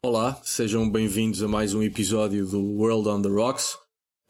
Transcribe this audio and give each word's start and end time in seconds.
Olá, 0.00 0.40
sejam 0.44 0.88
bem-vindos 0.88 1.42
a 1.42 1.48
mais 1.48 1.74
um 1.74 1.82
episódio 1.82 2.46
do 2.46 2.62
World 2.62 3.08
on 3.08 3.20
the 3.20 3.28
Rocks. 3.28 3.76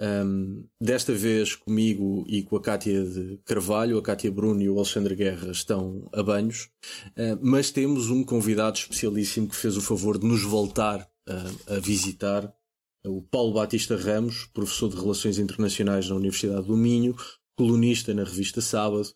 Um, 0.00 0.64
desta 0.80 1.12
vez 1.12 1.54
comigo 1.54 2.24
e 2.26 2.42
com 2.42 2.56
a 2.56 2.62
Cátia 2.62 3.04
de 3.04 3.38
Carvalho, 3.44 3.98
a 3.98 4.02
Cátia 4.02 4.32
Bruno 4.32 4.62
e 4.62 4.70
o 4.70 4.78
Alexandre 4.78 5.14
Guerra 5.14 5.50
estão 5.50 6.08
a 6.10 6.22
banhos, 6.22 6.70
uh, 7.08 7.38
mas 7.42 7.70
temos 7.70 8.08
um 8.08 8.24
convidado 8.24 8.78
especialíssimo 8.78 9.46
que 9.46 9.56
fez 9.56 9.76
o 9.76 9.82
favor 9.82 10.18
de 10.18 10.26
nos 10.26 10.42
voltar 10.42 11.06
uh, 11.28 11.74
a 11.74 11.78
visitar, 11.78 12.50
o 13.04 13.20
Paulo 13.20 13.52
Batista 13.52 13.94
Ramos, 13.94 14.46
professor 14.46 14.88
de 14.88 14.96
Relações 14.96 15.38
Internacionais 15.38 16.08
na 16.08 16.16
Universidade 16.16 16.66
do 16.66 16.78
Minho, 16.78 17.14
colunista 17.58 18.14
na 18.14 18.24
revista 18.24 18.62
Sábado 18.62 19.10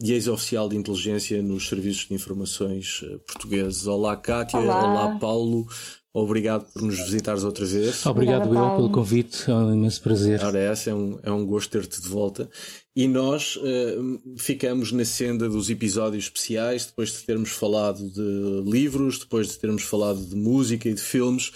e 0.00 0.12
ex-oficial 0.12 0.68
de 0.68 0.76
inteligência 0.76 1.42
nos 1.42 1.68
serviços 1.68 2.06
de 2.06 2.14
informações 2.14 3.02
uh, 3.02 3.18
portugueses. 3.26 3.86
Olá, 3.86 4.16
Cátia. 4.16 4.58
Olá. 4.58 4.84
Olá, 4.84 5.18
Paulo. 5.18 5.66
Obrigado 6.12 6.64
por 6.72 6.82
nos 6.82 6.96
visitares 6.96 7.44
outra 7.44 7.66
vez. 7.66 8.04
Obrigado 8.06 8.46
Obrigada, 8.46 8.70
eu 8.70 8.76
pelo 8.76 8.90
convite, 8.90 9.50
é 9.50 9.54
um 9.54 9.74
imenso 9.74 10.02
prazer. 10.02 10.42
Ora, 10.42 10.58
essa 10.58 10.90
é 10.90 10.94
um, 10.94 11.18
é 11.22 11.30
um 11.30 11.44
gosto 11.44 11.70
ter-te 11.70 12.00
de 12.00 12.08
volta. 12.08 12.48
E 12.96 13.06
nós 13.06 13.56
uh, 13.56 14.20
ficamos 14.36 14.90
na 14.90 15.04
senda 15.04 15.48
dos 15.48 15.70
episódios 15.70 16.24
especiais, 16.24 16.86
depois 16.86 17.12
de 17.12 17.18
termos 17.24 17.50
falado 17.50 18.10
de 18.10 18.68
livros, 18.68 19.18
depois 19.18 19.48
de 19.48 19.58
termos 19.58 19.82
falado 19.82 20.18
de 20.24 20.34
música 20.34 20.88
e 20.88 20.94
de 20.94 21.00
filmes. 21.00 21.52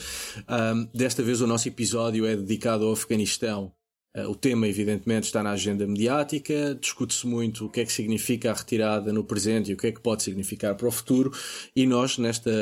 Um, 0.48 0.86
desta 0.94 1.22
vez 1.22 1.40
o 1.40 1.46
nosso 1.46 1.66
episódio 1.66 2.26
é 2.26 2.36
dedicado 2.36 2.84
ao 2.84 2.92
Afeganistão. 2.92 3.72
Uh, 4.14 4.28
o 4.28 4.34
tema, 4.34 4.68
evidentemente, 4.68 5.24
está 5.24 5.42
na 5.42 5.52
agenda 5.52 5.86
mediática, 5.86 6.78
discute-se 6.78 7.26
muito 7.26 7.64
o 7.64 7.70
que 7.70 7.80
é 7.80 7.84
que 7.86 7.92
significa 7.92 8.50
a 8.50 8.54
retirada 8.54 9.12
no 9.12 9.24
presente 9.24 9.70
e 9.70 9.74
o 9.74 9.76
que 9.78 9.86
é 9.86 9.92
que 9.92 10.00
pode 10.00 10.22
significar 10.22 10.76
para 10.76 10.86
o 10.86 10.92
futuro, 10.92 11.32
e 11.74 11.86
nós, 11.86 12.18
nesta 12.18 12.52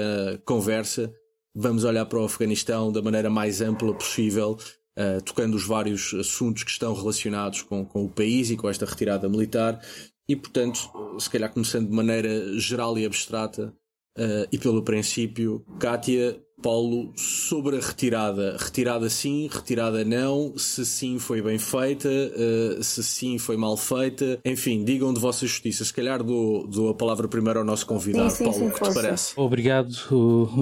conversa, 0.46 1.12
vamos 1.54 1.84
olhar 1.84 2.06
para 2.06 2.20
o 2.20 2.24
Afeganistão 2.24 2.92
da 2.92 3.02
maneira 3.02 3.30
mais 3.30 3.60
ampla 3.60 3.94
possível, 3.94 4.58
uh, 4.98 5.22
tocando 5.24 5.54
os 5.54 5.64
vários 5.64 6.14
assuntos 6.14 6.64
que 6.64 6.70
estão 6.70 6.94
relacionados 6.94 7.62
com, 7.62 7.84
com 7.84 8.04
o 8.04 8.08
país 8.08 8.50
e 8.50 8.56
com 8.56 8.68
esta 8.68 8.86
retirada 8.86 9.28
militar, 9.28 9.80
e 10.28 10.36
portanto, 10.36 10.78
se 11.18 11.28
calhar 11.28 11.52
começando 11.52 11.88
de 11.88 11.94
maneira 11.94 12.58
geral 12.58 12.96
e 12.98 13.04
abstrata, 13.04 13.74
uh, 14.18 14.46
e 14.52 14.58
pelo 14.58 14.82
princípio, 14.82 15.64
Kátia, 15.78 16.40
Paulo, 16.62 17.12
sobre 17.16 17.76
a 17.76 17.80
retirada. 17.80 18.56
Retirada 18.58 19.08
sim, 19.08 19.48
retirada 19.50 20.04
não, 20.04 20.52
se 20.56 20.84
sim 20.84 21.18
foi 21.18 21.40
bem 21.42 21.58
feita, 21.58 22.08
uh, 22.08 22.82
se 22.82 23.02
sim 23.02 23.38
foi 23.38 23.56
mal 23.56 23.76
feita, 23.76 24.38
enfim, 24.44 24.84
digam 24.84 25.12
de 25.12 25.20
vossa 25.20 25.46
justiça. 25.46 25.84
Se 25.84 25.92
calhar 25.92 26.22
dou, 26.22 26.66
dou 26.66 26.90
a 26.90 26.94
palavra 26.94 27.26
primeiro 27.28 27.58
ao 27.60 27.64
nosso 27.64 27.86
convidado, 27.86 28.30
Sim, 28.30 28.36
sim, 28.36 28.44
Paulo, 28.44 28.58
sim, 28.58 28.66
o 28.68 28.72
que 28.72 28.82
te 28.88 28.94
parece? 28.94 29.32
Obrigado, 29.36 29.90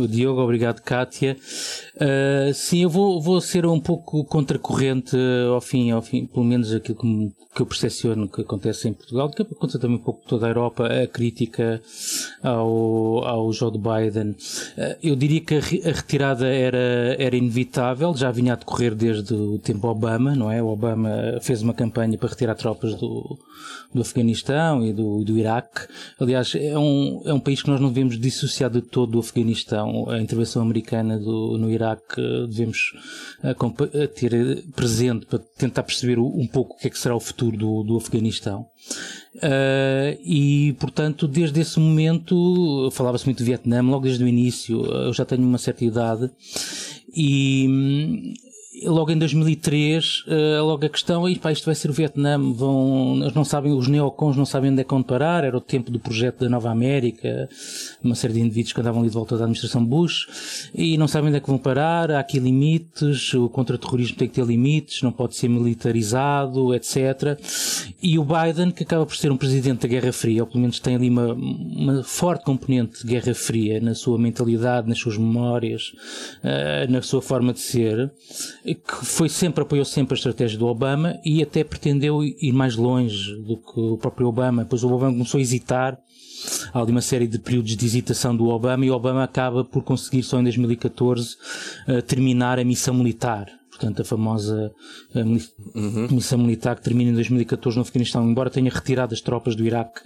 Diogo, 0.09 0.41
obrigado, 0.41 0.81
Kátia. 0.83 1.37
Uh, 1.97 2.55
sim, 2.55 2.83
eu 2.83 2.91
vou, 2.91 3.21
vou 3.21 3.41
ser 3.41 3.67
um 3.67 3.81
pouco 3.81 4.25
contracorrente 4.25 5.17
uh, 5.17 5.53
ao 5.55 5.61
fim, 5.61 5.91
ao 5.91 6.03
fim, 6.03 6.27
pelo 6.27 6.45
menos 6.45 6.73
aquilo 6.73 6.97
que, 6.99 7.07
me- 7.07 7.33
que 7.55 7.63
eu 7.63 7.67
percepciono 7.67 8.29
que 8.29 8.41
acontece 8.43 8.89
em 8.89 8.93
Portugal, 8.93 9.31
que 9.31 9.43
acontece 9.43 9.79
também 9.81 9.97
um 9.97 10.01
pouco 10.03 10.21
por 10.23 10.29
toda 10.29 10.47
a 10.47 10.51
Europa, 10.51 10.87
a 10.87 11.07
crítica 11.09 11.83
ao, 12.43 13.25
ao 13.25 13.53
Joe 13.53 13.73
Biden. 13.73 14.31
Uh, 14.31 14.97
eu 15.03 15.17
diria 15.17 15.41
que 15.41 15.55
a, 15.57 15.88
a 15.89 15.93
retirada 15.93 16.47
era, 16.47 17.17
era 17.19 17.37
inevitável, 17.37 18.15
já 18.15 18.31
vinha 18.31 18.53
a 18.53 18.57
decorrer 18.57 18.95
desde 18.95 19.35
o 19.35 19.59
tempo 19.59 19.89
Obama, 19.89 20.35
não 20.35 20.51
é? 20.51 20.63
O 20.63 20.69
Obama 20.69 21.39
fez 21.41 21.63
uma 21.63 21.73
campanha 21.73 22.19
para 22.19 22.29
retirar 22.29 22.55
tropas 22.55 22.95
do, 22.95 23.39
do 23.93 24.03
Afeganistão 24.03 24.85
e 24.85 24.93
do, 24.93 25.25
do 25.25 25.39
Iraque. 25.39 25.87
Aliás, 26.21 26.55
é 26.55 26.79
um, 26.79 27.23
é 27.25 27.33
um 27.33 27.41
país 27.41 27.63
que 27.63 27.71
nós 27.71 27.81
não 27.81 27.89
devemos 27.89 28.19
dissociar 28.19 28.71
de 28.71 28.83
todo 28.83 29.13
do 29.13 29.19
Afeganistão. 29.19 30.09
A 30.11 30.21
intervenção 30.21 30.63
americana 30.63 31.19
do, 31.19 31.57
no 31.59 31.71
Iraque 31.71 32.21
eh, 32.21 32.47
devemos 32.47 32.93
eh, 33.43 33.57
eh, 33.95 34.07
ter 34.07 34.65
presente 34.75 35.27
para 35.27 35.39
tentar 35.39 35.83
perceber 35.83 36.19
um 36.19 36.47
pouco 36.47 36.75
o 36.75 36.79
que 36.79 36.87
é 36.87 36.91
que 36.91 36.99
será 36.99 37.17
o 37.17 37.21
futuro 37.21 37.57
do, 37.57 37.83
do 37.83 37.97
Afeganistão. 37.97 38.67
Uh, 39.39 40.19
e, 40.25 40.75
portanto, 40.81 41.29
desde 41.29 41.61
esse 41.61 41.79
momento, 41.79 42.91
falava-se 42.93 43.25
muito 43.25 43.39
do 43.39 43.45
Vietnã, 43.45 43.81
logo 43.83 44.05
desde 44.05 44.25
o 44.25 44.29
início, 44.29 44.85
eu 44.85 45.13
já 45.13 45.25
tenho 45.25 45.43
uma 45.43 45.59
certa 45.59 45.85
idade, 45.85 46.31
e 47.15 47.67
hum, 47.69 48.35
logo 48.85 49.11
em 49.11 49.19
2003, 49.19 50.25
uh, 50.27 50.65
logo 50.65 50.85
a 50.85 50.89
questão, 50.89 51.29
"Ih, 51.29 51.39
pá, 51.39 51.53
isto 51.53 51.67
vai 51.67 51.75
ser 51.75 51.91
o 51.91 51.93
Vietnã, 51.93 52.39
vão, 52.53 53.17
não 53.35 53.45
sabem, 53.45 53.73
os 53.73 53.89
neocons 53.89 54.37
não 54.37 54.47
sabem 54.47 54.71
onde 54.71 54.81
é 54.81 54.85
que 54.85 54.91
vão 54.91 55.03
parar, 55.03 55.45
era 55.45 55.57
o 55.57 55.61
tempo 55.61 55.91
do 55.91 55.99
projeto 55.99 56.41
da 56.41 56.49
Nova 56.49 56.71
América, 56.71 57.49
uma 58.03 58.15
série 58.15 58.35
de 58.35 58.41
indivíduos 58.41 58.73
que 58.73 58.81
andavam 58.81 59.01
ali 59.01 59.09
de 59.09 59.15
volta 59.15 59.37
da 59.37 59.45
administração 59.45 59.85
Bush, 59.85 60.71
e 60.75 60.97
não 60.97 61.09
sabem 61.09 61.29
onde 61.29 61.39
é 61.39 61.41
que 61.41 61.49
vão 61.49 61.59
parar, 61.59 62.11
há 62.11 62.21
aqui 62.21 62.39
limites, 62.39 63.35
o 63.35 63.49
contra-terrorismo 63.49 64.17
tem 64.17 64.29
que 64.29 64.35
ter 64.35 64.45
limites, 64.45 65.03
não 65.03 65.13
pode 65.13 65.37
ser 65.37 65.49
militarizado, 65.49 66.75
etc. 66.75 67.39
E 68.03 68.19
o 68.19 68.25
Biden, 68.25 68.71
que 68.71 68.83
acaba 68.83 69.05
por 69.05 69.17
ser 69.17 69.33
um 69.33 69.37
presidente 69.37 69.83
da 69.83 69.89
Guerra 69.89 70.13
Fria, 70.13 70.43
ou 70.43 70.47
pelo 70.47 70.61
menos 70.61 70.79
tem 70.79 70.95
ali 70.95 71.09
uma, 71.09 71.33
uma 71.33 72.03
forte 72.03 72.45
componente 72.45 73.05
de 73.05 73.13
Guerra 73.13 73.35
Fria 73.35 73.81
na 73.81 73.95
sua 73.95 74.19
mentalidade, 74.19 74.89
nas 74.89 74.99
suas 74.99 75.17
memórias, 75.17 75.93
eh, 76.43 76.87
na 76.89 77.03
sua 77.03 77.21
forma 77.21 77.53
de 77.53 77.61
ser, 77.61 78.11
que 78.75 79.05
foi 79.05 79.29
sempre, 79.29 79.63
apoiou 79.63 79.85
sempre 79.85 80.15
a 80.15 80.17
estratégia 80.17 80.59
do 80.59 80.67
Obama 80.67 81.19
e 81.25 81.43
até 81.43 81.63
pretendeu 81.65 82.23
ir 82.23 82.53
mais 82.53 82.77
longe 82.77 83.35
do 83.43 83.57
que 83.57 83.81
o 83.81 83.97
próprio 83.97 84.27
Obama. 84.27 84.65
Depois 84.65 84.83
o 84.85 84.93
Obama 84.93 85.13
começou 85.13 85.39
a 85.39 85.41
hesitar, 85.41 85.99
há 86.73 86.81
ali 86.81 86.91
uma 86.91 87.01
série 87.01 87.27
de 87.27 87.39
períodos 87.39 87.77
de 87.77 87.85
hesitação 87.85 88.37
do 88.37 88.49
Obama 88.49 88.85
e 88.85 88.91
o 88.91 88.95
Obama 88.95 89.25
acaba 89.25 89.65
por 89.65 89.83
conseguir 89.83 90.23
só 90.23 90.39
em 90.39 90.43
2014 90.43 91.37
eh, 91.87 92.01
terminar 92.03 92.59
a 92.59 92.65
missão 92.65 92.95
militar. 92.95 93.58
Portanto, 93.79 94.03
a 94.03 94.05
famosa 94.05 94.73
eh, 95.15 95.23
mili- 95.23 95.49
missão 96.11 96.37
militar 96.39 96.75
que 96.75 96.83
termina 96.83 97.13
em 97.13 97.15
2014 97.15 97.77
no 97.77 97.83
Afeganistão, 97.83 98.29
embora 98.29 98.51
tenha 98.51 98.71
retirado 98.71 99.15
as 99.15 99.21
tropas 99.21 99.55
do 99.55 99.65
Iraque 99.65 100.01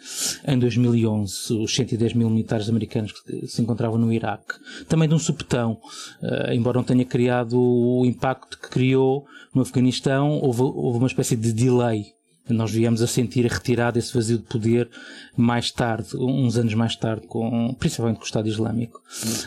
em 0.47 0.59
2011, 0.59 1.55
os 1.55 1.75
110 1.75 2.13
mil 2.13 2.29
militares 2.29 2.69
americanos 2.69 3.13
que 3.13 3.47
se 3.47 3.63
encontravam 3.63 3.99
no 3.99 4.13
Iraque. 4.13 4.55
Também 4.89 5.09
de 5.09 5.15
um 5.15 5.19
supetão, 5.19 5.79
eh, 6.23 6.55
embora 6.55 6.77
não 6.77 6.85
tenha 6.85 7.05
criado 7.05 7.59
o 7.59 8.05
impacto 8.05 8.59
que 8.59 8.69
criou 8.69 9.25
no 9.55 9.63
Afeganistão, 9.63 10.33
houve, 10.43 10.61
houve 10.63 10.99
uma 10.99 11.07
espécie 11.07 11.35
de 11.37 11.51
delay 11.53 12.05
nós 12.49 12.71
viemos 12.71 13.01
a 13.03 13.07
sentir 13.07 13.47
a 13.47 13.55
retirada 13.55 13.93
desse 13.93 14.15
vazio 14.15 14.39
de 14.39 14.45
poder 14.45 14.89
mais 15.37 15.71
tarde, 15.71 16.17
uns 16.17 16.57
anos 16.57 16.75
mais 16.75 16.97
tarde, 16.97 17.27
com, 17.27 17.75
principalmente 17.79 18.17
com 18.17 18.23
o 18.23 18.27
Estado 18.27 18.49
Islâmico. 18.49 19.01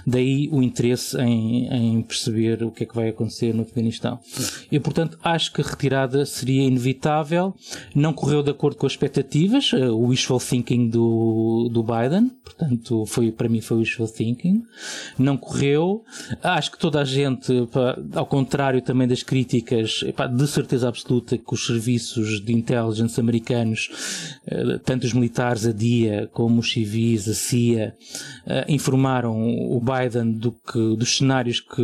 Daí 0.05 0.49
o 0.51 0.63
interesse 0.63 1.17
em, 1.19 1.67
em 1.67 2.01
perceber 2.01 2.63
o 2.63 2.71
que 2.71 2.83
é 2.83 2.85
que 2.87 2.95
vai 2.95 3.09
acontecer 3.09 3.53
no 3.53 3.63
Afeganistão. 3.63 4.19
E, 4.71 4.79
portanto, 4.79 5.17
acho 5.23 5.51
que 5.51 5.61
a 5.61 5.63
retirada 5.63 6.25
seria 6.25 6.63
inevitável. 6.63 7.53
Não 7.93 8.13
correu 8.13 8.41
de 8.41 8.51
acordo 8.51 8.77
com 8.77 8.85
as 8.85 8.93
expectativas, 8.93 9.71
eh, 9.73 9.89
o 9.89 10.07
wishful 10.07 10.39
thinking 10.39 10.89
do, 10.89 11.69
do 11.71 11.83
Biden. 11.83 12.31
Portanto, 12.43 13.05
foi, 13.05 13.31
para 13.31 13.49
mim 13.49 13.61
foi 13.61 13.77
wishful 13.77 14.07
thinking. 14.07 14.63
Não 15.19 15.37
correu. 15.37 16.03
Acho 16.41 16.71
que 16.71 16.79
toda 16.79 17.01
a 17.01 17.05
gente, 17.05 17.51
ao 18.13 18.25
contrário 18.25 18.81
também 18.81 19.07
das 19.07 19.21
críticas, 19.21 20.03
de 20.35 20.47
certeza 20.47 20.87
absoluta 20.87 21.37
que 21.37 21.53
os 21.53 21.65
serviços 21.65 22.41
de 22.41 22.53
intelligence 22.85 23.19
americanos, 23.19 23.89
eh, 24.47 24.79
tanto 24.83 25.05
os 25.05 25.13
militares, 25.13 25.65
a 25.65 25.71
DIA, 25.71 26.29
como 26.31 26.59
os 26.59 26.71
civis, 26.71 27.27
a 27.27 27.33
CIA, 27.33 27.95
eh, 28.45 28.65
informaram 28.69 29.35
o 29.35 29.81
Biden 29.81 30.33
do 30.33 30.51
que, 30.51 30.95
dos 30.95 31.17
cenários 31.17 31.59
que, 31.59 31.75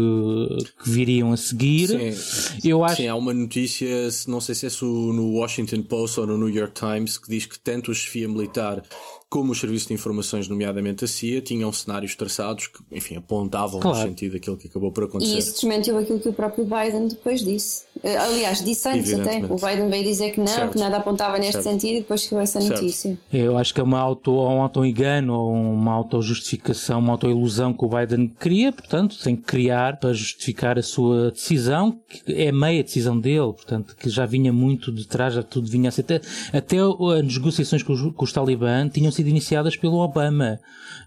que 0.84 0.90
viriam 0.90 1.32
a 1.34 1.38
seguir. 1.38 1.88
Sim, 1.88 2.70
Eu 2.70 2.84
acho 2.84 2.98
sim, 2.98 3.08
há 3.08 3.16
uma 3.16 3.34
notícia, 3.34 4.10
se- 4.12 4.30
não 4.30 4.40
sei 4.40 4.56
se 4.56 4.66
é 4.68 4.70
no 4.82 5.34
Washington 5.34 5.82
Post 5.84 6.20
ou 6.20 6.28
no 6.28 6.38
New 6.38 6.50
York 6.50 6.74
Times, 6.74 7.18
que 7.18 7.30
diz 7.30 7.46
que 7.46 7.60
tanto 7.60 7.92
a 7.92 7.94
chefia 7.94 8.28
militar 8.28 8.84
como 9.30 9.54
o 9.54 9.56
Serviço 9.56 9.88
de 9.88 9.94
Informações, 9.94 10.50
nomeadamente 10.50 11.06
a 11.06 11.08
CIA, 11.08 11.40
tinham 11.42 11.72
cenários 11.72 12.16
traçados 12.16 12.68
que, 12.68 12.80
enfim, 12.92 13.16
apontavam 13.16 13.76
no 13.76 13.82
Claro. 13.82 14.10
sentido 14.10 14.34
daquilo 14.34 14.58
que 14.58 14.68
acabou 14.68 14.92
por 14.92 15.06
acontecer. 15.06 15.36
E 15.36 15.40
isso 15.40 15.54
desmentiu 15.54 15.98
aquilo 15.98 16.20
que 16.20 16.28
o 16.28 16.34
próprio 16.34 16.66
Biden 16.66 17.08
depois 17.08 17.42
disse. 17.42 17.84
Eh, 18.04 18.18
Aliás, 18.18 18.64
disse 18.64 18.88
antes 18.90 19.14
até. 19.14 19.38
O 19.46 19.56
Biden 19.56 19.90
veio 19.90 20.04
dizer 20.04 20.32
que 20.32 20.40
não, 20.40 20.48
Certo. 20.48 20.72
que 20.74 20.80
nada 20.80 20.98
apontava 20.98 21.38
neste 21.38 21.54
certo. 21.62 21.66
sentido 21.66 21.98
e 21.98 22.00
depois 22.00 22.22
chegou 22.22 22.40
essa 22.40 22.60
notícia. 22.60 23.18
Eu 23.32 23.58
acho 23.58 23.74
que 23.74 23.80
é 23.80 23.84
uma 23.84 24.00
auto, 24.00 24.32
um 24.32 24.62
auto-engano 24.62 25.34
ou 25.34 25.54
uma 25.54 25.92
auto-justificação, 25.94 27.00
uma 27.00 27.12
auto-ilusão 27.12 27.74
que 27.74 27.86
o 27.86 27.90
Biden 27.90 28.32
queria, 28.40 28.72
portanto, 28.72 29.18
tem 29.22 29.36
que 29.36 29.44
criar 29.44 30.00
para 30.00 30.14
justificar 30.14 30.80
a 30.80 30.84
sua 30.84 31.32
decisão, 31.32 32.00
que 32.10 32.34
é 32.34 32.52
meia 32.52 32.84
decisão 32.84 33.20
dele, 33.20 33.54
portanto, 33.54 33.96
que 33.96 34.10
já 34.10 34.26
vinha 34.26 34.52
muito 34.52 34.92
de 34.92 35.06
trás, 35.08 35.34
já 35.34 35.44
tudo 35.44 35.70
vinha 35.70 35.90
a 35.90 35.92
ser. 35.92 36.02
Até, 36.02 36.22
até 36.54 36.78
as 36.80 37.38
negociações 37.38 37.84
com 37.84 37.94
os, 37.94 38.02
com 38.14 38.24
os 38.24 38.34
Talibã 38.34 38.88
tinham 38.90 39.12
sido 39.12 39.28
iniciadas 39.28 39.76
pelo 39.76 39.98
Obama. 39.98 40.60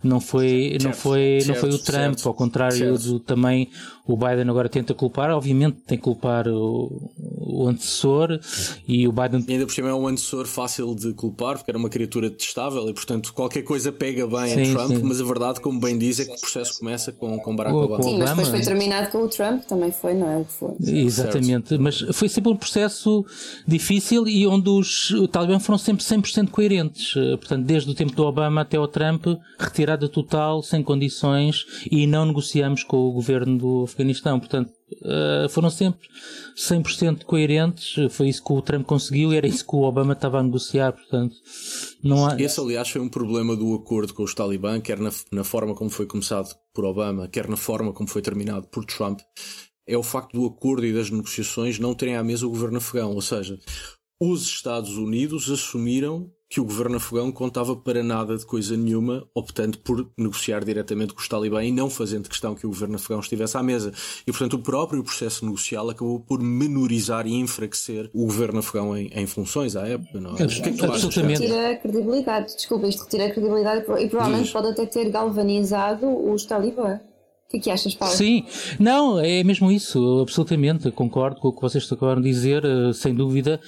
Não 0.02 0.20
foi, 0.20 0.70
certo, 0.72 0.84
não 0.84 0.92
foi, 0.92 1.38
certo, 1.40 1.48
não 1.48 1.54
foi 1.56 1.70
o 1.70 1.78
Trump, 1.78 2.18
ao 2.26 2.34
contrário 2.34 2.98
do 2.98 3.18
também 3.18 3.70
o 4.06 4.16
Biden 4.16 4.48
agora 4.50 4.68
tenta 4.68 4.92
culpar, 4.92 5.30
obviamente 5.30 5.78
tem 5.86 5.96
que 5.96 6.04
culpar 6.04 6.46
o, 6.46 6.73
o 6.76 7.68
antecessor 7.68 8.40
e 8.86 9.06
o 9.06 9.12
Biden. 9.12 9.44
E 9.46 9.52
ainda 9.52 9.66
por 9.66 9.72
cima 9.72 9.88
é 9.88 9.94
um 9.94 10.06
antecessor 10.06 10.46
fácil 10.46 10.94
de 10.94 11.12
culpar, 11.12 11.56
porque 11.56 11.70
era 11.70 11.78
uma 11.78 11.88
criatura 11.88 12.30
detestável 12.30 12.88
e, 12.88 12.92
portanto, 12.92 13.32
qualquer 13.32 13.62
coisa 13.62 13.92
pega 13.92 14.26
bem 14.26 14.48
sim, 14.48 14.72
a 14.72 14.74
Trump, 14.74 14.96
sim. 14.96 15.02
mas 15.02 15.20
a 15.20 15.24
verdade, 15.24 15.60
como 15.60 15.78
bem 15.78 15.98
diz, 15.98 16.20
é 16.20 16.24
que 16.24 16.32
o 16.32 16.40
processo 16.40 16.78
começa 16.78 17.12
com, 17.12 17.38
com 17.38 17.54
Barack 17.54 17.76
o, 17.76 17.80
Obama. 17.80 18.02
Sim, 18.02 18.18
mas 18.18 18.30
depois 18.30 18.48
foi 18.48 18.60
terminado 18.60 19.10
com 19.10 19.18
o 19.18 19.28
Trump, 19.28 19.62
também 19.64 19.92
foi, 19.92 20.14
não 20.14 20.28
é? 20.28 20.44
Foi. 20.44 20.74
Exatamente, 20.80 21.70
certo. 21.70 21.82
mas 21.82 22.00
foi 22.12 22.28
sempre 22.28 22.50
um 22.50 22.56
processo 22.56 23.24
difícil 23.66 24.26
e 24.26 24.46
onde 24.46 24.68
os 24.68 25.12
Talibã 25.30 25.58
foram 25.58 25.78
sempre 25.78 26.04
100% 26.04 26.50
coerentes. 26.50 27.12
Portanto, 27.12 27.64
desde 27.64 27.90
o 27.90 27.94
tempo 27.94 28.14
do 28.14 28.24
Obama 28.24 28.62
até 28.62 28.78
o 28.78 28.88
Trump, 28.88 29.26
retirada 29.58 30.08
total, 30.08 30.62
sem 30.62 30.82
condições 30.82 31.64
e 31.90 32.06
não 32.06 32.26
negociamos 32.26 32.82
com 32.82 32.96
o 32.96 33.12
governo 33.12 33.58
do 33.58 33.84
Afeganistão. 33.84 34.38
Portanto, 34.38 34.72
uh, 35.02 35.48
foram 35.48 35.70
sempre 35.70 36.08
100% 36.56 37.24
coerentes. 37.24 38.12
Foi 38.12 38.28
isso 38.28 38.42
que 38.44 38.52
o 38.52 38.62
Trump 38.62 38.86
conseguiu 38.86 39.32
e 39.32 39.36
era 39.36 39.46
isso 39.46 39.66
que 39.66 39.74
o 39.74 39.82
Obama 39.82 40.12
estava 40.12 40.38
a 40.38 40.42
negociar. 40.42 40.92
Portanto, 40.92 41.34
não 42.02 42.26
há... 42.26 42.40
Esse, 42.40 42.60
aliás, 42.60 42.88
foi 42.88 43.00
um 43.00 43.08
problema 43.08 43.56
do 43.56 43.74
acordo 43.74 44.12
com 44.14 44.22
os 44.22 44.34
Talibã, 44.34 44.80
quer 44.80 44.98
na, 44.98 45.10
na 45.32 45.44
forma 45.44 45.74
como 45.74 45.90
foi 45.90 46.06
começado 46.06 46.54
por 46.72 46.84
Obama, 46.84 47.28
quer 47.28 47.48
na 47.48 47.56
forma 47.56 47.92
como 47.92 48.08
foi 48.08 48.22
terminado 48.22 48.66
por 48.68 48.84
Trump. 48.84 49.20
É 49.86 49.96
o 49.96 50.02
facto 50.02 50.32
do 50.32 50.46
acordo 50.46 50.86
e 50.86 50.92
das 50.92 51.10
negociações 51.10 51.78
não 51.78 51.94
terem 51.94 52.16
à 52.16 52.24
mesa 52.24 52.46
o 52.46 52.50
governo 52.50 52.78
afegão. 52.78 53.12
Ou 53.12 53.20
seja, 53.20 53.58
os 54.20 54.42
Estados 54.42 54.96
Unidos 54.96 55.50
assumiram 55.50 56.30
que 56.54 56.60
o 56.60 56.64
governo 56.64 56.98
afegão 56.98 57.32
contava 57.32 57.74
para 57.74 58.00
nada 58.00 58.36
de 58.36 58.46
coisa 58.46 58.76
nenhuma, 58.76 59.26
optando 59.34 59.76
por 59.78 60.08
negociar 60.16 60.64
diretamente 60.64 61.12
com 61.12 61.20
os 61.20 61.26
talibã 61.26 61.64
e 61.64 61.72
não 61.72 61.90
fazendo 61.90 62.28
questão 62.28 62.54
que 62.54 62.64
o 62.64 62.68
governo 62.68 62.94
afegão 62.94 63.18
estivesse 63.18 63.56
à 63.56 63.62
mesa. 63.62 63.92
E, 64.24 64.30
portanto, 64.30 64.54
o 64.54 64.58
próprio 64.60 65.02
processo 65.02 65.44
negocial 65.44 65.90
acabou 65.90 66.20
por 66.20 66.40
menorizar 66.40 67.26
e 67.26 67.34
enfraquecer 67.34 68.08
o 68.14 68.26
governo 68.26 68.60
afegão 68.60 68.96
em, 68.96 69.08
em 69.12 69.26
funções 69.26 69.74
à 69.74 69.84
época. 69.88 70.20
Não 70.20 70.30
é? 70.30 70.44
O 70.44 70.46
que 70.46 70.68
é 70.68 70.72
que 70.72 70.86
achas? 70.86 71.16
Retira 71.16 71.70
a 71.72 71.76
credibilidade, 71.76 72.54
desculpa, 72.54 72.86
isto 72.86 73.02
retira 73.02 73.26
a 73.26 73.30
credibilidade 73.32 73.80
e 73.80 74.08
provavelmente 74.08 74.44
Diz. 74.44 74.52
pode 74.52 74.68
até 74.68 74.86
ter 74.86 75.10
galvanizado 75.10 76.06
os 76.06 76.44
talibã. 76.44 77.00
Que 77.60 77.70
achas, 77.70 77.94
Paulo? 77.94 78.14
Sim, 78.14 78.44
não, 78.78 79.18
é 79.18 79.44
mesmo 79.44 79.70
isso, 79.70 80.20
absolutamente, 80.20 80.90
concordo 80.90 81.40
com 81.40 81.48
o 81.48 81.52
que 81.52 81.62
vocês 81.62 81.90
acabaram 81.90 82.20
de 82.20 82.28
dizer, 82.28 82.64
eh, 82.64 82.92
sem 82.92 83.14
dúvida, 83.14 83.60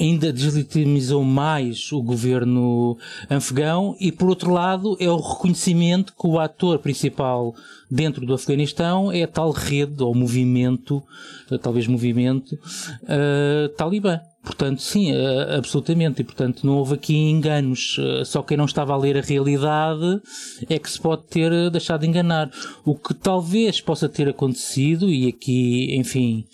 ainda 0.00 0.32
deslegitimizou 0.32 1.22
mais 1.22 1.92
o 1.92 2.02
governo 2.02 2.96
afegão 3.28 3.96
e, 4.00 4.10
por 4.10 4.28
outro 4.28 4.52
lado, 4.52 4.96
é 5.00 5.10
o 5.10 5.16
reconhecimento 5.16 6.14
que 6.18 6.26
o 6.26 6.38
ator 6.38 6.78
principal 6.78 7.54
dentro 7.90 8.24
do 8.26 8.34
Afeganistão 8.34 9.12
é 9.12 9.22
a 9.22 9.28
tal 9.28 9.50
rede 9.50 10.02
ou 10.02 10.14
movimento, 10.14 11.02
eh, 11.50 11.58
talvez 11.58 11.86
movimento, 11.86 12.54
uh, 12.54 13.68
talibã. 13.76 14.20
Portanto, 14.44 14.82
sim, 14.82 15.10
absolutamente. 15.56 16.20
E, 16.20 16.24
portanto, 16.24 16.66
não 16.66 16.76
houve 16.76 16.94
aqui 16.94 17.16
enganos. 17.16 17.96
Eh, 17.98 18.24
só 18.24 18.42
quem 18.42 18.56
não 18.56 18.66
estava 18.66 18.92
a 18.92 18.96
ler 18.96 19.16
a 19.16 19.22
realidade 19.22 20.20
é 20.68 20.78
que 20.78 20.90
se 20.90 21.00
pode 21.00 21.24
ter 21.24 21.50
eh, 21.50 21.70
deixado 21.70 22.02
de 22.02 22.06
enganar. 22.06 22.50
O 22.84 22.94
que 22.94 23.14
talvez 23.14 23.80
possa 23.80 24.08
ter 24.08 24.28
acontecido, 24.28 25.08
e 25.08 25.28
aqui, 25.28 25.96
enfim, 25.96 26.44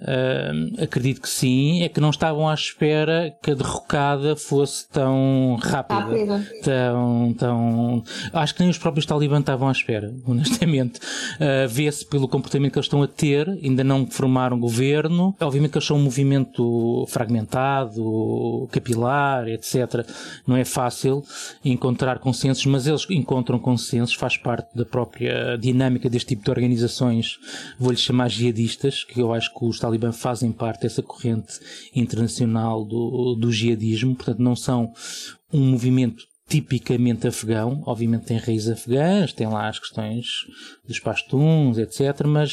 Uh, 0.00 0.82
acredito 0.82 1.20
que 1.20 1.28
sim, 1.28 1.82
é 1.82 1.88
que 1.88 2.00
não 2.00 2.10
estavam 2.10 2.48
à 2.48 2.54
espera 2.54 3.36
que 3.42 3.50
a 3.50 3.54
derrocada 3.54 4.34
fosse 4.34 4.88
tão 4.88 5.58
rápida. 5.60 6.00
rápida. 6.00 6.46
Tão, 6.62 7.34
tão. 7.34 8.02
Acho 8.32 8.54
que 8.54 8.60
nem 8.60 8.70
os 8.70 8.78
próprios 8.78 9.04
talibãs 9.04 9.40
estavam 9.40 9.68
à 9.68 9.72
espera, 9.72 10.12
honestamente. 10.26 10.98
Uh, 10.98 11.68
Vê-se 11.68 12.04
pelo 12.06 12.26
comportamento 12.28 12.72
que 12.72 12.78
eles 12.78 12.86
estão 12.86 13.02
a 13.02 13.08
ter, 13.08 13.48
ainda 13.48 13.84
não 13.84 14.06
formaram 14.06 14.58
governo. 14.58 15.34
Obviamente 15.40 15.72
que 15.72 15.78
eles 15.78 15.86
são 15.86 15.96
um 15.96 16.02
movimento 16.02 17.06
fragmentado, 17.08 18.68
capilar, 18.72 19.48
etc. 19.48 20.06
Não 20.46 20.56
é 20.56 20.64
fácil 20.64 21.22
encontrar 21.64 22.18
consensos, 22.18 22.64
mas 22.66 22.86
eles 22.86 23.06
encontram 23.10 23.58
consensos, 23.58 24.14
faz 24.14 24.36
parte 24.36 24.74
da 24.74 24.84
própria 24.84 25.56
dinâmica 25.58 26.08
deste 26.08 26.30
tipo 26.30 26.44
de 26.44 26.50
organizações, 26.50 27.38
vou-lhe 27.78 27.96
chamar 27.96 28.28
jihadistas, 28.28 29.04
que 29.04 29.20
eu 29.20 29.32
acho 29.32 29.52
que 29.52 29.64
os 29.64 29.78
Talibã 29.90 30.12
fazem 30.12 30.52
parte 30.52 30.82
dessa 30.82 31.02
corrente 31.02 31.58
internacional 31.94 32.84
do, 32.84 33.34
do 33.34 33.50
jihadismo, 33.50 34.14
portanto 34.14 34.38
não 34.38 34.54
são 34.54 34.92
um 35.52 35.72
movimento 35.72 36.29
tipicamente 36.50 37.28
afegão, 37.28 37.80
obviamente 37.86 38.24
tem 38.24 38.36
raízes 38.36 38.70
afegãs, 38.70 39.32
tem 39.32 39.46
lá 39.46 39.68
as 39.68 39.78
questões 39.78 40.26
dos 40.84 40.98
pastuns, 40.98 41.78
etc, 41.78 42.26
mas 42.26 42.52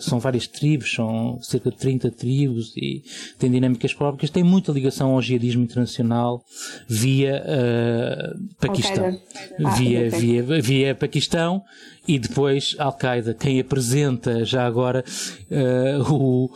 são 0.00 0.20
várias 0.20 0.46
tribos, 0.46 0.92
são 0.92 1.40
cerca 1.40 1.70
de 1.70 1.78
30 1.78 2.10
tribos 2.10 2.76
e 2.76 3.02
tem 3.38 3.50
dinâmicas 3.50 3.94
próprias, 3.94 4.30
tem 4.30 4.44
muita 4.44 4.70
ligação 4.70 5.12
ao 5.12 5.22
jihadismo 5.22 5.62
internacional 5.62 6.44
via 6.86 7.42
uh, 7.42 8.54
Paquistão. 8.60 9.18
Ah, 9.64 9.70
via, 9.70 10.10
via, 10.10 10.42
via 10.60 10.94
Paquistão 10.94 11.64
e 12.06 12.18
depois 12.18 12.76
Al-Qaeda, 12.78 13.32
quem 13.32 13.58
apresenta 13.60 14.44
já 14.44 14.66
agora 14.66 15.02
uh, 15.50 16.12
o 16.12 16.50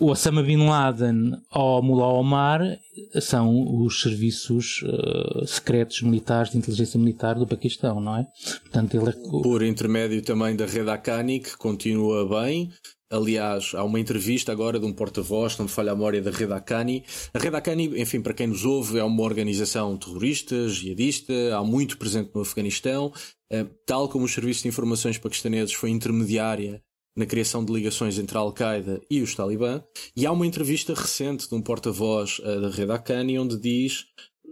Osama 0.00 0.42
Bin 0.42 0.66
Laden 0.66 1.32
ou 1.52 1.82
Mullah 1.82 2.12
Omar 2.12 2.78
são 3.20 3.82
os 3.84 4.00
serviços 4.00 4.82
uh, 4.82 5.44
secretos 5.44 6.02
militares 6.02 6.52
de 6.52 6.58
inteligência 6.58 6.98
militar 6.98 7.34
do 7.34 7.46
Paquistão, 7.46 8.00
não 8.00 8.16
é? 8.16 8.26
Portanto, 8.62 8.96
ele 8.96 9.10
é... 9.10 9.12
Por 9.42 9.62
intermédio 9.62 10.22
também 10.22 10.54
da 10.54 10.66
Reda 10.66 10.94
Haqqani, 10.94 11.40
que 11.40 11.56
continua 11.56 12.28
bem. 12.28 12.70
Aliás, 13.10 13.72
há 13.74 13.82
uma 13.82 13.98
entrevista 13.98 14.52
agora 14.52 14.78
de 14.78 14.86
um 14.86 14.92
porta-voz, 14.92 15.58
não 15.58 15.64
me 15.64 15.70
falha 15.70 15.92
a 15.92 15.94
memória, 15.94 16.22
da 16.22 16.30
Reda 16.30 16.56
Haqqani. 16.56 17.02
A 17.34 17.38
Reda 17.38 17.58
Haqqani, 17.58 18.00
enfim, 18.00 18.20
para 18.20 18.34
quem 18.34 18.46
nos 18.46 18.64
ouve, 18.64 18.98
é 18.98 19.04
uma 19.04 19.22
organização 19.24 19.96
terrorista, 19.96 20.68
jihadista, 20.68 21.32
há 21.56 21.64
muito 21.64 21.98
presente 21.98 22.30
no 22.32 22.42
Afeganistão. 22.42 23.12
Uh, 23.52 23.68
tal 23.84 24.08
como 24.08 24.26
os 24.26 24.32
serviços 24.32 24.62
de 24.62 24.68
informações 24.68 25.18
paquistaneses 25.18 25.72
foi 25.72 25.90
intermediária 25.90 26.82
na 27.18 27.26
criação 27.26 27.64
de 27.64 27.72
ligações 27.72 28.16
entre 28.16 28.38
a 28.38 28.40
Al-Qaeda 28.40 29.00
e 29.10 29.20
os 29.20 29.34
Talibã. 29.34 29.82
E 30.16 30.24
há 30.24 30.30
uma 30.30 30.46
entrevista 30.46 30.94
recente 30.94 31.48
de 31.48 31.54
um 31.54 31.60
porta-voz 31.60 32.38
uh, 32.38 32.60
da 32.60 32.70
Rede 32.70 32.92
Haqqani 32.92 33.38
onde 33.40 33.58
diz 33.58 34.04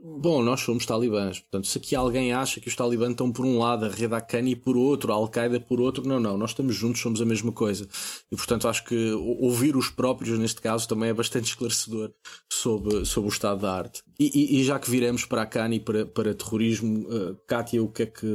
Bom, 0.08 0.40
nós 0.40 0.60
somos 0.60 0.86
talibãs, 0.86 1.40
portanto, 1.40 1.66
se 1.66 1.78
aqui 1.78 1.96
alguém 1.96 2.32
acha 2.32 2.60
que 2.60 2.68
os 2.68 2.76
talibãs 2.76 3.10
estão 3.10 3.32
por 3.32 3.44
um 3.44 3.58
lado, 3.58 3.86
a 3.86 3.88
Rede 3.88 4.14
Haqqani 4.14 4.54
por 4.54 4.76
outro, 4.76 5.12
a 5.12 5.16
Al-Qaeda 5.16 5.58
por 5.58 5.80
outro, 5.80 6.06
não, 6.06 6.20
não, 6.20 6.38
nós 6.38 6.50
estamos 6.50 6.76
juntos, 6.76 7.00
somos 7.00 7.20
a 7.20 7.24
mesma 7.24 7.50
coisa. 7.50 7.88
E, 8.30 8.36
portanto, 8.36 8.68
acho 8.68 8.84
que 8.84 9.12
ouvir 9.12 9.76
os 9.76 9.90
próprios, 9.90 10.38
neste 10.38 10.60
caso, 10.60 10.86
também 10.86 11.08
é 11.08 11.12
bastante 11.12 11.46
esclarecedor 11.46 12.12
sobre, 12.50 13.04
sobre 13.04 13.28
o 13.28 13.32
estado 13.32 13.62
da 13.62 13.72
arte. 13.72 14.04
E, 14.18 14.30
e, 14.32 14.60
e 14.60 14.64
já 14.64 14.78
que 14.78 14.88
viremos 14.88 15.24
para 15.24 15.42
a 15.42 15.46
Cani 15.46 15.80
para, 15.80 16.06
para 16.06 16.34
terrorismo, 16.34 17.08
uh, 17.08 17.36
Kátia, 17.44 17.82
o 17.82 17.88
que, 17.88 18.04
é 18.04 18.06
que, 18.06 18.26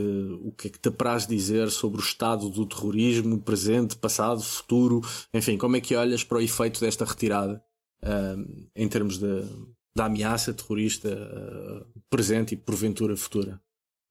o 0.43 0.51
que 0.51 0.67
é 0.67 0.71
que 0.71 0.79
te 0.79 0.89
apraz 0.89 1.25
dizer 1.25 1.71
sobre 1.71 2.01
o 2.01 2.03
estado 2.03 2.49
do 2.49 2.65
terrorismo, 2.65 3.39
presente, 3.39 3.95
passado, 3.95 4.41
futuro, 4.41 5.01
enfim, 5.33 5.57
como 5.57 5.77
é 5.77 5.81
que 5.81 5.95
olhas 5.95 6.23
para 6.23 6.37
o 6.37 6.41
efeito 6.41 6.81
desta 6.81 7.05
retirada 7.05 7.63
uh, 8.03 8.69
em 8.75 8.87
termos 8.89 9.17
de 9.17 9.45
da 9.95 10.05
ameaça 10.05 10.53
terrorista 10.53 11.09
uh, 11.09 12.01
presente 12.09 12.53
e 12.53 12.57
porventura 12.57 13.15
futura? 13.15 13.59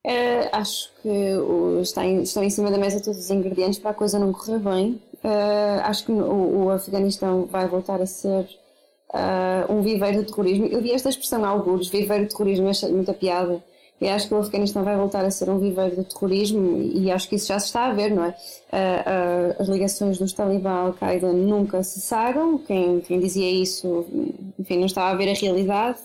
Uh, 0.06 0.48
acho 0.52 0.90
que 1.02 1.08
está 1.82 2.04
em, 2.04 2.22
estão 2.22 2.42
em 2.42 2.50
cima 2.50 2.70
da 2.70 2.78
mesa 2.78 3.02
todos 3.02 3.18
os 3.18 3.30
ingredientes 3.30 3.78
para 3.78 3.90
a 3.90 3.94
coisa 3.94 4.18
não 4.18 4.32
correr 4.32 4.58
bem. 4.58 5.02
Uh, 5.22 5.80
acho 5.84 6.06
que 6.06 6.12
o, 6.12 6.64
o, 6.64 6.70
Afeganistão 6.70 7.46
vai 7.46 7.68
voltar 7.68 8.00
a 8.00 8.06
ser 8.06 8.48
um 9.68 9.82
viveiro 9.82 10.20
de 10.20 10.30
terrorismo. 10.30 10.66
Eu 10.66 10.80
vi 10.80 10.92
esta 10.92 11.08
expressão 11.08 11.44
há 11.44 11.48
alguns, 11.48 11.88
viveiro 11.88 12.24
de 12.24 12.30
terrorismo, 12.30 12.68
achei 12.68 12.92
muita 12.92 13.12
piada 13.12 13.62
e 14.00 14.08
acho 14.08 14.28
que 14.28 14.34
o 14.34 14.38
Afeganistão 14.38 14.82
vai 14.82 14.96
voltar 14.96 15.24
a 15.24 15.30
ser 15.30 15.50
um 15.50 15.58
viveiro 15.58 15.96
de 15.96 16.04
terrorismo 16.04 16.80
e 16.94 17.10
acho 17.10 17.28
que 17.28 17.36
isso 17.36 17.48
já 17.48 17.58
se 17.58 17.66
está 17.66 17.86
a 17.86 17.92
ver, 17.92 18.14
não 18.14 18.24
é? 18.24 18.34
As 19.58 19.68
ligações 19.68 20.16
dos 20.16 20.32
Talibã 20.32 20.70
à 20.70 20.80
Al-Qaeda 20.86 21.32
nunca 21.32 21.82
cessaram, 21.82 22.56
quem, 22.58 23.00
quem 23.00 23.20
dizia 23.20 23.50
isso, 23.50 24.06
enfim, 24.58 24.78
não 24.78 24.86
estava 24.86 25.10
a 25.10 25.14
ver 25.14 25.30
a 25.30 25.34
realidade. 25.34 25.98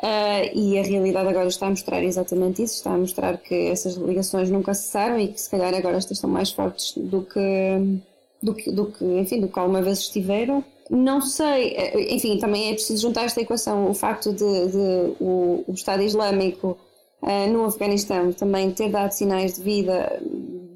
Uh, 0.00 0.48
e 0.54 0.78
a 0.78 0.82
realidade 0.82 1.28
agora 1.28 1.46
está 1.46 1.66
a 1.66 1.70
mostrar 1.70 2.02
exatamente 2.02 2.62
isso, 2.62 2.76
está 2.76 2.94
a 2.94 2.96
mostrar 2.96 3.36
que 3.36 3.54
essas 3.66 3.96
ligações 3.96 4.48
nunca 4.48 4.72
cessaram 4.72 5.20
e 5.20 5.28
que 5.28 5.38
se 5.38 5.50
calhar 5.50 5.74
agora 5.74 5.98
estas 5.98 6.18
são 6.18 6.30
mais 6.30 6.50
fortes 6.50 6.94
do 6.96 7.20
que, 7.20 8.00
do 8.42 8.54
que, 8.54 8.70
do 8.72 8.86
que 8.86 9.04
enfim, 9.04 9.42
do 9.42 9.48
que 9.48 9.58
alguma 9.58 9.82
vez 9.82 9.98
estiveram. 9.98 10.64
não 10.88 11.20
sei, 11.20 11.74
eh, 11.76 12.14
enfim, 12.14 12.38
também 12.38 12.70
é 12.70 12.72
preciso 12.72 13.02
juntar 13.02 13.24
esta 13.24 13.42
equação 13.42 13.90
o 13.90 13.94
facto 13.94 14.32
de, 14.32 14.68
de 14.68 15.12
o, 15.20 15.64
o, 15.68 15.72
Estado 15.74 16.02
Islâmico 16.02 16.78
no 17.50 17.64
Afeganistão 17.64 18.32
também 18.32 18.70
ter 18.70 18.90
dado 18.90 19.12
sinais 19.12 19.54
de 19.54 19.62
vida 19.62 20.20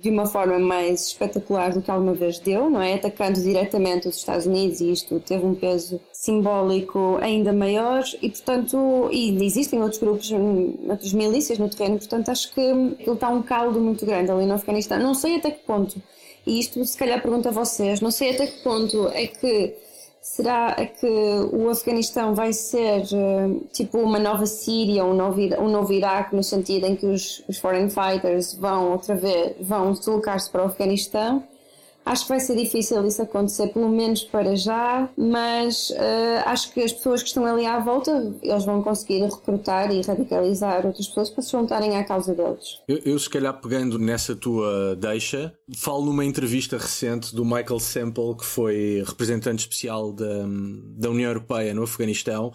de 0.05 0.11
uma 0.11 0.27
forma 0.27 0.59
mais 0.59 1.07
espetacular 1.07 1.73
do 1.73 1.81
que 1.81 1.91
alguma 1.91 2.13
vez 2.13 2.39
deu, 2.39 2.69
não 2.69 2.83
é? 2.83 2.93
Atacando 2.93 3.41
diretamente 3.41 4.07
os 4.07 4.17
Estados 4.17 4.45
Unidos 4.45 4.81
e 4.81 4.93
isto 4.93 5.19
teve 5.21 5.47
um 5.47 5.55
peso 5.55 5.99
simbólico 6.13 7.17
ainda 7.23 7.55
maior 7.55 8.05
e, 8.21 8.29
portanto, 8.29 9.09
e 9.11 9.43
existem 9.43 9.81
outros 9.81 9.99
grupos, 9.99 10.31
outras 10.31 11.13
milícias 11.15 11.59
no 11.59 11.71
terreno, 11.71 11.97
portanto, 11.97 12.29
acho 12.29 12.53
que 12.53 12.61
ele 12.61 12.97
está 13.07 13.31
um 13.31 13.43
caldo 13.43 13.81
muito 13.81 14.05
grande 14.05 14.31
ali 14.31 14.45
no 14.45 14.53
Afeganistão. 14.53 14.99
Não 14.99 15.15
sei 15.15 15.37
até 15.37 15.51
que 15.51 15.65
ponto, 15.65 15.97
e 16.47 16.61
isto 16.61 16.85
se 16.85 16.99
calhar 16.99 17.23
pergunto 17.23 17.49
a 17.49 17.53
vocês, 17.53 18.03
não 18.03 18.11
sei 18.11 18.35
até 18.35 18.47
que 18.47 18.63
ponto 18.63 19.09
é 19.09 19.27
que 19.27 19.75
Será 20.25 20.75
que 20.87 21.07
o 21.53 21.69
Afeganistão 21.69 22.35
vai 22.35 22.51
ser 22.55 23.03
eh, 23.03 23.61
tipo 23.71 23.99
uma 23.99 24.19
nova 24.19 24.47
Síria, 24.47 25.05
um 25.05 25.13
novo, 25.13 25.39
um 25.61 25.69
novo 25.69 25.93
Iraque, 25.93 26.35
no 26.35 26.43
sentido 26.43 26.87
em 26.87 26.97
que 26.97 27.05
os, 27.05 27.45
os 27.47 27.59
foreign 27.59 27.91
fighters 27.91 28.55
vão 28.55 28.93
outra 28.93 29.15
vez, 29.15 29.55
vão 29.61 29.93
deslocar-se 29.93 30.51
para 30.51 30.63
o 30.63 30.67
Afeganistão? 30.67 31.45
Acho 32.05 32.25
que 32.25 32.29
vai 32.29 32.41
ser 32.41 32.57
difícil 32.57 33.05
isso 33.07 33.23
acontecer, 33.23 33.69
pelo 33.69 33.89
menos 33.89 34.23
para 34.23 34.55
já, 34.55 35.09
mas 35.17 35.91
uh, 35.91 36.47
acho 36.47 36.73
que 36.73 36.83
as 36.83 36.93
pessoas 36.93 37.23
que 37.23 37.29
estão 37.29 37.47
ali 37.47 37.65
à 37.65 37.79
volta, 37.79 38.35
eles 38.43 38.65
vão 38.65 38.83
conseguir 38.83 39.23
recrutar 39.23 39.91
e 39.91 40.03
radicalizar 40.03 40.87
outras 40.87 41.09
pessoas 41.09 41.31
para 41.31 41.43
se 41.43 41.53
juntarem 41.53 41.97
à 41.97 42.05
causa 42.05 42.35
deles. 42.35 42.81
Eu, 42.87 43.01
eu 43.05 43.19
se 43.19 43.31
calhar 43.31 43.59
pegando 43.61 43.99
nessa 43.99 44.37
tua 44.37 44.95
deixa, 44.97 45.55
falo 45.77 46.05
numa 46.05 46.25
entrevista 46.25 46.77
recente 46.77 47.35
do 47.35 47.45
Michael 47.45 47.81
Semple, 47.81 48.37
que 48.37 48.45
foi 48.45 49.03
representante 49.07 49.61
especial 49.61 50.13
da, 50.13 50.45
da 50.97 51.11
União 51.11 51.31
Europeia 51.31 51.73
no 51.73 51.85
Afeganistão, 51.85 52.53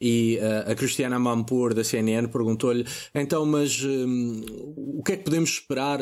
e 0.00 0.38
uh, 0.40 0.70
a 0.70 0.74
Cristiana 0.74 1.18
Mampur 1.18 1.72
da 1.72 1.84
CNN 1.84 2.28
perguntou-lhe, 2.28 2.86
então, 3.14 3.46
mas 3.46 3.82
um, 3.82 4.42
o 4.98 5.02
que 5.02 5.12
é 5.12 5.16
que 5.16 5.24
podemos 5.24 5.50
esperar 5.50 6.00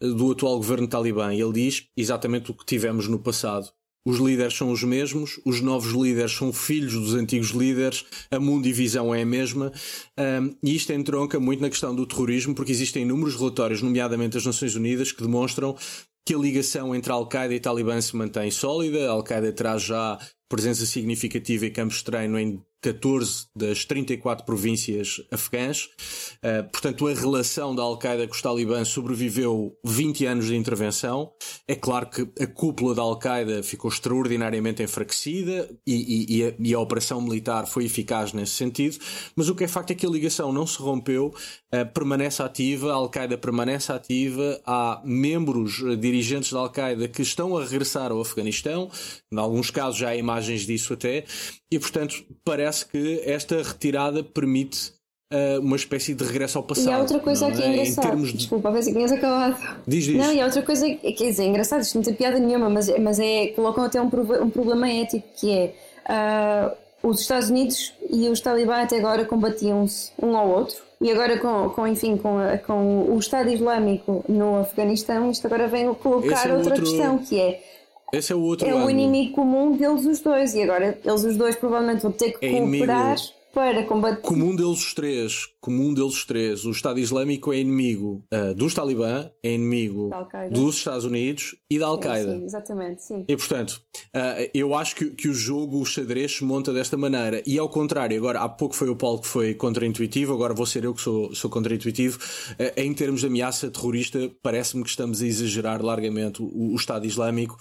do 0.00 0.32
atual 0.32 0.56
governo 0.56 0.88
talibã. 0.88 1.32
Ele 1.34 1.52
diz 1.52 1.86
exatamente 1.96 2.50
o 2.50 2.54
que 2.54 2.64
tivemos 2.64 3.08
no 3.08 3.18
passado. 3.18 3.68
Os 4.06 4.18
líderes 4.18 4.54
são 4.54 4.70
os 4.70 4.82
mesmos, 4.82 5.38
os 5.44 5.60
novos 5.60 5.92
líderes 5.92 6.32
são 6.32 6.50
filhos 6.50 6.94
dos 6.94 7.14
antigos 7.14 7.50
líderes, 7.50 8.06
a 8.30 8.40
mundivisão 8.40 9.14
é 9.14 9.20
a 9.20 9.26
mesma, 9.26 9.70
um, 10.18 10.54
e 10.62 10.74
isto 10.74 10.92
entronca 10.92 11.38
muito 11.38 11.60
na 11.60 11.68
questão 11.68 11.94
do 11.94 12.06
terrorismo, 12.06 12.54
porque 12.54 12.72
existem 12.72 13.02
inúmeros 13.02 13.36
relatórios, 13.36 13.82
nomeadamente 13.82 14.34
das 14.34 14.46
Nações 14.46 14.74
Unidas, 14.74 15.12
que 15.12 15.22
demonstram 15.22 15.76
que 16.24 16.34
a 16.34 16.38
ligação 16.38 16.94
entre 16.94 17.12
Al-Qaeda 17.12 17.54
e 17.54 17.60
Talibã 17.60 18.00
se 18.00 18.16
mantém 18.16 18.50
sólida. 18.50 19.10
Al-Qaeda 19.10 19.52
traz 19.52 19.82
já 19.82 20.18
presença 20.48 20.86
significativa 20.86 21.66
em 21.66 21.72
campos 21.72 21.98
de 21.98 22.04
treino 22.04 22.38
em 22.38 22.62
14 22.80 23.46
das 23.54 23.84
34 23.84 24.44
províncias 24.44 25.20
afegãs. 25.32 25.88
Uh, 26.36 26.70
portanto, 26.70 27.06
a 27.06 27.14
relação 27.14 27.74
da 27.74 27.82
Al-Qaeda 27.82 28.26
com 28.26 28.34
os 28.34 28.42
talibãs 28.42 28.88
sobreviveu 28.88 29.76
20 29.84 30.26
anos 30.26 30.46
de 30.46 30.56
intervenção. 30.56 31.32
É 31.66 31.74
claro 31.74 32.08
que 32.08 32.22
a 32.40 32.46
cúpula 32.46 32.94
da 32.94 33.02
Al-Qaeda 33.02 33.62
ficou 33.62 33.90
extraordinariamente 33.90 34.82
enfraquecida 34.82 35.68
e, 35.86 35.94
e, 35.94 36.38
e, 36.38 36.44
a, 36.44 36.54
e, 36.58 36.74
a, 36.74 36.80
operação 36.80 37.20
militar 37.20 37.66
foi 37.66 37.84
eficaz 37.84 38.32
nesse 38.32 38.52
sentido, 38.52 38.98
mas 39.34 39.48
o 39.48 39.54
que 39.54 39.64
é 39.64 39.68
facto 39.68 39.90
é 39.90 39.94
que 39.94 40.06
a 40.06 40.10
ligação 40.10 40.52
não 40.52 40.66
se 40.66 40.78
rompeu, 40.78 41.34
uh, 41.74 41.92
permanece 41.92 42.42
ativa, 42.42 42.92
a 42.92 42.94
Al-Qaeda 42.94 43.36
permanece 43.36 43.92
ativa, 43.92 44.60
há 44.64 45.02
membros 45.04 45.80
uh, 45.80 45.96
dirigentes 45.96 46.52
da 46.52 46.60
Al-Qaeda 46.60 47.08
que 47.08 47.22
estão 47.22 47.56
a 47.56 47.64
regressar 47.64 48.12
ao 48.12 48.20
Afeganistão, 48.20 48.90
em 49.32 49.38
alguns 49.38 49.70
casos 49.70 49.98
já 49.98 50.10
há 50.10 50.16
imagens 50.16 50.64
disso 50.64 50.92
até, 50.92 51.24
e 51.70 51.78
portanto 51.78 52.24
parece 52.44 52.86
que 52.86 53.22
esta 53.24 53.62
retirada 53.62 54.22
permite 54.22 54.92
uh, 55.32 55.60
uma 55.60 55.76
espécie 55.76 56.14
de 56.14 56.24
regresso 56.24 56.58
ao 56.58 56.64
passado. 56.64 56.88
E 56.88 56.92
há 56.92 56.98
outra 56.98 57.18
coisa 57.18 57.46
aqui 57.46 57.62
é? 57.62 57.68
engraçada. 57.68 58.16
De... 58.16 58.32
Desculpa, 58.32 58.72
pensei 58.72 58.92
que 58.92 58.98
tinhas 58.98 59.12
acabado. 59.12 59.80
Diz, 59.86 60.04
diz. 60.04 60.16
Não, 60.16 60.32
e 60.32 60.40
há 60.40 60.44
outra 60.44 60.62
coisa, 60.62 60.88
quer 60.88 61.12
dizer, 61.12 61.42
é 61.42 61.46
engraçado, 61.46 61.82
isto 61.82 61.94
não 61.96 62.02
tem 62.02 62.14
piada 62.14 62.38
nenhuma, 62.38 62.70
mas, 62.70 62.88
mas 62.98 63.18
é, 63.18 63.48
colocam 63.48 63.84
até 63.84 64.00
um, 64.00 64.06
um 64.06 64.50
problema 64.50 64.90
ético 64.90 65.26
que 65.38 65.50
é 65.50 65.74
uh, 66.08 67.08
os 67.08 67.20
Estados 67.20 67.50
Unidos 67.50 67.92
e 68.10 68.28
os 68.28 68.40
talibã 68.40 68.82
até 68.82 68.98
agora 68.98 69.24
combatiam-se 69.24 70.12
um 70.20 70.36
ao 70.36 70.48
outro. 70.48 70.88
E 71.00 71.12
agora, 71.12 71.38
com, 71.38 71.70
com 71.70 71.86
enfim, 71.86 72.16
com, 72.16 72.38
a, 72.38 72.58
com 72.58 73.04
o 73.12 73.18
Estado 73.18 73.50
Islâmico 73.50 74.24
no 74.28 74.56
Afeganistão, 74.56 75.30
isto 75.30 75.46
agora 75.46 75.68
vem 75.68 75.94
colocar 75.94 76.48
é 76.48 76.54
outra 76.54 76.70
outro... 76.70 76.84
questão 76.84 77.18
que 77.18 77.38
é 77.38 77.62
esse 78.12 78.32
é 78.32 78.36
o 78.36 78.40
outro 78.40 78.66
É 78.68 78.72
lado. 78.74 78.86
o 78.86 78.90
inimigo 78.90 79.32
comum 79.34 79.76
deles 79.76 80.04
os 80.06 80.20
dois. 80.20 80.54
E 80.54 80.62
agora 80.62 80.98
eles 81.04 81.24
os 81.24 81.36
dois 81.36 81.56
provavelmente 81.56 82.02
vão 82.02 82.12
ter 82.12 82.32
que 82.32 82.46
é 82.46 82.50
cooperar. 82.60 83.12
Inimigo 83.12 83.38
para 83.54 83.82
combater. 83.84 84.20
Comum 84.22 84.54
deles 84.54 84.78
os 84.84 84.94
três, 84.94 85.46
comum 85.60 85.92
deles 85.92 86.14
os 86.14 86.24
três. 86.24 86.64
O 86.64 86.70
Estado 86.70 87.00
Islâmico 87.00 87.52
é 87.52 87.58
inimigo 87.58 88.24
uh, 88.32 88.54
dos 88.54 88.74
Talibã, 88.74 89.30
é 89.42 89.52
inimigo 89.52 90.10
dos 90.50 90.76
Estados 90.76 91.04
Unidos 91.04 91.56
e 91.70 91.78
da 91.78 91.86
Al-Qaeda. 91.86 92.36
Sim, 92.36 92.44
exatamente, 92.44 93.02
sim. 93.02 93.24
E 93.28 93.36
portanto, 93.36 93.80
uh, 94.14 94.50
eu 94.54 94.74
acho 94.74 94.96
que, 94.96 95.10
que 95.10 95.28
o 95.28 95.34
jogo, 95.34 95.80
o 95.80 95.84
xadrez, 95.84 96.36
se 96.36 96.44
monta 96.44 96.72
desta 96.72 96.96
maneira. 96.96 97.42
E 97.46 97.58
ao 97.58 97.68
contrário, 97.68 98.16
agora 98.16 98.40
há 98.40 98.48
pouco 98.48 98.74
foi 98.74 98.88
o 98.88 98.96
Paulo 98.96 99.20
que 99.20 99.26
foi 99.26 99.54
contra-intuitivo, 99.54 100.32
agora 100.32 100.54
vou 100.54 100.66
ser 100.66 100.84
eu 100.84 100.94
que 100.94 101.00
sou, 101.00 101.34
sou 101.34 101.50
contra-intuitivo. 101.50 102.18
Uh, 102.52 102.72
em 102.76 102.94
termos 102.94 103.20
de 103.20 103.26
ameaça 103.26 103.70
terrorista, 103.70 104.30
parece-me 104.42 104.82
que 104.82 104.90
estamos 104.90 105.20
a 105.20 105.26
exagerar 105.26 105.82
largamente 105.82 106.42
o, 106.42 106.72
o 106.72 106.76
Estado 106.76 107.06
Islâmico. 107.06 107.56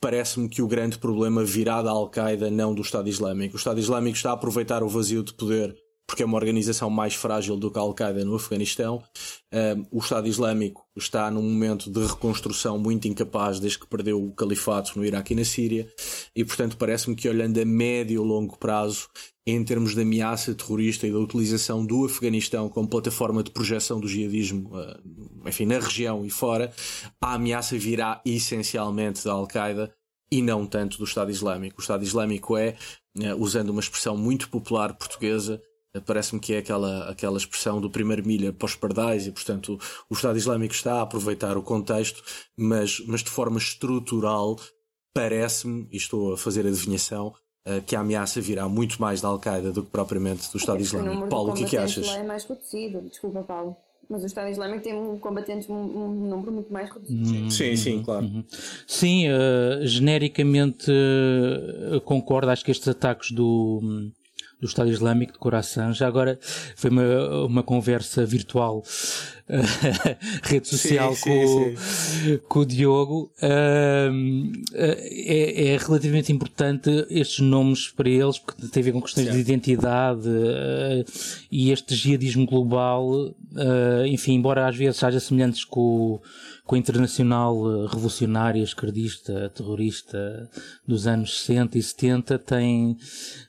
Parece-me 0.00 0.48
que 0.48 0.62
o 0.62 0.66
grande 0.66 0.98
problema 0.98 1.44
virá 1.44 1.82
da 1.82 1.90
Al-Qaeda, 1.90 2.50
não 2.50 2.74
do 2.74 2.82
Estado 2.82 3.08
Islâmico. 3.08 3.54
O 3.54 3.58
Estado 3.58 3.78
Islâmico 3.78 4.16
está 4.16 4.30
a 4.30 4.34
aproveitar 4.34 4.82
o 4.82 4.88
vazio 4.88 5.22
de 5.22 5.34
poder 5.34 5.83
porque 6.06 6.22
é 6.22 6.26
uma 6.26 6.36
organização 6.36 6.90
mais 6.90 7.14
frágil 7.14 7.56
do 7.56 7.70
que 7.70 7.78
a 7.78 7.82
Al-Qaeda 7.82 8.24
no 8.24 8.34
Afeganistão. 8.34 9.02
o 9.90 9.98
Estado 9.98 10.28
Islâmico 10.28 10.84
está 10.96 11.30
num 11.30 11.42
momento 11.42 11.90
de 11.90 12.04
reconstrução 12.04 12.78
muito 12.78 13.08
incapaz 13.08 13.58
desde 13.58 13.78
que 13.78 13.86
perdeu 13.86 14.22
o 14.22 14.32
califato 14.32 14.98
no 14.98 15.04
Iraque 15.04 15.32
e 15.32 15.36
na 15.36 15.44
Síria, 15.44 15.88
e 16.34 16.44
portanto 16.44 16.76
parece-me 16.76 17.16
que 17.16 17.28
olhando 17.28 17.60
a 17.60 17.64
médio 17.64 18.22
e 18.22 18.26
longo 18.26 18.58
prazo, 18.58 19.08
em 19.46 19.62
termos 19.62 19.94
de 19.94 20.00
ameaça 20.00 20.54
terrorista 20.54 21.06
e 21.06 21.12
da 21.12 21.18
utilização 21.18 21.84
do 21.84 22.06
Afeganistão 22.06 22.68
como 22.68 22.88
plataforma 22.88 23.42
de 23.42 23.50
projeção 23.50 24.00
do 24.00 24.08
jihadismo, 24.08 24.70
ah, 24.74 24.98
enfim, 25.46 25.66
na 25.66 25.78
região 25.78 26.24
e 26.24 26.30
fora, 26.30 26.72
a 27.20 27.34
ameaça 27.34 27.76
virá 27.76 28.22
essencialmente 28.24 29.24
da 29.24 29.32
Al-Qaeda 29.32 29.92
e 30.32 30.40
não 30.40 30.66
tanto 30.66 30.96
do 30.98 31.04
Estado 31.04 31.30
Islâmico. 31.30 31.78
O 31.78 31.82
Estado 31.82 32.02
Islâmico 32.02 32.56
é 32.56 32.76
eh, 33.20 33.34
usando 33.34 33.70
uma 33.70 33.80
expressão 33.80 34.16
muito 34.16 34.48
popular 34.48 34.94
portuguesa, 34.94 35.62
parece-me 36.00 36.40
que 36.40 36.54
é 36.54 36.58
aquela, 36.58 37.08
aquela 37.08 37.38
expressão 37.38 37.80
do 37.80 37.90
primeiro 37.90 38.26
milha 38.26 38.52
para 38.52 38.66
os 38.66 38.74
pardais 38.74 39.26
e, 39.26 39.30
portanto, 39.32 39.78
o, 40.10 40.14
Estado 40.14 40.36
Islâmico 40.36 40.74
está 40.74 40.94
a 40.94 41.02
aproveitar 41.02 41.56
o 41.56 41.62
contexto, 41.62 42.22
mas, 42.56 43.00
mas 43.06 43.22
de 43.22 43.30
forma 43.30 43.58
estrutural 43.58 44.56
parece-me, 45.12 45.86
e 45.92 45.96
estou 45.96 46.32
a 46.32 46.36
fazer 46.36 46.66
adivinhação, 46.66 47.32
eh, 47.64 47.80
que 47.80 47.94
a 47.94 48.00
ameaça 48.00 48.40
virá 48.40 48.68
muito 48.68 49.00
mais 49.00 49.20
da 49.20 49.28
Al-Qaeda 49.28 49.70
do 49.70 49.84
que 49.84 49.90
propriamente 49.90 50.50
do 50.50 50.58
Estado 50.58 50.82
Islâmico. 50.82 51.28
Paulo, 51.28 51.52
o 51.52 51.54
que 51.54 51.64
é 51.64 51.68
que 51.68 51.76
achas? 51.76 52.08
é 52.08 52.22
mais 52.24 52.44
reduzido, 52.44 53.00
desculpa, 53.02 53.42
Paulo. 53.42 53.76
Mas 54.10 54.22
o 54.22 54.26
Estado 54.26 54.50
Islâmico 54.50 54.82
tem 54.82 54.94
um 54.94 55.18
combatentes 55.18 55.68
um, 55.70 55.74
um 55.74 56.28
número 56.28 56.52
muito 56.52 56.70
mais 56.70 56.90
reduzido. 56.90 57.50
Sim, 57.50 57.76
sim, 57.76 58.02
claro. 58.02 58.26
Uhum. 58.26 58.44
Sim, 58.86 59.28
uh, 59.30 59.86
genericamente 59.86 60.90
uh, 60.90 62.00
concordo. 62.02 62.50
Acho 62.50 62.64
que 62.64 62.70
estes 62.70 62.86
ataques 62.86 63.30
do, 63.30 63.80
do 64.60 64.66
Estado 64.66 64.90
Islâmico 64.90 65.32
de 65.32 65.38
Coração. 65.38 65.92
Já 65.92 66.06
agora 66.06 66.38
foi 66.76 66.90
uma, 66.90 67.44
uma 67.44 67.62
conversa 67.62 68.24
virtual, 68.24 68.82
rede 70.42 70.66
social 70.66 71.14
sim, 71.14 71.22
com, 71.22 71.76
sim, 71.76 72.40
com 72.48 72.60
o 72.60 72.66
Diogo. 72.66 73.30
Uh, 73.42 74.52
é, 74.72 75.74
é, 75.74 75.76
relativamente 75.76 76.32
importante 76.32 76.90
estes 77.10 77.40
nomes 77.40 77.88
para 77.88 78.08
eles, 78.08 78.38
porque 78.38 78.66
tem 78.68 78.80
a 78.80 78.84
ver 78.84 78.92
com 78.92 79.02
questões 79.02 79.30
de 79.30 79.38
identidade 79.38 80.28
uh, 80.28 81.04
e 81.50 81.70
este 81.70 81.94
jihadismo 81.94 82.46
global. 82.46 83.10
Uh, 83.10 84.06
enfim, 84.06 84.34
embora 84.34 84.66
às 84.66 84.76
vezes 84.76 85.02
haja 85.04 85.20
semelhantes 85.20 85.64
com 85.64 86.20
com 86.64 86.74
a 86.74 86.78
internacional 86.78 87.56
eh, 87.70 87.86
revolucionária, 87.90 88.62
esquerdista, 88.62 89.50
terrorista 89.54 90.48
dos 90.86 91.06
anos 91.06 91.44
60 91.44 91.76
e 91.76 91.82
70 91.82 92.38
tem, 92.38 92.96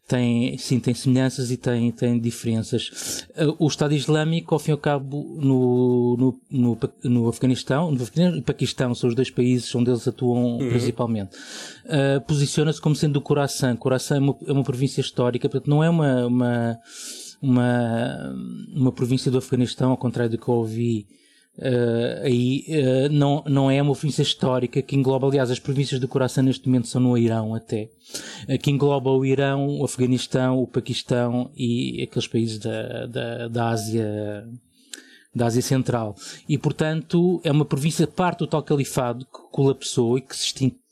tem, 0.06 0.58
sim, 0.58 0.80
tem 0.80 0.94
semelhanças 0.94 1.50
e 1.50 1.56
tem, 1.56 1.92
tem 1.92 2.20
diferenças. 2.20 3.25
Eh, 3.36 3.46
o 3.58 3.68
Estado 3.68 3.94
Islâmico, 3.94 4.54
ao 4.54 4.60
fim 4.60 4.72
e 4.72 4.74
ao 4.74 4.78
cabo, 4.78 5.38
no, 5.40 5.85
no, 6.18 6.39
no, 6.50 6.77
no 7.04 7.27
Afeganistão, 7.27 7.92
no 7.92 8.01
Afeganistão 8.01 8.38
e 8.38 8.42
Paquistão, 8.42 8.96
são 8.96 9.10
os 9.10 9.15
dois 9.15 9.30
países 9.30 9.74
onde 9.75 9.89
eles 9.89 10.08
atuam 10.08 10.58
uhum. 10.58 10.70
principalmente, 10.70 11.36
uh, 11.86 12.22
posiciona-se 12.27 12.82
como 12.82 12.96
sendo 12.96 13.18
o 13.18 13.22
Khorasan. 13.22 13.75
Khorasan 13.75 14.15
é 14.15 14.20
uma, 14.20 14.38
é 14.48 14.51
uma 14.51 14.63
província 14.63 15.01
histórica, 15.01 15.50
portanto, 15.50 15.70
não 15.70 15.84
é 15.84 15.89
uma, 15.89 16.25
uma, 16.25 16.80
uma, 17.42 18.36
uma 18.74 18.92
província 18.92 19.32
do 19.32 19.38
Afeganistão, 19.38 19.92
ao 19.92 19.98
contrário 19.98 20.32
do 20.32 20.38
que 20.38 20.48
eu 20.48 20.56
ouvi 20.56 21.06
Uh, 21.58 22.22
aí 22.22 22.65
uh, 22.68 23.10
não, 23.10 23.42
não 23.48 23.72
é 23.72 23.82
uma 23.82 23.94
província 23.94 24.22
histórica 24.22 24.82
que 24.82 24.94
engloba, 24.94 25.25
aliás, 25.25 25.50
as 25.50 25.60
províncias 25.60 26.01
do 26.01 26.08
coração 26.08 26.44
neste 26.44 26.68
momento 26.68 26.89
são 26.89 27.00
no 27.00 27.18
Irão 27.18 27.56
até, 27.56 27.89
uh, 28.50 28.60
que 28.60 28.70
engloba 28.70 29.10
o 29.10 29.25
Irão, 29.25 29.80
o 29.80 29.86
Afeganistão, 29.86 30.60
o 30.60 30.68
Paquistão 30.68 31.50
e 31.56 32.04
aqueles 32.04 32.27
países 32.27 32.60
da, 32.60 33.06
da, 33.06 33.48
da 33.48 33.70
Ásia 33.70 34.46
da 35.36 35.48
Ásia 35.48 35.62
Central. 35.62 36.15
E, 36.48 36.58
portanto, 36.58 37.42
é 37.44 37.51
uma 37.51 37.65
província 37.65 38.08
parte 38.08 38.39
do 38.39 38.48
tal 38.48 38.63
califado 38.63 39.25
que 39.25 39.39
colapsou 39.51 40.18
e 40.18 40.22
que 40.22 40.36
se 40.36 40.46
extinguiu 40.46 40.85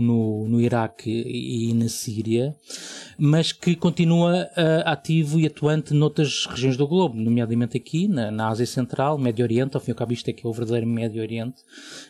no, 0.00 0.48
no 0.48 0.60
Iraque 0.60 1.10
e 1.10 1.74
na 1.74 1.88
Síria, 1.88 2.54
mas 3.18 3.52
que 3.52 3.74
continua 3.74 4.44
uh, 4.44 4.88
ativo 4.88 5.38
e 5.38 5.46
atuante 5.46 5.92
noutras 5.92 6.46
regiões 6.46 6.76
do 6.76 6.86
globo, 6.86 7.16
nomeadamente 7.16 7.76
aqui, 7.76 8.08
na, 8.08 8.30
na 8.30 8.48
Ásia 8.48 8.66
Central, 8.66 9.18
Médio 9.18 9.44
Oriente, 9.44 9.76
ao 9.76 9.80
fim 9.80 9.90
e 9.90 9.92
ao 9.92 9.96
cabo 9.96 10.12
isto 10.12 10.28
é 10.28 10.32
que 10.32 10.46
é 10.46 10.48
o 10.48 10.52
verdadeiro 10.52 10.86
Médio 10.86 11.20
Oriente, 11.20 11.62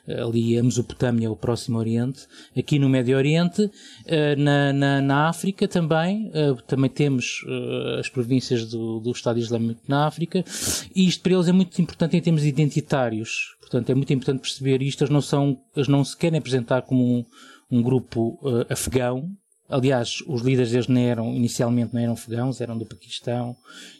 uh, 0.06 0.28
ali 0.28 0.58
a 0.58 0.62
Mesopotâmia, 0.62 1.30
o 1.30 1.36
Próximo 1.36 1.78
Oriente, 1.78 2.26
aqui 2.56 2.78
no 2.78 2.88
Médio 2.88 3.16
Oriente, 3.16 3.62
uh, 3.62 3.70
na, 4.38 4.72
na, 4.72 5.00
na, 5.00 5.28
África 5.28 5.66
também, 5.66 6.30
também 6.66 6.90
temos 6.90 7.44
as 7.98 8.08
províncias 8.08 8.68
do, 8.70 9.00
do 9.00 9.10
Estado 9.10 9.38
Islâmico 9.38 9.80
na 9.88 10.06
África, 10.06 10.44
e 10.94 11.06
isto 11.06 11.22
para 11.22 11.32
eles 11.32 11.48
é 11.48 11.52
muito 11.52 11.80
importante 11.80 12.16
em 12.16 12.20
termos 12.20 12.44
identitários, 12.44 13.55
Portanto, 13.66 13.90
é 13.90 13.94
muito 13.96 14.12
importante 14.12 14.40
perceber 14.40 14.80
isto. 14.80 15.02
Eles 15.02 15.12
não, 15.12 15.20
são, 15.20 15.58
eles 15.74 15.88
não 15.88 16.04
se 16.04 16.16
querem 16.16 16.38
apresentar 16.38 16.82
como 16.82 17.02
um, 17.02 17.24
um 17.68 17.82
grupo 17.82 18.38
uh, 18.40 18.72
afegão. 18.72 19.28
Aliás, 19.68 20.22
os 20.28 20.42
líderes 20.42 20.70
deles 20.70 20.86
não 20.86 21.00
eram, 21.00 21.34
inicialmente 21.34 21.92
não 21.92 22.00
eram 22.00 22.12
afegãos, 22.12 22.60
eram 22.60 22.78
do 22.78 22.86
Paquistão 22.86 23.56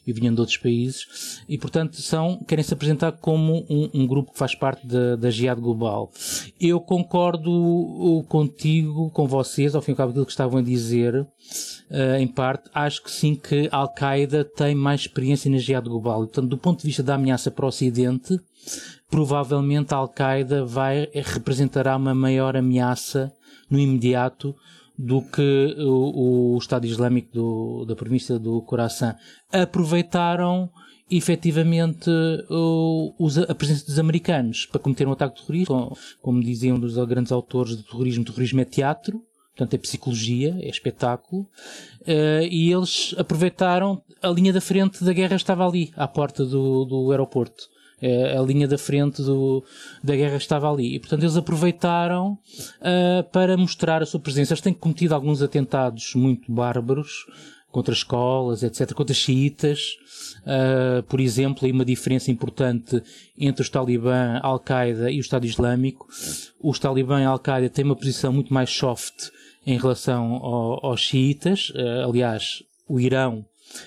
e 0.06 0.12
vinham 0.12 0.32
de 0.32 0.38
outros 0.38 0.56
países. 0.56 1.42
E, 1.48 1.58
portanto, 1.58 2.00
são, 2.00 2.38
querem 2.46 2.62
se 2.62 2.72
apresentar 2.72 3.10
como 3.10 3.66
um, 3.68 3.90
um 3.92 4.06
grupo 4.06 4.30
que 4.30 4.38
faz 4.38 4.54
parte 4.54 4.86
da, 4.86 5.16
da 5.16 5.28
Jihad 5.28 5.60
Global. 5.60 6.12
Eu 6.60 6.78
concordo 6.78 8.24
contigo, 8.28 9.10
com 9.10 9.26
vocês, 9.26 9.74
ao 9.74 9.82
fim 9.82 9.90
e 9.90 9.94
ao 9.94 9.96
cabo 9.96 10.10
daquilo 10.10 10.26
que 10.26 10.30
estavam 10.30 10.60
a 10.60 10.62
dizer, 10.62 11.22
uh, 11.22 12.16
em 12.20 12.28
parte, 12.28 12.70
acho 12.72 13.02
que 13.02 13.10
sim 13.10 13.34
que 13.34 13.68
a 13.72 13.78
Al-Qaeda 13.78 14.44
tem 14.44 14.72
mais 14.76 15.00
experiência 15.00 15.50
na 15.50 15.58
Jihad 15.58 15.88
Global. 15.88 16.22
E, 16.22 16.26
portanto, 16.28 16.46
do 16.46 16.58
ponto 16.58 16.82
de 16.82 16.86
vista 16.86 17.02
da 17.02 17.16
ameaça 17.16 17.50
para 17.50 17.64
o 17.64 17.68
Ocidente, 17.68 18.38
provavelmente 19.10 19.94
a 19.94 19.98
Al-Qaeda 19.98 20.64
vai 20.64 21.08
representará 21.14 21.96
uma 21.96 22.14
maior 22.14 22.56
ameaça 22.56 23.32
no 23.70 23.78
imediato 23.78 24.54
do 24.98 25.20
que 25.22 25.76
o, 25.78 26.54
o 26.54 26.58
Estado 26.58 26.86
Islâmico 26.86 27.32
do, 27.32 27.84
da 27.84 27.94
província 27.94 28.38
do 28.38 28.62
Khorasan. 28.62 29.14
Aproveitaram 29.52 30.70
efetivamente 31.10 32.10
o, 32.50 33.14
a 33.48 33.54
presença 33.54 33.86
dos 33.86 33.98
americanos 33.98 34.66
para 34.66 34.80
cometer 34.80 35.06
um 35.06 35.12
ataque 35.12 35.40
terrorista, 35.40 35.72
como, 35.72 35.98
como 36.20 36.42
diziam 36.42 36.78
dos 36.78 36.96
grandes 37.06 37.30
autores 37.30 37.76
do 37.76 37.82
terrorismo, 37.82 38.24
terrorismo 38.24 38.60
é 38.60 38.64
teatro, 38.64 39.22
portanto 39.54 39.74
é 39.74 39.78
psicologia, 39.78 40.56
é 40.60 40.68
espetáculo, 40.68 41.42
uh, 41.42 42.42
e 42.50 42.72
eles 42.72 43.14
aproveitaram, 43.16 44.02
a 44.20 44.28
linha 44.28 44.52
da 44.52 44.60
frente 44.60 45.04
da 45.04 45.12
guerra 45.12 45.36
estava 45.36 45.66
ali, 45.66 45.92
à 45.96 46.08
porta 46.08 46.44
do, 46.44 46.84
do 46.84 47.10
aeroporto. 47.10 47.75
A 48.38 48.42
linha 48.42 48.68
da 48.68 48.78
frente 48.78 49.22
do, 49.22 49.64
da 50.02 50.14
guerra 50.14 50.36
estava 50.36 50.70
ali. 50.70 50.94
E, 50.94 50.98
portanto, 50.98 51.22
eles 51.22 51.36
aproveitaram 51.36 52.38
uh, 52.80 53.22
para 53.32 53.56
mostrar 53.56 54.02
a 54.02 54.06
sua 54.06 54.20
presença. 54.20 54.52
Eles 54.52 54.60
têm 54.60 54.72
cometido 54.72 55.14
alguns 55.14 55.42
atentados 55.42 56.14
muito 56.14 56.50
bárbaros 56.50 57.26
contra 57.70 57.92
escolas, 57.92 58.62
etc., 58.62 58.94
contra 58.94 59.14
xiitas. 59.14 59.96
Uh, 60.42 61.02
por 61.02 61.20
exemplo, 61.20 61.68
e 61.68 61.72
uma 61.72 61.84
diferença 61.84 62.30
importante 62.30 63.02
entre 63.38 63.62
os 63.62 63.68
talibã, 63.68 64.40
Al-Qaeda 64.42 65.10
e 65.10 65.18
o 65.18 65.20
Estado 65.20 65.44
Islâmico. 65.44 66.06
Os 66.62 66.78
talibã 66.78 67.20
e 67.20 67.24
Al-Qaeda 67.24 67.68
têm 67.68 67.84
uma 67.84 67.96
posição 67.96 68.32
muito 68.32 68.54
mais 68.54 68.70
soft 68.70 69.30
em 69.66 69.76
relação 69.76 70.36
ao, 70.36 70.86
aos 70.86 71.00
xiitas. 71.00 71.70
Uh, 71.70 72.08
aliás, 72.08 72.62
o 72.88 73.00
Irão 73.00 73.44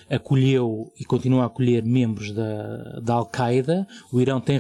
acolheu 0.10 0.92
e 1.00 1.06
continua 1.06 1.44
a 1.44 1.48
acolher 1.48 1.84
membros 1.84 2.32
da, 2.32 3.00
da 3.02 3.14
Al-Qaeda. 3.16 3.88
O 4.12 4.20
Irão 4.20 4.40
tem. 4.42 4.60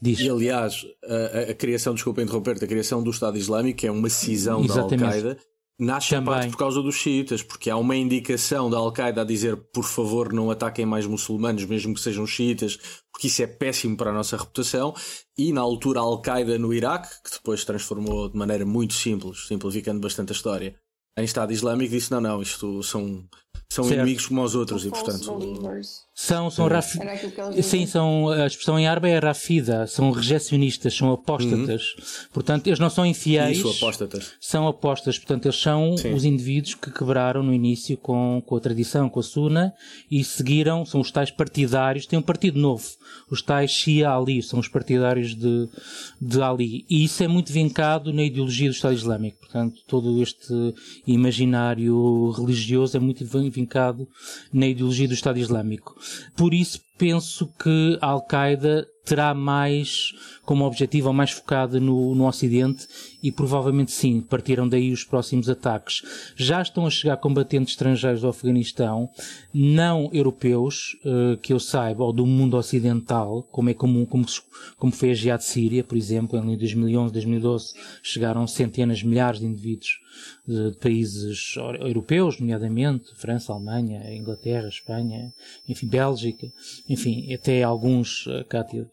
Diz. 0.00 0.20
E 0.20 0.28
aliás, 0.28 0.84
a, 1.04 1.50
a 1.50 1.54
criação, 1.54 1.94
desculpa 1.94 2.22
interromper 2.22 2.56
a 2.62 2.66
criação 2.66 3.02
do 3.02 3.10
Estado 3.10 3.38
Islâmico, 3.38 3.78
que 3.78 3.86
é 3.86 3.90
uma 3.90 4.10
cisão 4.10 4.62
Exatamente. 4.62 5.00
da 5.00 5.06
Al-Qaeda, 5.06 5.38
nasce 5.78 6.10
Também. 6.10 6.24
parte 6.26 6.50
por 6.50 6.58
causa 6.58 6.82
dos 6.82 6.94
xiitas, 6.94 7.42
porque 7.42 7.70
há 7.70 7.76
uma 7.76 7.96
indicação 7.96 8.68
da 8.70 8.78
Al-Qaeda 8.78 9.22
a 9.22 9.24
dizer 9.24 9.56
por 9.72 9.84
favor 9.84 10.32
não 10.32 10.50
ataquem 10.50 10.86
mais 10.86 11.06
muçulmanos, 11.06 11.64
mesmo 11.64 11.94
que 11.94 12.00
sejam 12.00 12.26
xiitas, 12.26 12.78
porque 13.12 13.28
isso 13.28 13.42
é 13.42 13.46
péssimo 13.46 13.96
para 13.96 14.10
a 14.10 14.14
nossa 14.14 14.36
reputação. 14.36 14.94
E 15.36 15.52
na 15.52 15.60
altura 15.60 16.00
a 16.00 16.02
Al-Qaeda 16.02 16.58
no 16.58 16.72
Iraque, 16.72 17.08
que 17.24 17.30
depois 17.30 17.64
transformou 17.64 18.28
de 18.28 18.36
maneira 18.36 18.64
muito 18.64 18.94
simples, 18.94 19.46
simplificando 19.46 20.00
bastante 20.00 20.30
a 20.32 20.36
história, 20.36 20.76
em 21.18 21.24
Estado 21.24 21.52
Islâmico, 21.52 21.92
disse 21.92 22.10
não, 22.10 22.20
não, 22.20 22.42
isto 22.42 22.82
são 22.82 23.26
são 23.68 23.84
certo. 23.84 23.98
inimigos 23.98 24.26
como 24.26 24.42
os 24.42 24.54
outros 24.54 24.86
e 24.86 24.90
portanto 24.90 25.24
são 26.14 26.50
são 26.50 26.66
raf... 26.66 26.96
sim 27.62 27.84
são 27.84 28.30
a 28.30 28.46
expressão 28.46 28.78
em 28.78 28.86
árabe 28.86 29.10
é 29.10 29.18
rafida 29.18 29.86
são 29.86 30.10
rejecionistas 30.10 30.96
são 30.96 31.12
apóstatas 31.12 31.94
uhum. 31.98 32.04
portanto 32.32 32.66
eles 32.68 32.78
não 32.78 32.88
são 32.88 33.04
infiéis 33.04 33.58
Isso, 33.58 33.68
apóstatas. 33.68 34.32
são 34.40 34.66
apóstatas 34.66 35.18
portanto 35.18 35.46
eles 35.46 35.60
são 35.60 35.96
sim. 35.96 36.14
os 36.14 36.24
indivíduos 36.24 36.74
que 36.74 36.90
quebraram 36.90 37.42
no 37.42 37.52
início 37.52 37.96
com, 37.98 38.42
com 38.46 38.56
a 38.56 38.60
tradição 38.60 39.10
com 39.10 39.20
a 39.20 39.22
suna 39.22 39.74
e 40.10 40.24
seguiram 40.24 40.86
são 40.86 41.00
os 41.00 41.10
tais 41.10 41.30
partidários 41.30 42.06
tem 42.06 42.18
um 42.18 42.22
partido 42.22 42.58
novo 42.58 42.86
os 43.30 43.42
tais 43.42 43.70
Shia 43.70 44.10
Ali 44.10 44.42
são 44.42 44.58
os 44.58 44.68
partidários 44.68 45.34
de, 45.34 45.68
de 46.20 46.40
Ali 46.40 46.86
e 46.88 47.04
isso 47.04 47.22
é 47.22 47.28
muito 47.28 47.52
vincado 47.52 48.12
na 48.12 48.22
ideologia 48.22 48.70
do 48.70 48.74
Estado 48.74 48.94
Islâmico 48.94 49.38
portanto 49.40 49.82
todo 49.86 50.22
este 50.22 50.54
imaginário 51.06 52.30
religioso 52.30 52.96
é 52.96 53.00
muito 53.00 53.22
vincado 53.50 54.08
na 54.52 54.66
ideologia 54.66 55.08
do 55.08 55.14
Estado 55.14 55.38
Islâmico. 55.38 55.96
Por 56.36 56.54
isso 56.54 56.80
penso 56.98 57.46
que 57.58 57.98
a 58.00 58.08
Al-Qaeda 58.08 58.86
terá 59.04 59.32
mais 59.32 60.12
como 60.44 60.64
objetivo 60.64 61.08
ou 61.08 61.14
mais 61.14 61.30
focada 61.30 61.78
no, 61.78 62.14
no 62.14 62.26
Ocidente 62.26 62.88
e 63.22 63.30
provavelmente 63.30 63.92
sim, 63.92 64.20
partiram 64.20 64.68
daí 64.68 64.92
os 64.92 65.04
próximos 65.04 65.48
ataques. 65.48 66.02
Já 66.34 66.60
estão 66.60 66.86
a 66.86 66.90
chegar 66.90 67.16
combatentes 67.18 67.74
estrangeiros 67.74 68.22
do 68.22 68.28
Afeganistão, 68.28 69.08
não 69.54 70.10
europeus, 70.12 70.96
uh, 71.04 71.36
que 71.38 71.52
eu 71.52 71.60
saiba, 71.60 72.02
ou 72.02 72.12
do 72.12 72.26
mundo 72.26 72.56
ocidental, 72.56 73.44
como 73.44 73.70
é 73.70 73.74
comum, 73.74 74.04
como, 74.04 74.26
como 74.76 74.92
foi 74.92 75.12
a 75.12 75.14
Jihad 75.14 75.40
Síria, 75.40 75.84
por 75.84 75.96
exemplo, 75.96 76.38
em 76.38 76.56
2011, 76.56 77.12
2012, 77.12 77.74
chegaram 78.02 78.46
centenas, 78.46 79.02
milhares 79.02 79.38
de 79.38 79.46
indivíduos 79.46 80.00
de, 80.46 80.76
países 80.78 81.54
europeus, 81.80 82.38
nomeadamente 82.38 83.14
França, 83.14 83.52
Alemanha, 83.52 84.14
Inglaterra, 84.14 84.68
Espanha, 84.68 85.32
enfim, 85.68 85.86
Bélgica, 85.86 86.52
enfim, 86.88 87.32
até 87.32 87.62
alguns, 87.62 88.26
uh, 88.26 88.44
Cátia, 88.48 88.88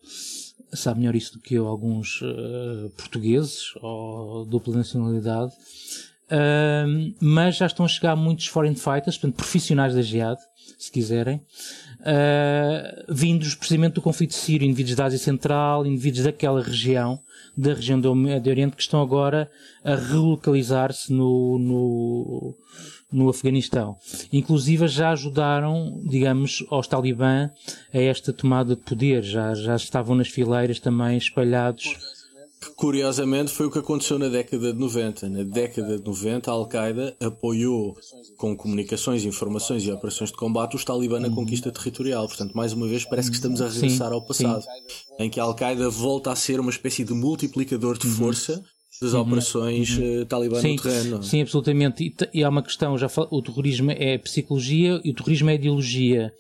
sabe 0.74 1.00
melhor 1.00 1.16
isso 1.16 1.34
do 1.34 1.40
que 1.40 1.56
eu, 1.56 1.68
alguns 1.68 2.22
uh, 2.22 2.90
portugueses 2.98 3.74
ou 3.82 4.46
dupla 4.46 4.78
nacionalidade, 4.78 5.54
uh, 6.32 7.16
mas 7.20 7.58
já 7.58 7.66
estão 7.66 7.86
a 7.86 7.90
chegar 7.90 8.16
muitos 8.16 8.48
foreign 8.48 8.76
fighters, 8.76 9.18
portanto, 9.18 9.36
profissionais 9.36 9.94
da 9.94 10.02
jihad, 10.02 10.38
se 10.78 10.92
quiserem, 10.92 11.38
uh, 12.00 13.14
vindos 13.14 13.56
precisamente 13.56 13.94
do 13.94 14.02
conflito 14.02 14.34
sírio, 14.34 14.66
indivíduos 14.66 14.96
da 14.96 15.06
Ásia 15.06 15.20
Central, 15.20 15.86
indivíduos 15.86 16.24
daquela 16.26 16.62
região, 16.62 17.20
da 17.56 17.74
região 17.74 18.00
do 18.00 18.14
Médio 18.16 18.52
Oriente, 18.52 18.76
que 18.76 18.82
estão 18.82 19.02
agora 19.02 19.50
a 19.84 19.96
relocalizar-se 19.96 21.14
no, 21.14 21.58
no, 21.60 22.56
no 23.12 23.30
Afeganistão. 23.30 23.96
Inclusive 24.32 24.88
já 24.88 25.12
ajudaram, 25.12 26.02
digamos, 26.04 26.66
aos 26.70 26.88
talibã 26.88 27.50
a 27.94 27.98
esta 27.98 28.34
tomada 28.34 28.76
de 28.76 28.82
poder, 28.82 29.24
já, 29.24 29.54
já 29.54 29.76
estavam 29.76 30.16
nas 30.16 30.28
fileiras 30.28 30.80
também 30.80 31.18
espalhados. 31.18 32.13
Curiosamente 32.76 33.52
foi 33.52 33.68
o 33.68 33.72
que 33.72 33.80
aconteceu 33.80 34.18
na 34.20 34.28
década 34.28 34.74
de 34.74 34.80
90. 34.80 35.30
Na 35.30 35.44
década 35.44 35.98
de 35.98 36.04
90 36.04 36.50
a 36.50 36.54
Al-Qaeda 36.54 37.18
apoiou 37.20 37.96
com 38.38 38.56
comunicações, 38.56 39.26
informações 39.26 39.84
e 39.86 39.92
operações 39.92 40.32
de 40.32 40.38
combate 40.38 40.76
os 40.76 40.84
talibã 40.84 41.20
na 41.20 41.28
uhum. 41.28 41.36
conquista 41.36 41.72
territorial. 41.72 42.28
Portanto, 42.28 42.54
mais 42.54 42.74
uma 42.74 42.88
vez 42.88 43.06
parece 43.06 43.30
que 43.30 43.36
estamos 43.36 43.62
a 43.62 43.68
regressar 43.68 44.10
sim, 44.10 44.14
ao 44.14 44.22
passado, 44.22 44.62
sim. 44.62 44.70
em 45.20 45.30
que 45.30 45.40
a 45.40 45.44
Al-Qaeda 45.44 45.90
volta 45.90 46.32
a 46.32 46.36
ser 46.36 46.60
uma 46.60 46.72
espécie 46.72 47.04
de 47.04 47.14
multiplicador 47.14 47.98
de 47.98 48.08
uhum. 48.08 48.14
força 48.14 48.64
das 49.02 49.14
uhum. 49.14 49.22
operações 49.22 49.98
uhum. 49.98 50.22
uh, 50.22 50.26
talibã 50.26 50.62
sim, 50.62 50.76
no 50.76 50.82
terreno. 50.82 51.24
Sim, 51.24 51.42
absolutamente. 51.42 52.04
E, 52.04 52.40
e 52.40 52.44
há 52.44 52.50
uma 52.50 52.64
questão, 52.64 52.98
já 52.98 53.10
fal... 53.10 53.28
o 53.32 53.42
terrorismo 53.42 53.92
é 53.92 54.18
psicologia 54.18 55.02
e 55.04 55.12
o 55.12 55.14
terrorismo 55.14 55.50
é 55.50 55.56
ideologia. 55.56 56.34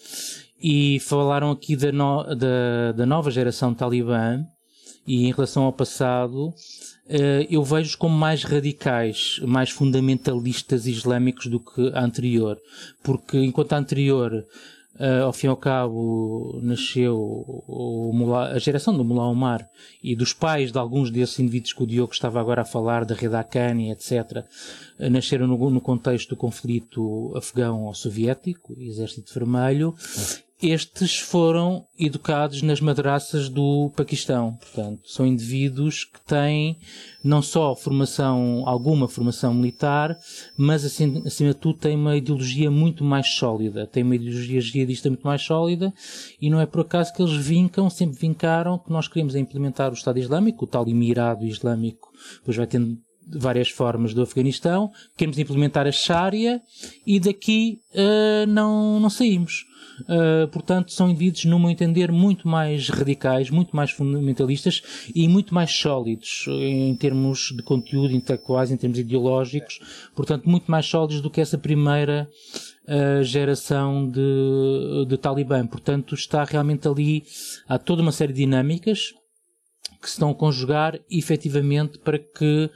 E 0.61 0.99
falaram 1.01 1.51
aqui 1.51 1.75
da, 1.75 1.91
no... 1.91 2.23
da, 2.35 2.91
da 2.93 3.05
nova 3.05 3.31
geração 3.31 3.73
talibã 3.73 4.45
e 5.05 5.25
em 5.25 5.31
relação 5.31 5.63
ao 5.63 5.73
passado, 5.73 6.47
uh, 6.47 6.53
eu 7.49 7.63
vejo 7.63 7.97
como 7.97 8.15
mais 8.15 8.43
radicais, 8.43 9.39
mais 9.43 9.69
fundamentalistas 9.69 10.87
islâmicos 10.87 11.47
do 11.47 11.59
que 11.59 11.91
a 11.93 12.03
anterior. 12.03 12.57
Porque 13.01 13.37
enquanto 13.37 13.73
a 13.73 13.77
anterior 13.77 14.45
Uh, 14.93 15.23
ao 15.23 15.33
fim 15.33 15.47
e 15.47 15.49
ao 15.49 15.57
cabo, 15.57 16.59
nasceu 16.61 17.63
a 18.53 18.59
geração 18.59 18.95
do 18.95 19.03
Mullah 19.03 19.27
Omar 19.27 19.67
e 20.03 20.15
dos 20.15 20.33
pais 20.33 20.71
de 20.71 20.77
alguns 20.77 21.09
desses 21.09 21.39
indivíduos 21.39 21.73
que 21.73 21.81
o 21.81 21.87
Diogo 21.87 22.13
estava 22.13 22.39
agora 22.39 22.61
a 22.61 22.65
falar, 22.65 23.03
da 23.03 23.15
Reda 23.15 23.43
Khani, 23.43 23.89
etc., 23.89 24.45
uh, 24.99 25.09
nasceram 25.09 25.47
no, 25.47 25.71
no, 25.71 25.81
contexto 25.81 26.29
do 26.29 26.35
conflito 26.35 27.33
afegão-soviético, 27.35 28.75
Exército 28.79 29.33
Vermelho, 29.33 29.95
estes 30.63 31.19
foram 31.19 31.85
educados 31.99 32.61
nas 32.61 32.79
madraças 32.79 33.49
do 33.49 33.91
Paquistão. 33.95 34.55
Portanto, 34.55 35.01
são 35.05 35.25
indivíduos 35.25 36.05
que 36.05 36.19
têm 36.25 36.77
não 37.23 37.41
só 37.41 37.75
formação, 37.75 38.63
alguma 38.65 39.07
formação 39.07 39.53
militar, 39.53 40.17
mas 40.57 40.85
assim, 40.85 41.21
acima 41.25 41.53
de 41.53 41.59
tudo 41.59 41.79
têm 41.79 41.95
uma 41.95 42.15
ideologia 42.15 42.71
muito 42.71 43.03
mais 43.03 43.27
sólida. 43.27 43.85
Têm 43.85 44.03
uma 44.03 44.15
ideologia 44.15 44.61
jihadista 44.61 45.09
muito 45.09 45.25
mais 45.25 45.41
sólida 45.41 45.93
e 46.41 46.49
não 46.49 46.59
é 46.61 46.65
por 46.65 46.81
acaso 46.81 47.13
que 47.13 47.21
eles 47.21 47.35
vincam, 47.35 47.89
sempre 47.89 48.17
vincaram 48.17 48.77
que 48.77 48.91
nós 48.91 49.07
queremos 49.07 49.35
implementar 49.35 49.91
o 49.91 49.95
Estado 49.95 50.19
Islâmico, 50.19 50.65
o 50.65 50.67
tal 50.67 50.87
Emirado 50.87 51.45
Islâmico, 51.45 52.09
depois 52.39 52.57
vai 52.57 52.67
tendo 52.67 52.97
várias 53.27 53.69
formas 53.69 54.13
do 54.13 54.21
Afeganistão, 54.21 54.91
queremos 55.17 55.37
implementar 55.37 55.87
a 55.87 55.91
Sharia 55.91 56.61
e 57.05 57.19
daqui 57.19 57.79
uh, 57.93 58.47
não, 58.47 58.99
não 58.99 59.09
saímos. 59.09 59.65
Uh, 60.01 60.47
portanto, 60.47 60.91
são 60.91 61.09
indivíduos, 61.09 61.45
no 61.45 61.59
meu 61.59 61.69
entender, 61.69 62.11
muito 62.11 62.47
mais 62.47 62.89
radicais, 62.89 63.49
muito 63.49 63.75
mais 63.75 63.91
fundamentalistas 63.91 64.81
e 65.13 65.27
muito 65.27 65.53
mais 65.53 65.71
sólidos 65.71 66.45
em 66.47 66.95
termos 66.95 67.53
de 67.55 67.61
conteúdo 67.61 68.13
intelectuais, 68.13 68.71
em 68.71 68.77
termos 68.77 68.97
ideológicos, 68.97 69.79
portanto, 70.15 70.49
muito 70.49 70.69
mais 70.69 70.85
sólidos 70.85 71.21
do 71.21 71.29
que 71.29 71.41
essa 71.41 71.57
primeira 71.57 72.27
uh, 72.87 73.23
geração 73.23 74.09
de, 74.09 75.05
de 75.07 75.17
Talibã. 75.17 75.65
Portanto, 75.67 76.15
está 76.15 76.43
realmente 76.43 76.87
ali, 76.87 77.23
há 77.67 77.77
toda 77.77 78.01
uma 78.01 78.11
série 78.11 78.33
de 78.33 78.39
dinâmicas 78.39 79.13
que 80.01 80.09
se 80.09 80.15
estão 80.15 80.31
a 80.31 80.35
conjugar 80.35 80.99
efetivamente 81.09 81.97
para 81.97 82.19
que 82.19 82.69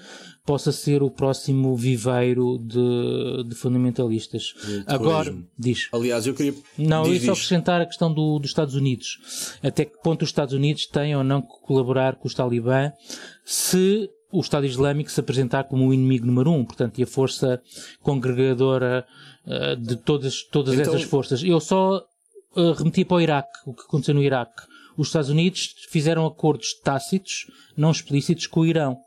possa 0.48 0.72
ser 0.72 1.04
o 1.04 1.12
próximo 1.12 1.76
viveiro 1.76 2.58
de, 2.58 3.44
de 3.50 3.54
fundamentalistas. 3.54 4.56
De 4.66 4.84
Agora, 4.88 5.36
diz. 5.60 5.90
Aliás, 5.92 6.26
eu 6.26 6.34
queria. 6.34 6.54
Não, 6.78 7.04
diz, 7.04 7.22
eu 7.22 7.26
só 7.26 7.32
acrescentar 7.34 7.82
a 7.82 7.86
questão 7.86 8.12
do, 8.12 8.40
dos 8.40 8.50
Estados 8.50 8.74
Unidos. 8.74 9.58
Até 9.62 9.84
que 9.84 10.02
ponto 10.02 10.22
os 10.22 10.30
Estados 10.30 10.54
Unidos 10.54 10.88
têm 10.88 11.14
ou 11.18 11.24
não 11.24 11.42
que 11.42 11.50
colaborar 11.64 12.16
com 12.16 12.30
os 12.30 12.34
talibã 12.34 12.94
se 13.44 14.10
o 14.32 14.40
Estado 14.40 14.66
Islâmico 14.66 15.12
se 15.12 15.20
apresentar 15.20 15.66
como 15.66 15.86
o 15.86 15.94
inimigo 15.94 16.26
número 16.26 16.52
um, 16.52 16.64
portanto, 16.64 16.98
e 16.98 17.04
a 17.04 17.08
força 17.08 17.62
congregadora 18.02 19.06
uh, 19.46 19.76
de 19.76 19.98
todas, 19.98 20.44
todas 20.44 20.80
então... 20.80 20.94
essas 20.94 21.04
forças. 21.04 21.44
Eu 21.44 21.60
só 21.60 21.98
uh, 22.56 22.72
remeti 22.72 23.04
para 23.04 23.18
o 23.18 23.22
Iraque, 23.22 23.60
o 23.66 23.74
que 23.74 23.82
aconteceu 23.82 24.16
no 24.16 24.24
Iraque. 24.24 24.64
Os 24.98 25.08
Estados 25.08 25.30
Unidos 25.30 25.76
fizeram 25.90 26.26
acordos 26.26 26.74
tácitos, 26.82 27.48
não 27.76 27.92
explícitos, 27.92 28.48
com 28.48 28.62
o 28.62 28.66
Irão 28.66 28.98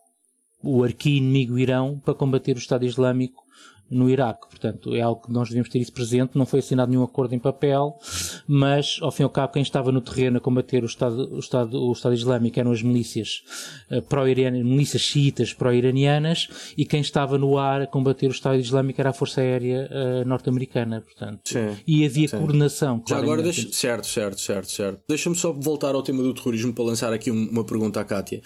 o 0.62 0.84
arqui-inimigo 0.84 1.58
Irão 1.58 2.00
para 2.04 2.14
combater 2.14 2.54
o 2.56 2.58
Estado 2.58 2.84
Islâmico 2.84 3.44
no 3.90 4.08
Iraque. 4.08 4.48
Portanto, 4.48 4.94
é 4.94 5.00
algo 5.00 5.22
que 5.22 5.32
nós 5.32 5.48
devemos 5.48 5.68
ter 5.68 5.80
isso 5.80 5.92
presente. 5.92 6.38
Não 6.38 6.46
foi 6.46 6.60
assinado 6.60 6.90
nenhum 6.90 7.02
acordo 7.02 7.34
em 7.34 7.38
papel, 7.38 7.98
mas, 8.46 8.98
ao 9.02 9.10
fim 9.10 9.22
e 9.22 9.24
ao 9.24 9.30
cabo, 9.30 9.52
quem 9.52 9.62
estava 9.62 9.90
no 9.90 10.00
terreno 10.00 10.38
a 10.38 10.40
combater 10.40 10.82
o 10.84 10.86
Estado, 10.86 11.34
o 11.34 11.38
Estado, 11.38 11.76
o 11.76 11.92
Estado 11.92 12.14
Islâmico 12.14 12.60
eram 12.60 12.70
as 12.70 12.82
milícias 12.82 13.42
uh, 13.90 14.00
pró-iranianas, 14.02 14.64
milícias 14.64 15.02
xiitas 15.02 15.52
pró-iranianas, 15.52 16.48
e 16.76 16.84
quem 16.84 17.00
estava 17.00 17.36
no 17.36 17.58
ar 17.58 17.82
a 17.82 17.86
combater 17.86 18.28
o 18.28 18.30
Estado 18.30 18.60
Islâmico 18.60 19.00
era 19.00 19.10
a 19.10 19.12
Força 19.12 19.40
Aérea 19.40 19.90
uh, 19.90 20.28
norte-americana, 20.28 21.00
portanto. 21.00 21.40
Sim, 21.44 21.76
e 21.86 22.04
havia 22.06 22.28
sim. 22.28 22.38
coordenação. 22.38 23.02
Já 23.08 23.18
agora, 23.18 23.42
deixa... 23.42 23.68
certo, 23.72 24.06
certo, 24.06 24.40
certo, 24.40 24.70
certo. 24.70 25.02
Deixa-me 25.08 25.34
só 25.34 25.52
voltar 25.52 25.94
ao 25.94 26.02
tema 26.02 26.22
do 26.22 26.32
terrorismo 26.32 26.72
para 26.72 26.84
lançar 26.84 27.12
aqui 27.12 27.30
uma 27.30 27.64
pergunta 27.64 28.00
à 28.00 28.04
Kátia. 28.04 28.40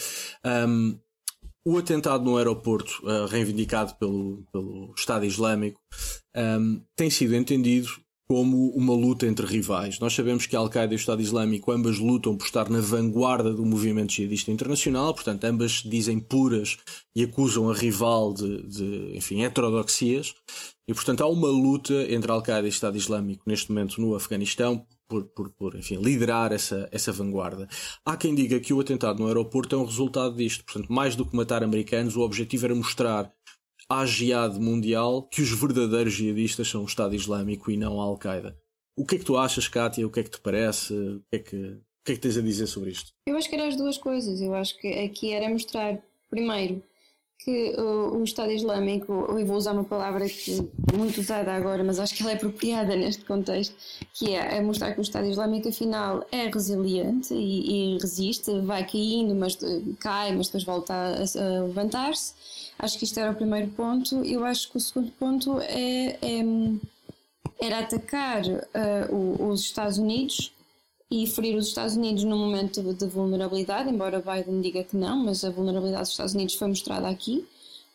Um, 0.44 0.96
o 1.66 1.78
atentado 1.78 2.24
no 2.24 2.36
aeroporto, 2.36 3.00
uh, 3.04 3.26
reivindicado 3.26 3.94
pelo, 3.96 4.44
pelo 4.52 4.92
Estado 4.96 5.24
Islâmico, 5.24 5.80
um, 6.36 6.40
ehm, 6.40 6.82
tem 6.94 7.08
sido 7.08 7.34
entendido 7.34 7.88
como 8.28 8.70
uma 8.70 8.94
luta 8.94 9.26
entre 9.26 9.46
rivais. 9.46 9.98
Nós 9.98 10.14
sabemos 10.14 10.46
que 10.46 10.56
a 10.56 10.58
Al-Qaeda 10.58 10.94
e 10.94 10.96
o 10.96 10.98
Estado 10.98 11.20
Islâmico 11.20 11.70
ambas 11.70 11.98
lutam 11.98 12.36
por 12.36 12.46
estar 12.46 12.70
na 12.70 12.80
vanguarda 12.80 13.52
do 13.52 13.64
movimento 13.64 14.12
jihadista 14.12 14.50
internacional, 14.50 15.12
portanto, 15.14 15.44
ambas 15.44 15.82
dizem 15.84 16.18
puras 16.18 16.78
e 17.14 17.22
acusam 17.22 17.70
a 17.70 17.74
rival 17.74 18.32
de, 18.32 18.66
de 18.66 19.16
enfim, 19.16 19.42
heterodoxias. 19.42 20.34
E, 20.88 20.94
portanto, 20.94 21.22
há 21.22 21.28
uma 21.28 21.48
luta 21.48 21.94
entre 22.10 22.30
Al-Qaeda 22.30 22.66
e 22.66 22.70
o 22.70 22.72
Estado 22.72 22.96
Islâmico 22.96 23.44
neste 23.46 23.70
momento 23.70 24.00
no 24.00 24.14
Afeganistão 24.14 24.86
por, 25.08 25.24
por, 25.26 25.50
por 25.50 25.74
enfim, 25.76 25.96
liderar 25.96 26.52
essa, 26.52 26.88
essa 26.92 27.12
vanguarda. 27.12 27.68
Há 28.04 28.16
quem 28.16 28.34
diga 28.34 28.60
que 28.60 28.72
o 28.72 28.80
atentado 28.80 29.18
no 29.18 29.26
aeroporto 29.26 29.74
é 29.74 29.78
um 29.78 29.84
resultado 29.84 30.36
disto. 30.36 30.64
Portanto, 30.64 30.92
mais 30.92 31.14
do 31.16 31.26
que 31.26 31.36
matar 31.36 31.62
americanos, 31.62 32.16
o 32.16 32.20
objetivo 32.20 32.66
era 32.66 32.74
mostrar 32.74 33.32
à 33.88 34.06
jihad 34.06 34.58
mundial 34.58 35.22
que 35.28 35.42
os 35.42 35.50
verdadeiros 35.50 36.14
jihadistas 36.14 36.68
são 36.68 36.82
o 36.82 36.86
Estado 36.86 37.14
Islâmico 37.14 37.70
e 37.70 37.76
não 37.76 38.00
a 38.00 38.04
Al-Qaeda. 38.04 38.56
O 38.96 39.04
que 39.04 39.16
é 39.16 39.18
que 39.18 39.24
tu 39.24 39.36
achas, 39.36 39.68
Kátia? 39.68 40.06
O 40.06 40.10
que 40.10 40.20
é 40.20 40.22
que 40.22 40.30
te 40.30 40.40
parece? 40.40 40.94
O 40.94 41.20
que 41.30 41.36
é 41.36 41.38
que, 41.38 41.56
o 41.56 42.04
que, 42.04 42.12
é 42.12 42.14
que 42.14 42.20
tens 42.20 42.36
a 42.36 42.42
dizer 42.42 42.66
sobre 42.66 42.90
isto? 42.90 43.10
Eu 43.26 43.36
acho 43.36 43.48
que 43.48 43.56
eram 43.56 43.68
as 43.68 43.76
duas 43.76 43.98
coisas. 43.98 44.40
Eu 44.40 44.54
acho 44.54 44.78
que 44.78 44.86
aqui 44.86 45.32
era 45.32 45.48
mostrar, 45.48 46.00
primeiro, 46.30 46.82
que 47.44 47.74
o, 47.78 48.18
o 48.18 48.24
Estado 48.24 48.50
Islâmico, 48.50 49.12
eu 49.12 49.46
vou 49.46 49.56
usar 49.56 49.72
uma 49.72 49.84
palavra 49.84 50.26
que 50.26 50.66
é 50.92 50.96
muito 50.96 51.20
usada 51.20 51.52
agora, 51.52 51.84
mas 51.84 52.00
acho 52.00 52.14
que 52.14 52.22
ela 52.22 52.32
é 52.32 52.34
apropriada 52.34 52.96
neste 52.96 53.24
contexto, 53.24 53.74
que 54.14 54.34
é, 54.34 54.56
é 54.56 54.60
mostrar 54.62 54.92
que 54.92 55.00
o 55.00 55.02
Estado 55.02 55.26
Islâmico 55.26 55.68
afinal 55.68 56.26
é 56.32 56.48
resiliente 56.48 57.34
e, 57.34 57.96
e 57.96 57.98
resiste, 57.98 58.60
vai 58.60 58.86
caindo, 58.86 59.34
mas 59.34 59.58
cai, 60.00 60.34
mas 60.34 60.46
depois 60.46 60.64
volta 60.64 60.94
a, 60.94 61.18
a 61.18 61.64
levantar-se. 61.64 62.32
Acho 62.78 62.98
que 62.98 63.04
isto 63.04 63.20
era 63.20 63.30
o 63.30 63.34
primeiro 63.34 63.70
ponto. 63.70 64.24
Eu 64.24 64.44
acho 64.44 64.70
que 64.70 64.78
o 64.78 64.80
segundo 64.80 65.12
ponto 65.12 65.60
é, 65.60 66.18
é 66.20 66.44
era 67.60 67.80
atacar 67.80 68.42
uh, 68.44 69.44
os 69.50 69.60
Estados 69.60 69.98
Unidos 69.98 70.53
e 71.14 71.26
ferir 71.28 71.56
os 71.56 71.68
Estados 71.68 71.94
Unidos 71.94 72.24
num 72.24 72.36
momento 72.36 72.82
de 72.82 73.06
vulnerabilidade, 73.06 73.88
embora 73.88 74.20
Biden 74.20 74.60
diga 74.60 74.82
que 74.82 74.96
não, 74.96 75.24
mas 75.24 75.44
a 75.44 75.50
vulnerabilidade 75.50 76.02
dos 76.02 76.10
Estados 76.10 76.34
Unidos 76.34 76.56
foi 76.56 76.66
mostrada 76.66 77.08
aqui. 77.08 77.44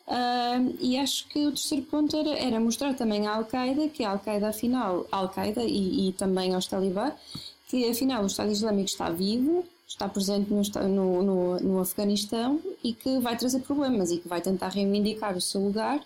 Uh, 0.06 0.74
e 0.80 0.96
acho 0.96 1.28
que 1.28 1.46
o 1.46 1.50
terceiro 1.50 1.84
ponto 1.84 2.16
era, 2.16 2.30
era 2.30 2.58
mostrar 2.58 2.94
também 2.94 3.26
à 3.26 3.34
Al-Qaeda 3.34 3.88
que 3.88 4.02
a 4.02 4.10
Al-Qaeda, 4.10 4.48
afinal, 4.48 5.06
Al-Qaeda 5.12 5.62
e, 5.62 6.08
e, 6.08 6.12
também 6.14 6.54
aos 6.54 6.66
Talibã, 6.66 7.12
que 7.68 7.88
afinal 7.88 8.22
o 8.22 8.26
Estado 8.26 8.50
Islâmico 8.50 8.88
está 8.88 9.10
vivo, 9.10 9.64
está 9.86 10.08
presente 10.08 10.50
no, 10.50 10.62
no, 10.88 11.22
no, 11.22 11.60
no, 11.60 11.78
Afeganistão 11.78 12.60
e 12.82 12.92
que 12.92 13.18
vai 13.18 13.36
trazer 13.36 13.60
problemas 13.60 14.10
e 14.10 14.18
que 14.18 14.26
vai 14.26 14.40
tentar 14.40 14.68
reivindicar 14.68 15.36
o 15.36 15.40
seu 15.40 15.60
lugar 15.60 16.00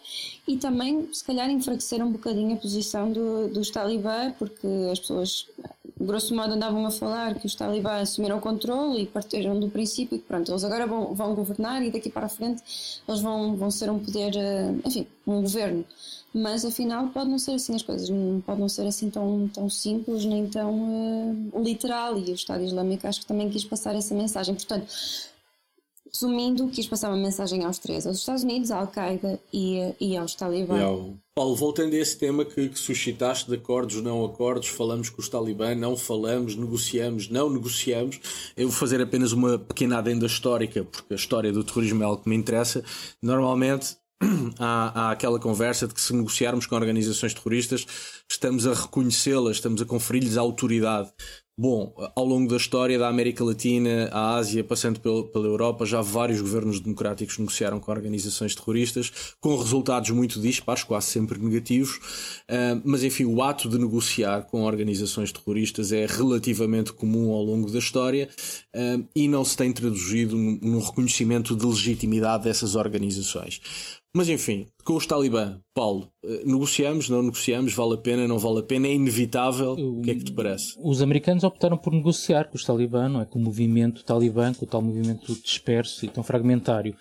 e 0.49 0.57
também, 0.57 1.09
se 1.13 1.23
calhar, 1.23 1.49
enfraquecer 1.49 2.05
um 2.05 2.11
bocadinho 2.11 2.55
a 2.55 2.59
posição 2.59 3.11
do, 3.13 3.49
dos 3.49 3.71
Talibã, 3.71 4.33
porque 4.39 4.67
as 4.91 4.99
pessoas 4.99 5.47
grosso 6.05 6.35
modo 6.35 6.55
andavam 6.55 6.85
a 6.87 6.91
falar 6.91 7.35
que 7.35 7.47
os 7.47 7.55
talibãs 7.55 8.11
assumiram 8.11 8.39
o 8.39 8.41
controle 8.41 9.03
e 9.03 9.07
partiram 9.07 9.59
do 9.59 9.69
princípio 9.69 10.19
que 10.19 10.25
pronto, 10.25 10.51
eles 10.51 10.65
agora 10.65 10.87
vão, 10.87 11.15
vão 11.15 11.35
governar 11.35 11.83
e 11.83 11.91
daqui 11.91 12.11
para 12.11 12.27
a 12.27 12.29
frente 12.29 12.63
eles 13.09 13.21
vão, 13.21 13.57
vão 13.57 13.71
ser 13.71 13.91
um 13.91 13.99
poder, 13.99 14.37
eh, 14.37 14.75
enfim, 14.85 15.07
um 15.27 15.43
governo. 15.43 15.85
Mas 16.35 16.65
afinal 16.65 17.09
pode 17.09 17.31
não 17.31 17.39
ser 17.39 17.53
assim 17.53 17.77
as 17.77 17.83
coisas, 17.83 18.09
não 18.09 18.41
pode 18.41 18.61
não 18.61 18.69
ser 18.69 18.87
assim 18.87 19.09
tão, 19.09 19.49
tão 19.55 19.71
simples 19.71 20.25
nem 20.25 20.49
tão 20.49 20.73
uh, 21.53 21.63
literal 21.63 22.19
e 22.19 22.33
o 22.33 22.35
Estado 22.35 22.65
Islâmico 22.65 23.07
acho 23.07 23.21
que 23.21 23.27
também 23.27 23.49
quis 23.49 23.65
passar 23.65 23.95
essa 23.95 24.13
mensagem. 24.15 24.53
Portanto, 24.53 24.87
resumindo, 26.15 26.69
quis 26.69 26.87
passar 26.87 27.09
uma 27.09 27.17
mensagem 27.17 27.65
aos 27.65 27.79
três, 27.79 28.07
aos 28.07 28.19
Estados 28.19 28.45
Unidos, 28.45 28.71
à 28.71 28.79
Al-Qaeda 28.79 29.41
e, 29.53 29.93
e 30.01 30.17
aos 30.17 30.35
Talibã. 30.35 30.79
Paulo, 31.35 31.57
voltando 31.57 31.95
a 31.95 31.99
esse 31.99 32.17
tema 32.17 32.45
que, 32.45 32.69
que, 32.69 32.79
suscitaste 32.79 33.51
de 33.51 33.57
acordos, 33.57 34.01
não 34.01 34.25
acordos, 34.25 34.69
falamos 34.69 35.11
com 35.11 35.21
os 35.21 35.29
Talibã, 35.29 35.75
não 35.75 35.97
falamos, 35.97 36.55
negociamos, 36.55 37.29
não 37.29 37.51
negociamos. 37.51 38.21
Eu 38.57 38.69
vou 38.69 38.77
fazer 38.77 39.01
apenas 39.01 39.33
uma 39.33 39.59
pequena 39.59 39.99
adenda 39.99 40.27
histórica, 40.27 40.85
porque 40.85 41.13
a 41.13 41.17
história 41.17 41.53
do 41.53 41.65
terrorismo 41.65 42.03
é 42.05 42.07
algo 42.07 42.23
que 42.23 42.29
me 42.29 42.37
interessa. 42.37 42.85
Normalmente 43.21 43.97
há, 44.59 45.09
há 45.09 45.11
aquela 45.11 45.41
conversa 45.41 45.89
de 45.89 45.95
que 45.95 46.01
se 46.01 46.15
negociarmos 46.15 46.67
com 46.67 46.77
organizações 46.77 47.35
terroristas, 47.35 47.85
estamos 48.31 48.65
a 48.67 48.73
reconhecê-las, 48.73 49.57
estamos 49.57 49.83
a 49.83 49.85
conferir-lhes 49.85 50.37
autoridade. 50.37 51.11
Bom, 51.57 51.95
ao 52.17 52.25
longo 52.25 52.51
da 52.51 52.57
história 52.57 52.99
da 52.99 53.07
América 53.07 53.45
Latina, 53.45 54.09
a 54.11 54.35
Ásia, 54.35 54.65
passando 54.65 54.99
pela 54.99 55.47
Europa, 55.47 55.87
já 55.87 56.03
vários 56.03 56.41
governos 56.41 56.81
democráticos 56.81 57.39
negociaram 57.39 57.79
com 57.79 57.93
organizações 57.93 58.57
terroristas, 58.57 59.37
com 59.41 59.57
resultados 59.57 60.11
muito 60.11 60.41
dispares, 60.41 60.83
quase 60.83 61.07
sempre 61.07 61.39
negativos. 61.39 62.01
Ah, 62.49 62.81
mas, 62.85 63.05
enfim, 63.05 63.27
o 63.27 63.41
ato 63.41 63.69
de 63.69 63.79
negociar 63.79 64.43
com 64.43 64.65
organizações 64.65 65.31
terroristas 65.31 65.93
é 65.93 66.07
relativamente 66.07 66.93
comum 66.93 67.31
ao 67.31 67.45
longo 67.45 67.71
da 67.71 67.79
história 67.79 68.29
ah, 68.75 68.99
e 69.15 69.29
não 69.29 69.45
se 69.45 69.57
tem 69.57 69.73
traduzido 69.73 70.37
num 70.37 70.81
reconhecimento 70.81 71.55
de 71.55 71.65
legitimidade 71.65 72.45
dessas 72.45 72.75
organizações. 72.75 73.61
Mas 74.17 74.29
enfim, 74.29 74.69
com 74.85 74.95
os 74.95 75.07
Talibã, 75.07 75.59
Paulo, 75.75 76.09
eh, 76.23 76.43
negociamos, 76.47 77.09
não 77.09 77.21
negociamos, 77.21 77.75
vale 77.75 77.95
a 77.95 77.97
pena, 77.97 78.29
não 78.29 78.39
vale 78.39 78.61
a 78.61 78.63
pena, 78.63 78.87
é 78.87 78.95
inevitável. 78.95 79.73
O 79.73 80.03
que 80.03 80.11
é 80.13 80.15
que 80.15 80.23
te 80.23 80.31
parece? 80.31 80.77
Os 80.79 81.03
americanos 81.03 81.43
optaram 81.43 81.77
por 81.77 81.93
negociar 81.93 82.45
com 82.45 82.55
os 82.55 82.65
Talibã, 82.65 83.09
não 83.09 83.23
é? 83.23 83.25
Com 83.25 83.41
o 83.41 83.43
movimento 83.43 84.05
Talibã, 84.05 84.55
com 84.55 84.67
o 84.67 84.69
tal 84.69 84.81
movimento 84.81 85.35
disperso 85.43 86.05
e 86.05 86.09
tão 86.09 86.23
fragmentário. 86.23 86.95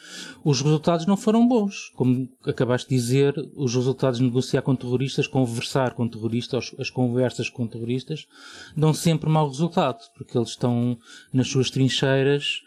Os 0.43 0.59
resultados 0.59 1.05
não 1.05 1.15
foram 1.15 1.47
bons. 1.47 1.91
Como 1.95 2.27
acabaste 2.47 2.89
de 2.89 2.95
dizer, 2.95 3.35
os 3.55 3.75
resultados 3.75 4.17
de 4.17 4.25
negociar 4.25 4.63
com 4.63 4.75
terroristas, 4.75 5.27
conversar 5.27 5.93
com 5.93 6.07
terroristas, 6.07 6.73
as 6.79 6.89
conversas 6.89 7.47
com 7.47 7.67
terroristas, 7.67 8.25
dão 8.75 8.91
sempre 8.91 9.29
mau 9.29 9.47
resultado, 9.47 9.99
porque 10.17 10.35
eles 10.35 10.49
estão 10.49 10.97
nas 11.31 11.47
suas 11.47 11.69
trincheiras 11.69 12.63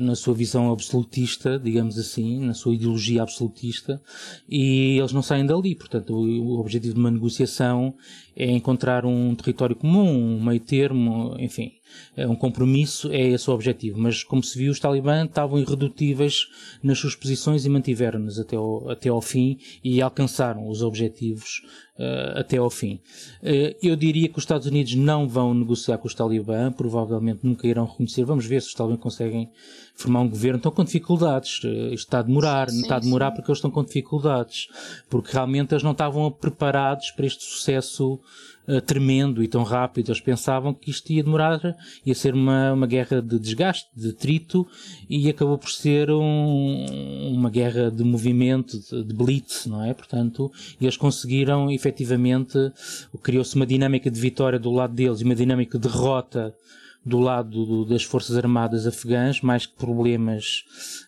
na 0.00 0.14
sua 0.14 0.34
visão 0.34 0.70
absolutista, 0.72 1.58
digamos 1.58 1.98
assim, 1.98 2.40
na 2.40 2.54
sua 2.54 2.74
ideologia 2.74 3.22
absolutista, 3.22 4.00
e 4.48 4.98
eles 4.98 5.12
não 5.12 5.22
saem 5.22 5.46
dali. 5.46 5.74
Portanto, 5.74 6.14
o, 6.14 6.58
objetivo 6.58 6.94
de 6.94 7.00
uma 7.00 7.10
negociação 7.10 7.94
é 8.36 8.50
encontrar 8.50 9.06
um 9.06 9.34
território 9.34 9.74
comum, 9.74 10.36
um 10.36 10.44
meio 10.44 10.60
termo, 10.60 11.34
enfim, 11.38 11.72
é 12.14 12.28
um 12.28 12.36
compromisso, 12.36 13.10
é 13.10 13.28
esse 13.28 13.48
o 13.48 13.54
objetivo. 13.54 13.98
Mas, 13.98 14.22
como 14.22 14.42
se 14.42 14.58
viu, 14.58 14.70
os 14.70 14.78
talibãs 14.78 15.26
estavam 15.26 15.58
irredutíveis 15.58 16.46
nas 16.82 16.98
suas 16.98 17.14
posições 17.14 17.64
e 17.64 17.70
mantiveram-nas 17.70 18.38
até 18.38 18.56
ao, 18.56 18.90
até 18.90 19.08
ao 19.08 19.22
fim 19.22 19.58
e 19.82 20.02
alcançaram 20.02 20.68
os 20.68 20.82
objetivos 20.82 21.62
uh, 21.98 22.38
até 22.38 22.58
ao 22.58 22.68
fim. 22.68 23.00
Uh, 23.42 23.74
eu 23.82 23.96
diria 23.96 24.28
que 24.28 24.36
os 24.38 24.44
Estados 24.44 24.66
Unidos 24.66 24.94
não 24.94 25.26
vão 25.26 25.54
negociar 25.54 25.96
com 25.96 26.06
os 26.06 26.14
talibã, 26.14 26.70
provavelmente 26.70 27.40
nunca 27.42 27.66
irão 27.66 27.86
reconhecer. 27.86 28.24
Vamos 28.24 28.44
ver 28.44 28.60
se 28.60 28.68
os 28.68 28.74
talibã 28.74 28.98
conseguem 28.98 29.50
formar 29.96 30.20
um 30.20 30.28
governo. 30.28 30.58
Estão 30.58 30.70
com 30.70 30.84
dificuldades. 30.84 31.64
Uh, 31.64 31.94
isto 31.94 32.06
está 32.06 32.18
a 32.20 32.22
demorar. 32.22 32.70
Sim, 32.70 32.82
está 32.82 32.96
a 32.96 33.00
demorar 33.00 33.30
sim. 33.30 33.36
porque 33.36 33.50
eles 33.50 33.58
estão 33.58 33.70
com 33.70 33.82
dificuldades. 33.82 34.68
Porque 35.08 35.32
realmente 35.32 35.72
eles 35.72 35.82
não 35.82 35.92
estavam 35.92 36.30
preparados 36.30 37.10
para 37.10 37.26
este 37.26 37.44
sucesso 37.44 38.20
uh, 38.68 38.80
tremendo 38.82 39.42
e 39.42 39.48
tão 39.48 39.62
rápido. 39.62 40.10
Eles 40.10 40.20
pensavam 40.20 40.74
que 40.74 40.90
isto 40.90 41.10
ia 41.10 41.24
demorar, 41.24 41.60
ia 42.04 42.14
ser 42.14 42.34
uma, 42.34 42.72
uma 42.72 42.86
guerra 42.86 43.22
de 43.22 43.38
desgaste, 43.38 43.88
de 43.96 44.12
trito, 44.12 44.66
e 45.08 45.28
acabou 45.30 45.56
por 45.56 45.70
ser 45.70 46.10
um, 46.10 47.32
uma 47.32 47.48
guerra 47.48 47.90
de 47.90 48.04
movimento, 48.04 48.78
de, 48.78 49.02
de 49.02 49.14
blitz, 49.14 49.66
não 49.66 49.82
é? 49.82 49.94
Portanto, 49.94 50.52
eles 50.80 50.96
conseguiram 50.96 51.70
efetivamente, 51.70 52.70
criou-se 53.22 53.56
uma 53.56 53.66
dinâmica 53.66 54.10
de 54.10 54.20
vitória 54.20 54.58
do 54.58 54.70
lado 54.70 54.94
deles 54.94 55.20
e 55.20 55.24
uma 55.24 55.34
dinâmica 55.34 55.78
de 55.78 55.88
derrota 55.88 56.54
do 57.06 57.20
lado 57.20 57.64
do, 57.64 57.84
das 57.84 58.02
Forças 58.02 58.36
Armadas 58.36 58.84
afegãs, 58.84 59.40
mais 59.40 59.64
que 59.64 59.74
problemas, 59.74 60.64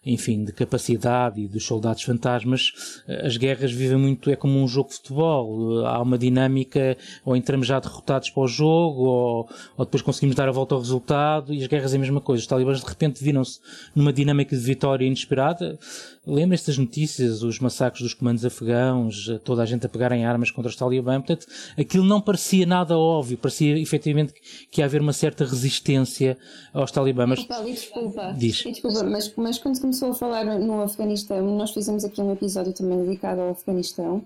enfim, 0.07 0.45
de 0.45 0.53
capacidade 0.53 1.41
e 1.41 1.49
dos 1.49 1.65
soldados 1.65 2.05
fantasmas, 2.05 3.03
as 3.25 3.37
guerras 3.37 3.73
vivem 3.73 3.99
muito, 3.99 4.31
é 4.31 4.37
como 4.37 4.63
um 4.63 4.69
jogo 4.69 4.91
de 4.91 4.95
futebol. 4.95 5.85
Há 5.85 6.01
uma 6.01 6.17
dinâmica, 6.17 6.97
ou 7.25 7.35
entramos 7.35 7.67
já 7.67 7.81
derrotados 7.81 8.31
para 8.31 8.43
o 8.45 8.47
jogo, 8.47 9.03
ou, 9.03 9.49
ou 9.77 9.85
depois 9.85 10.01
conseguimos 10.01 10.37
dar 10.37 10.49
a 10.49 10.53
volta 10.53 10.77
ao 10.77 10.81
resultado, 10.81 11.53
e 11.53 11.61
as 11.61 11.67
guerras 11.67 11.93
é 11.93 11.97
a 11.97 12.01
mesma 12.01 12.21
coisa. 12.21 12.43
Os 12.43 12.47
talibãs 12.47 12.81
de 12.81 12.87
repente 12.87 13.23
viram-se 13.23 13.59
numa 13.93 14.13
dinâmica 14.13 14.57
de 14.57 14.63
vitória 14.63 15.05
inesperada. 15.05 15.77
Lembrem-se 16.25 16.69
das 16.69 16.79
notícias, 16.79 17.43
os 17.43 17.59
massacres 17.59 18.03
dos 18.03 18.15
comandos 18.15 18.45
afegãos, 18.45 19.29
toda 19.43 19.63
a 19.63 19.67
gente 19.67 19.85
a 19.85 19.89
pegar 19.89 20.13
em 20.13 20.25
armas 20.25 20.53
contra 20.53 20.69
os 20.71 20.77
talibãs. 20.77 21.25
Portanto, 21.25 21.47
aquilo 21.77 22.05
não 22.05 22.21
parecia 22.21 22.67
nada 22.67 22.97
óbvio, 22.97 23.37
parecia 23.37 23.77
efetivamente 23.79 24.35
que 24.71 24.81
ia 24.81 24.85
haver 24.85 25.01
uma 25.01 25.13
certa 25.13 25.45
resistência 25.45 25.88
resistência 25.89 26.37
aos 26.73 26.91
talibãs. 26.93 27.29
Mas... 27.29 27.65
Desculpa, 27.65 28.35
Diz. 28.37 28.63
desculpa 28.63 29.03
mas, 29.05 29.33
mas 29.37 29.59
quando 29.59 29.81
começou 29.81 30.11
a 30.11 30.15
falar 30.15 30.45
no 30.45 30.83
Afeganistão, 30.83 31.43
nós 31.57 31.71
fizemos 31.71 32.05
aqui 32.05 32.21
um 32.21 32.33
episódio 32.33 32.73
também 32.73 33.05
dedicado 33.05 33.41
ao 33.41 33.51
Afeganistão. 33.51 34.25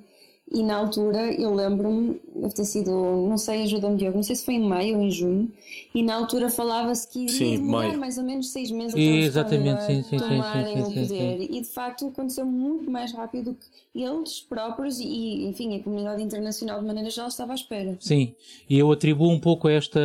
E 0.55 0.63
na 0.63 0.77
altura, 0.77 1.33
eu 1.33 1.55
lembro-me, 1.55 2.21
deve 2.37 2.53
ter 2.53 2.67
sido, 2.67 2.91
não 2.91 3.39
sei, 3.39 3.63
ajuda-me 3.63 3.97
Diogo, 3.97 4.17
não 4.17 4.23
sei 4.23 4.37
se 4.37 4.45
foi 4.45 4.55
em 4.55 4.61
maio 4.61 4.99
ou 4.99 5.03
em 5.03 5.11
junho, 5.11 5.51
e 5.95 6.03
na 6.03 6.15
altura 6.15 6.51
falava-se 6.51 7.09
que 7.09 7.21
iria 7.21 7.57
demorar 7.59 7.97
mais 7.97 8.19
ou 8.19 8.25
menos 8.25 8.51
seis 8.51 8.71
meses 8.71 8.93
até 8.93 9.01
Exatamente, 9.01 9.83
sim, 9.85 10.03
sim, 10.03 10.17
tomarem 10.19 10.77
sim, 10.77 10.85
sim, 10.85 11.01
o 11.01 11.09
poder. 11.09 11.41
E 11.51 11.61
de 11.61 11.69
facto 11.69 12.07
aconteceu 12.07 12.45
muito 12.45 12.91
mais 12.91 13.13
rápido 13.13 13.53
do 13.53 13.55
que 13.55 14.03
eles 14.03 14.41
próprios 14.41 15.01
e, 15.01 15.47
enfim, 15.47 15.75
a 15.77 15.83
comunidade 15.83 16.23
internacional 16.23 16.81
de 16.81 16.87
maneira 16.87 17.09
geral 17.09 17.29
estava 17.29 17.53
à 17.53 17.55
espera. 17.55 17.97
Sim, 17.99 18.35
e 18.69 18.79
eu 18.79 18.93
atribuo 18.93 19.31
um 19.31 19.41
pouco 19.41 19.71
esta, 19.71 20.01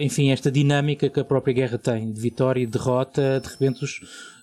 enfim, 0.00 0.30
esta 0.30 0.50
dinâmica 0.50 1.08
que 1.08 1.20
a 1.20 1.24
própria 1.24 1.54
guerra 1.54 1.78
tem, 1.78 2.10
de 2.10 2.20
vitória 2.20 2.60
e 2.60 2.66
derrota, 2.66 3.40
de 3.40 3.48
repente 3.48 3.84
os 3.84 4.00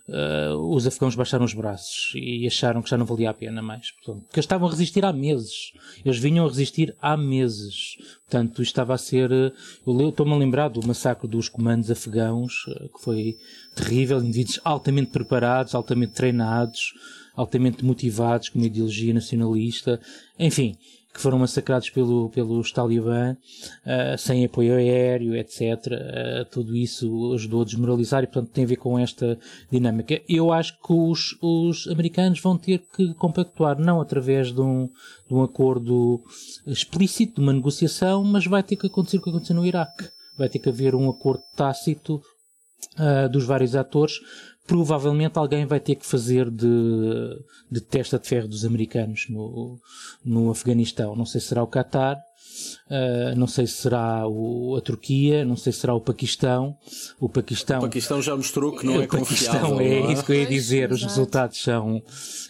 uh, 0.07 0.55
os 0.73 0.85
afegãos 0.85 1.15
baixaram 1.15 1.45
os 1.45 1.53
braços 1.53 2.11
e 2.15 2.45
acharam 2.45 2.81
que 2.81 2.89
já 2.89 2.97
não 2.97 3.05
valia 3.05 3.29
a 3.29 3.33
pena 3.33 3.61
mais. 3.61 3.91
Portanto, 3.91 4.23
porque 4.23 4.39
eles 4.39 4.45
estavam 4.45 4.67
a 4.67 4.71
resistir 4.71 5.05
há 5.05 5.13
meses. 5.13 5.73
Eles 6.03 6.17
vinham 6.17 6.45
a 6.45 6.49
resistir 6.49 6.95
há 7.01 7.15
meses. 7.17 7.97
Portanto, 8.27 8.61
estava 8.61 8.93
a 8.93 8.97
ser. 8.97 9.31
Eh, 9.31 9.51
eu 9.85 10.09
estou-me 10.09 10.33
a 10.33 10.37
lembrar 10.37 10.69
do 10.69 10.85
massacre 10.85 11.27
dos 11.27 11.49
comandos 11.49 11.91
afegãos, 11.91 12.65
uh, 12.67 12.89
que 12.89 13.03
foi 13.03 13.37
terrível. 13.75 14.19
Indivíduos 14.19 14.59
altamente 14.63 15.11
preparados, 15.11 15.75
altamente 15.75 16.13
treinados, 16.13 16.93
altamente 17.35 17.83
motivados, 17.83 18.49
com 18.49 18.59
uma 18.59 18.67
ideologia 18.67 19.13
nacionalista. 19.13 19.99
Enfim, 20.39 20.75
que 21.15 21.21
foram 21.21 21.39
massacrados 21.39 21.89
pelo, 21.89 22.29
pelos 22.29 22.73
talibã, 22.73 23.37
uh, 23.85 24.17
sem 24.17 24.43
apoio 24.43 24.75
aéreo, 24.75 25.33
etc. 25.33 25.61
Uh, 25.61 26.45
tudo 26.51 26.75
isso 26.75 27.33
ajudou 27.33 27.61
a 27.61 27.65
desmoralizar 27.65 28.21
e, 28.21 28.27
portanto, 28.27 28.51
tem 28.51 28.65
a 28.65 28.67
ver 28.67 28.75
com 28.75 28.99
esta 28.99 29.39
dinâmica. 29.71 30.21
Eu 30.27 30.51
acho 30.51 30.73
que 30.73 30.91
os, 30.91 31.37
os 31.41 31.87
americanos 31.87 32.41
vão 32.41 32.57
ter 32.57 32.79
que 32.93 33.13
compactuar, 33.13 33.79
não 33.79 34.01
através 34.01 34.51
de 34.51 34.59
um, 34.59 34.89
de 35.25 35.33
um 35.33 35.41
acordo 35.41 36.21
explícito, 36.67 37.35
de 37.35 37.41
uma 37.41 37.53
negociação, 37.53 38.21
mas 38.21 38.45
vai 38.45 38.61
ter 38.61 38.75
que 38.75 38.87
acontecer 38.87 39.15
o 39.15 39.21
que 39.21 39.29
aconteceu 39.29 39.55
no 39.55 39.65
Iraque. 39.65 40.09
Vai 40.37 40.49
ter 40.49 40.59
que 40.59 40.67
haver 40.67 40.95
um 40.95 41.09
acordo 41.09 41.43
tácito 41.55 42.21
uh, 42.99 43.29
dos 43.29 43.45
vários 43.45 43.73
atores 43.73 44.19
provavelmente 44.65 45.37
alguém 45.37 45.65
vai 45.65 45.79
ter 45.79 45.95
que 45.95 46.05
fazer 46.05 46.49
de, 46.49 47.43
de 47.69 47.81
testa 47.81 48.17
de 48.17 48.27
ferro 48.27 48.47
dos 48.47 48.65
americanos 48.65 49.27
no, 49.29 49.79
no 50.23 50.49
Afeganistão. 50.49 51.15
Não 51.15 51.25
sei 51.25 51.39
se 51.39 51.47
será 51.47 51.63
o 51.63 51.67
Qatar, 51.67 52.17
Uh, 52.85 53.35
não 53.37 53.47
sei 53.47 53.65
se 53.65 53.73
será 53.73 54.27
o, 54.27 54.75
a 54.77 54.81
Turquia, 54.81 55.43
não 55.43 55.55
sei 55.55 55.73
se 55.73 55.79
será 55.79 55.93
o 55.93 56.01
Paquistão. 56.01 56.77
O 57.19 57.27
Paquistão, 57.27 57.79
o 57.79 57.81
Paquistão 57.81 58.21
já 58.21 58.35
mostrou 58.35 58.75
que 58.75 58.85
não 58.85 59.01
é 59.01 59.07
confiável. 59.07 59.79
É, 59.79 59.85
é 59.87 60.11
isso 60.11 60.23
que 60.23 60.31
eu 60.31 60.35
ia 60.35 60.45
dizer. 60.45 60.91
Os 60.91 61.03
resultados 61.03 61.61
são. 61.61 62.01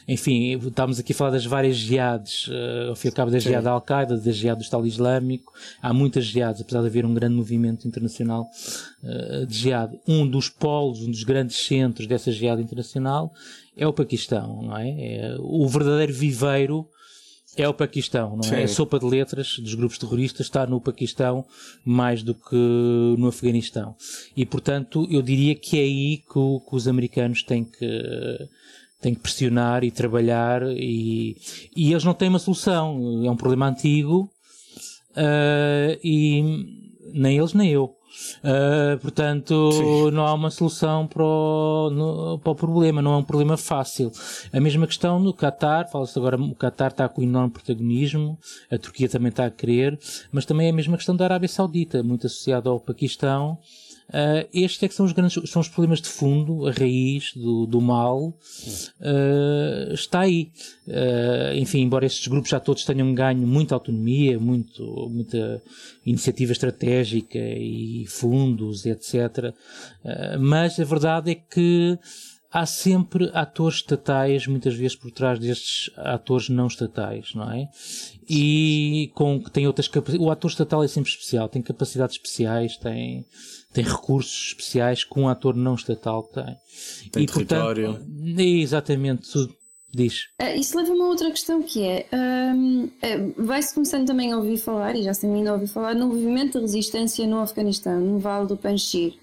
Enfim, 0.08 0.58
estamos 0.58 1.00
aqui 1.00 1.14
a 1.14 1.16
falar 1.16 1.32
das 1.32 1.46
várias 1.46 1.78
jihades, 1.78 2.48
uh, 2.48 2.90
ao 2.90 2.96
fim 2.96 3.08
e 3.08 3.12
ao 3.12 3.16
cabo 3.16 3.32
da 3.32 3.40
jihad 3.40 3.64
da 3.64 3.72
Al-Qaeda, 3.72 4.18
da 4.18 4.32
jihad 4.32 4.58
do 4.58 4.64
Estado 4.64 4.86
Islâmico. 4.86 5.54
Há 5.82 5.94
muitas 5.94 6.26
jihades, 6.26 6.62
apesar 6.62 6.82
de 6.82 6.88
haver 6.88 7.06
um 7.06 7.14
grande 7.14 7.36
movimento 7.36 7.88
internacional 7.88 8.50
uh, 9.04 9.46
de 9.46 9.58
jihad. 9.58 9.98
Um 10.08 10.28
dos 10.28 10.50
polos, 10.50 11.02
um 11.02 11.12
dos 11.12 11.24
grandes 11.24 11.66
centros 11.66 12.08
dessa 12.08 12.32
jihad 12.32 12.62
internacional 12.62 13.34
é 13.78 13.88
o 13.88 13.94
Paquistão, 13.94 14.62
não 14.64 14.78
é? 14.78 14.90
é 14.90 15.36
o 15.40 15.68
verdadeiro 15.68 16.14
viveiro 16.14 16.88
é 17.62 17.68
o 17.68 17.74
Paquistão, 17.74 18.32
não 18.32 18.40
é? 18.40 18.58
Sim. 18.58 18.64
A 18.64 18.68
sopa 18.68 19.00
de 19.00 19.06
letras 19.06 19.58
dos 19.60 19.74
grupos 19.74 19.98
terroristas 19.98 20.46
está 20.46 20.66
no 20.66 20.82
Paquistão 20.82 21.46
mais 21.84 22.24
do 22.24 22.34
que 22.34 22.56
no 23.18 23.28
Afeganistão. 23.28 23.96
E, 24.36 24.46
portanto, 24.46 25.08
eu 25.10 25.22
diria 25.22 25.56
que 25.56 25.78
é 25.78 25.82
aí 25.82 26.18
que, 26.18 26.38
o, 26.38 26.60
que 26.60 26.76
os 26.76 26.88
americanos 26.88 27.44
têm 27.44 27.64
que, 27.64 28.50
têm 29.02 29.14
que 29.14 29.22
pressionar 29.22 29.84
e 29.84 29.92
trabalhar 29.92 30.64
e, 30.64 31.38
e 31.76 31.92
eles 31.92 32.04
não 32.04 32.14
têm 32.14 32.30
uma 32.30 32.40
solução. 32.40 33.24
É 33.26 33.32
um 33.32 33.38
problema 33.38 33.68
antigo 33.68 34.30
uh, 35.12 36.00
e 36.04 36.44
nem 37.14 37.38
eles 37.38 37.54
nem 37.54 37.72
eu. 37.72 37.96
Uh, 38.44 38.98
portanto, 39.00 39.72
Sim. 39.72 40.12
não 40.12 40.26
há 40.26 40.34
uma 40.34 40.50
solução 40.50 41.08
para 41.08 41.24
o, 41.24 41.90
no, 41.90 42.40
para 42.40 42.52
o 42.52 42.56
problema, 42.56 43.02
não 43.02 43.14
é 43.14 43.18
um 43.18 43.24
problema 43.24 43.58
fácil. 43.58 44.12
A 44.52 44.60
mesma 44.60 44.88
questão 44.88 45.20
no 45.20 45.34
Qatar, 45.34 45.90
fala-se 45.90 46.18
agora, 46.18 46.40
o 46.40 46.56
Qatar 46.56 46.92
está 46.92 47.08
com 47.10 47.22
enorme 47.22 47.52
protagonismo, 47.52 48.38
a 48.72 48.78
Turquia 48.78 49.10
também 49.10 49.30
está 49.30 49.46
a 49.46 49.52
querer, 49.52 50.00
mas 50.32 50.46
também 50.46 50.68
é 50.68 50.70
a 50.70 50.74
mesma 50.74 50.98
questão 50.98 51.16
da 51.16 51.26
Arábia 51.26 51.50
Saudita, 51.50 52.04
muito 52.04 52.28
associada 52.28 52.70
ao 52.70 52.80
Paquistão, 52.80 53.58
Uh, 54.10 54.48
estes 54.54 54.84
é 54.84 54.88
que 54.88 54.94
são 54.94 55.06
os 55.06 55.12
grandes, 55.12 55.50
são 55.50 55.62
os 55.62 55.68
problemas 55.68 56.00
de 56.00 56.08
fundo, 56.08 56.68
a 56.68 56.72
raiz 56.72 57.34
do, 57.36 57.66
do 57.66 57.82
mal 57.82 58.28
uh, 58.30 59.94
está 59.94 60.22
aí. 60.22 60.52
Uh, 60.88 61.56
enfim, 61.56 61.82
embora 61.82 62.06
estes 62.06 62.28
grupos 62.28 62.52
já 62.52 62.60
todos 62.60 62.86
tenham 62.86 63.14
ganho 63.16 63.48
muita 63.48 63.74
autonomia, 63.74 64.40
muito, 64.40 65.10
muita 65.10 65.62
iniciativa 66.06 66.52
estratégica 66.52 67.40
e 67.40 68.06
fundos, 68.08 68.86
etc. 68.86 69.54
mas 70.40 70.80
a 70.80 70.84
verdade 70.84 71.32
é 71.32 71.36
que 71.36 71.98
há 72.56 72.66
sempre 72.66 73.30
atores 73.34 73.80
estatais, 73.80 74.48
muitas 74.48 74.76
vezes 74.76 74.96
por 74.96 75.12
trás 75.12 75.38
destes 75.38 75.92
atores 75.98 76.48
não 76.48 76.68
estatais, 76.68 77.34
não 77.34 77.52
é? 77.52 77.68
E 78.30 79.12
com 79.14 79.44
que 79.44 79.52
tem 79.52 79.68
outras 79.68 79.90
capacidades. 79.90 80.26
O 80.26 80.32
ator 80.32 80.50
estatal 80.50 80.82
é 80.82 80.88
sempre 80.88 81.10
especial, 81.10 81.50
tem 81.50 81.62
capacidades 81.62 82.16
especiais, 82.16 82.78
tem 82.78 83.26
tem 83.76 83.84
recursos 83.84 84.48
especiais 84.48 85.04
que 85.04 85.20
um 85.20 85.28
ator 85.28 85.54
não 85.54 85.76
estatal 85.76 86.24
tem. 86.24 86.58
Tem 87.12 87.24
e, 87.24 87.26
território. 87.26 87.96
Portanto, 87.96 88.40
exatamente, 88.40 89.50
Diz. 89.94 90.26
Uh, 90.42 90.60
isso 90.60 90.78
leva 90.78 90.92
a 90.92 90.94
uma 90.94 91.08
outra 91.08 91.32
questão 91.32 91.64
que 91.64 91.84
é: 91.84 92.06
um, 92.12 92.84
uh, 92.84 92.90
vai-se 93.38 93.74
começando 93.74 94.06
também 94.06 94.34
a 94.34 94.38
ouvir 94.38 94.58
falar, 94.58 94.94
e 94.94 95.04
já 95.04 95.14
se 95.14 95.22
tem 95.22 95.32
vindo 95.32 95.48
a 95.48 95.54
ouvir 95.54 95.68
falar, 95.68 95.96
no 95.96 96.08
movimento 96.08 96.60
de 96.60 96.66
resistência 96.66 97.26
no 97.26 97.40
Afeganistão, 97.40 98.02
no 98.02 98.20
Vale 98.20 98.46
do 98.46 98.58
Panjshir. 98.58 99.14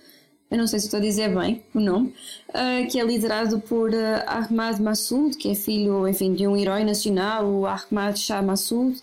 Eu 0.51 0.57
não 0.57 0.67
sei 0.67 0.81
se 0.81 0.87
estou 0.87 0.99
a 0.99 1.03
dizer 1.03 1.35
bem 1.35 1.63
o 1.75 1.81
nome, 1.81 2.15
uh, 2.49 2.91
que 2.91 2.99
é 2.99 3.05
liderado 3.05 3.61
por 3.61 3.91
Ahmad 4.27 4.79
Massoud, 4.81 5.37
que 5.37 5.51
é 5.51 5.55
filho, 5.55 6.09
enfim, 6.09 6.33
de 6.33 6.47
um 6.47 6.57
herói 6.57 6.85
nacional, 6.85 7.47
o 7.47 7.67
Ahmad 7.67 8.17
Shah 8.17 8.41
Massoud 8.41 8.99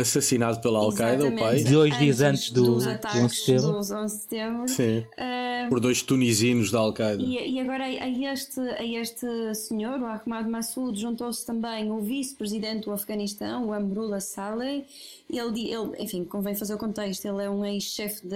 assassinado 0.00 0.60
pela 0.60 0.78
Al-Qaeda, 0.78 1.26
o 1.26 1.36
pai. 1.36 1.62
Dois 1.62 1.98
dias 1.98 2.20
antes 2.20 2.50
do, 2.50 2.64
do 2.64 2.76
11 2.76 2.86
de 2.86 3.36
setembro. 3.36 3.78
11 3.78 3.94
de 4.04 4.12
setembro. 4.12 4.68
Sim. 4.68 4.98
Uh, 4.98 5.68
Por 5.68 5.80
dois 5.80 6.02
tunisinos 6.02 6.70
da 6.70 6.78
Al-Qaeda. 6.78 7.22
E, 7.22 7.54
e, 7.54 7.60
agora 7.60 7.84
a 7.84 8.08
este, 8.08 8.60
a 8.60 8.84
este 8.84 9.54
senhor, 9.54 10.00
o 10.00 10.06
Ahmad 10.06 10.46
Massoud, 10.48 10.98
juntou-se 10.98 11.44
também 11.44 11.90
o 11.90 12.00
vice-presidente 12.00 12.86
do 12.86 12.92
Afeganistão, 12.92 13.66
o 13.66 13.72
Amrullah 13.72 14.20
Saleh. 14.20 14.84
Ele, 15.30 15.70
ele, 15.70 16.02
enfim, 16.02 16.24
convém 16.24 16.54
fazer 16.54 16.74
o 16.74 16.78
contexto, 16.78 17.26
ele 17.26 17.44
é 17.44 17.50
um 17.50 17.64
ex-chefe 17.64 18.26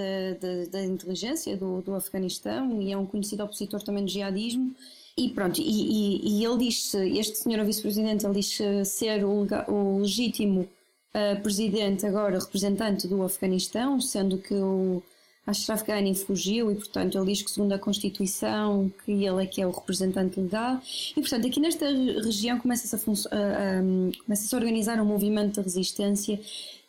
da 0.71 0.83
inteligência 0.83 1.57
do, 1.57 1.81
do 1.81 1.95
Afeganistão 1.95 2.81
e 2.81 2.91
é 2.91 2.97
um 2.97 3.05
conhecido 3.05 3.43
opositor 3.43 3.81
também 3.81 4.05
do 4.05 4.11
jihadismo. 4.11 4.75
E 5.15 5.29
pronto, 5.29 5.61
e, 5.61 5.63
e, 5.63 6.39
e 6.39 6.45
ele 6.45 6.57
diz, 6.57 6.93
este 6.95 7.37
senhor, 7.37 7.61
o 7.61 7.65
vice-presidente, 7.65 8.25
ele 8.25 8.33
diz 8.33 8.57
ser 8.85 9.23
o, 9.23 9.45
o 9.67 9.99
legítimo 9.99 10.67
uh, 11.13 11.41
presidente, 11.41 12.05
agora 12.05 12.39
representante 12.39 13.07
do 13.07 13.23
Afeganistão, 13.23 13.99
sendo 14.01 14.37
que 14.37 14.53
o 14.53 15.01
Ashraf 15.45 15.83
Ghani 15.85 16.15
fugiu 16.15 16.71
e, 16.71 16.75
portanto, 16.75 17.17
ele 17.17 17.33
diz 17.33 17.41
que, 17.41 17.51
segundo 17.51 17.73
a 17.73 17.79
Constituição, 17.79 18.91
que 19.03 19.11
ele 19.11 19.43
é 19.43 19.45
que 19.45 19.61
é 19.61 19.67
o 19.67 19.71
representante 19.71 20.39
legal. 20.39 20.79
E, 21.11 21.19
portanto, 21.19 21.47
aqui 21.47 21.59
nesta 21.59 21.85
região 21.85 22.57
começa-se 22.59 22.95
a, 22.95 23.81
um, 23.81 24.11
começa 24.25 24.55
a 24.55 24.59
organizar 24.59 24.99
um 25.01 25.05
movimento 25.05 25.55
de 25.55 25.61
resistência 25.61 26.39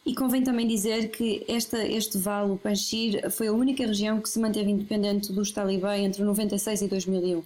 e 0.07 0.15
convém 0.15 0.45
também 0.45 0.69
dizer 0.69 1.09
que 1.09 1.45
esta, 1.49 1.85
este 1.85 2.19
vale, 2.19 2.53
o 2.53 2.57
Panjshir, 2.57 3.31
foi 3.31 3.49
a 3.49 3.53
única 3.53 3.87
região 3.87 4.21
que 4.21 4.29
se 4.29 4.39
manteve 4.39 4.71
independente 4.71 5.33
dos 5.33 5.51
talibã 5.51 5.97
entre 5.97 6.23
96 6.23 6.83
e 6.83 6.89
2001. 6.89 7.43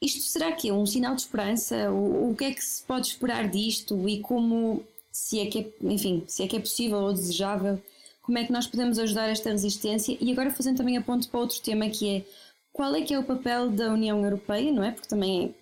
Isto 0.00 0.20
será 0.22 0.52
que 0.52 0.70
é 0.70 0.72
um 0.72 0.86
sinal 0.86 1.14
de 1.14 1.22
esperança? 1.22 1.90
O, 1.90 2.30
o 2.30 2.34
que 2.34 2.44
é 2.44 2.52
que 2.52 2.64
se 2.64 2.82
pode 2.82 3.08
esperar 3.08 3.48
disto 3.48 4.08
e 4.08 4.20
como 4.20 4.82
se 5.18 5.40
é 5.40 5.46
que 5.46 5.58
é, 5.58 5.66
enfim, 5.82 6.22
se 6.28 6.44
é 6.44 6.46
que 6.46 6.56
é 6.56 6.60
possível 6.60 6.98
ou 6.98 7.12
desejável, 7.12 7.82
como 8.22 8.38
é 8.38 8.44
que 8.44 8.52
nós 8.52 8.66
podemos 8.68 8.98
ajudar 8.98 9.28
esta 9.28 9.50
resistência 9.50 10.16
e 10.20 10.30
agora 10.30 10.50
fazendo 10.50 10.76
também 10.76 10.96
a 10.96 11.02
para 11.02 11.16
outro 11.34 11.60
tema 11.60 11.88
que 11.90 12.08
é 12.08 12.24
qual 12.72 12.94
é 12.94 13.02
que 13.02 13.12
é 13.12 13.18
o 13.18 13.24
papel 13.24 13.68
da 13.70 13.92
União 13.92 14.22
Europeia, 14.22 14.70
não 14.70 14.84
é? 14.84 14.92
Porque 14.92 15.08
também, 15.08 15.54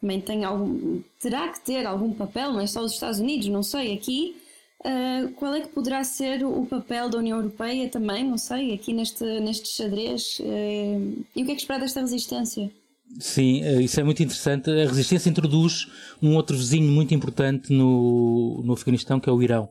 também 0.00 0.20
tem 0.20 0.44
algum, 0.44 1.02
terá 1.20 1.48
que 1.48 1.60
ter 1.60 1.84
algum 1.84 2.12
papel, 2.12 2.52
não 2.52 2.60
é 2.60 2.66
só 2.66 2.80
os 2.80 2.92
Estados 2.92 3.18
Unidos, 3.18 3.48
não 3.48 3.62
sei, 3.64 3.92
aqui 3.92 4.36
uh, 4.84 5.32
qual 5.32 5.54
é 5.54 5.62
que 5.62 5.68
poderá 5.68 6.04
ser 6.04 6.44
o 6.44 6.64
papel 6.66 7.10
da 7.10 7.18
União 7.18 7.38
Europeia 7.38 7.88
também, 7.88 8.22
não 8.22 8.38
sei, 8.38 8.72
aqui 8.72 8.92
neste, 8.92 9.24
neste 9.40 9.68
xadrez 9.68 10.38
uh, 10.38 11.24
e 11.34 11.42
o 11.42 11.44
que 11.44 11.52
é 11.52 11.54
que 11.56 11.62
esperar 11.62 11.80
desta 11.80 12.00
resistência? 12.00 12.70
Sim, 13.18 13.62
eh, 13.62 13.82
isso 13.82 14.00
é 14.00 14.02
muito 14.02 14.22
interessante. 14.22 14.70
A 14.70 14.86
resistência 14.88 15.28
introduz 15.28 15.86
um 16.20 16.34
outro 16.34 16.56
vizinho 16.56 16.90
muito 16.90 17.14
importante 17.14 17.72
no, 17.72 18.62
no 18.64 18.72
Afeganistão, 18.72 19.20
que 19.20 19.28
é 19.28 19.32
o 19.32 19.42
Irão. 19.42 19.68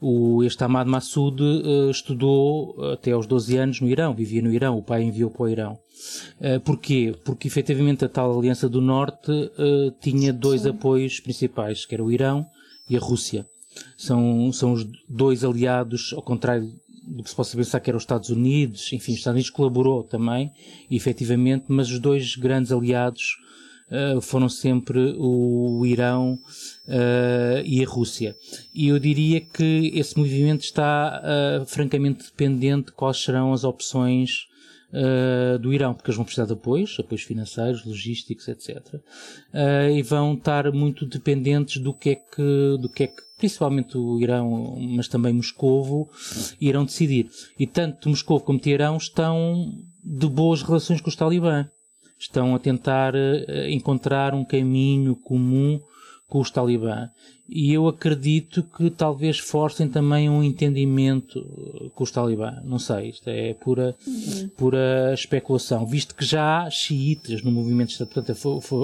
O, 0.00 0.44
este 0.44 0.62
Ahmad 0.62 0.86
Massoud 0.86 1.42
uh, 1.42 1.90
estudou 1.90 2.76
até 2.92 3.10
aos 3.10 3.26
12 3.26 3.56
anos 3.56 3.80
no 3.80 3.88
Irão, 3.88 4.14
vivia 4.14 4.40
no 4.40 4.52
Irão, 4.52 4.78
o 4.78 4.82
pai 4.82 5.02
enviou 5.02 5.30
para 5.30 5.42
o 5.42 5.48
Irão. 5.48 5.78
Uh, 6.40 6.60
porquê? 6.60 7.14
Porque 7.24 7.48
efetivamente 7.48 8.04
a 8.04 8.08
tal 8.08 8.38
Aliança 8.38 8.68
do 8.68 8.80
Norte 8.80 9.32
uh, 9.32 9.90
tinha 10.00 10.32
dois 10.32 10.62
Sim. 10.62 10.70
apoios 10.70 11.18
principais, 11.18 11.84
que 11.84 11.94
era 11.94 12.04
o 12.04 12.12
Irão 12.12 12.46
e 12.88 12.96
a 12.96 13.00
Rússia. 13.00 13.44
São, 13.96 14.52
são 14.52 14.72
os 14.72 14.86
dois 15.08 15.44
aliados, 15.44 16.12
ao 16.14 16.22
contrário 16.22 16.72
do 17.08 17.22
que 17.22 17.30
se 17.30 17.36
possa 17.36 17.56
pensar 17.56 17.80
que 17.80 17.90
eram 17.90 17.96
os 17.96 18.02
Estados 18.02 18.28
Unidos, 18.28 18.92
enfim, 18.92 19.12
os 19.12 19.18
Estados 19.18 19.36
Unidos 19.36 19.50
colaborou 19.50 20.04
também, 20.04 20.50
efetivamente, 20.90 21.64
mas 21.68 21.90
os 21.90 21.98
dois 21.98 22.36
grandes 22.36 22.70
aliados 22.70 23.36
uh, 23.90 24.20
foram 24.20 24.48
sempre 24.48 25.14
o 25.18 25.84
Irão 25.86 26.34
uh, 26.86 27.62
e 27.64 27.82
a 27.82 27.88
Rússia. 27.88 28.36
E 28.74 28.88
eu 28.88 28.98
diria 28.98 29.40
que 29.40 29.90
esse 29.94 30.16
movimento 30.18 30.62
está 30.62 31.22
uh, 31.22 31.66
francamente 31.66 32.24
dependente 32.24 32.86
de 32.86 32.92
quais 32.92 33.18
serão 33.18 33.52
as 33.52 33.64
opções 33.64 34.46
Uh, 34.90 35.58
do 35.58 35.70
Irão, 35.70 35.92
porque 35.92 36.08
eles 36.08 36.16
vão 36.16 36.24
precisar 36.24 36.46
de 36.46 36.54
apoios, 36.54 36.96
apoios 36.98 37.22
financeiros, 37.22 37.84
logísticos, 37.84 38.48
etc. 38.48 38.94
Uh, 38.94 39.90
e 39.94 40.00
vão 40.00 40.32
estar 40.32 40.72
muito 40.72 41.04
dependentes 41.04 41.76
do 41.76 41.92
que 41.92 42.08
é 42.08 42.14
que, 42.14 42.78
do 42.80 42.88
que 42.88 43.02
é 43.02 43.06
que 43.08 43.22
principalmente 43.38 43.96
o 43.96 44.20
Irão, 44.20 44.76
mas 44.78 45.08
também 45.08 45.32
Moscovo, 45.32 46.10
irão 46.60 46.84
decidir. 46.84 47.30
E 47.58 47.66
tanto 47.66 48.08
Moscovo 48.08 48.44
como 48.44 48.58
Teherão 48.58 48.96
estão 48.96 49.72
de 50.04 50.26
boas 50.26 50.62
relações 50.62 51.00
com 51.00 51.08
os 51.08 51.16
talibã. 51.16 51.66
Estão 52.18 52.54
a 52.54 52.58
tentar 52.58 53.14
uh, 53.14 53.68
encontrar 53.68 54.34
um 54.34 54.44
caminho 54.44 55.14
comum 55.14 55.80
com 56.26 56.40
os 56.40 56.50
talibã. 56.50 57.08
E 57.48 57.72
eu 57.72 57.88
acredito 57.88 58.62
que 58.62 58.90
talvez 58.90 59.38
forcem 59.38 59.88
também 59.88 60.28
um 60.28 60.42
entendimento 60.42 61.38
eh, 61.38 61.90
com 61.94 62.04
os 62.04 62.10
talibã. 62.10 62.60
Não 62.62 62.78
sei, 62.78 63.08
isto 63.08 63.26
é 63.28 63.54
pura, 63.54 63.96
uhum. 64.06 64.48
pura 64.50 65.14
especulação. 65.14 65.86
Visto 65.86 66.14
que 66.14 66.26
já 66.26 66.64
há 66.64 66.70
xiitas 66.70 67.42
no 67.42 67.50
movimento, 67.50 67.96
portanto, 67.96 68.32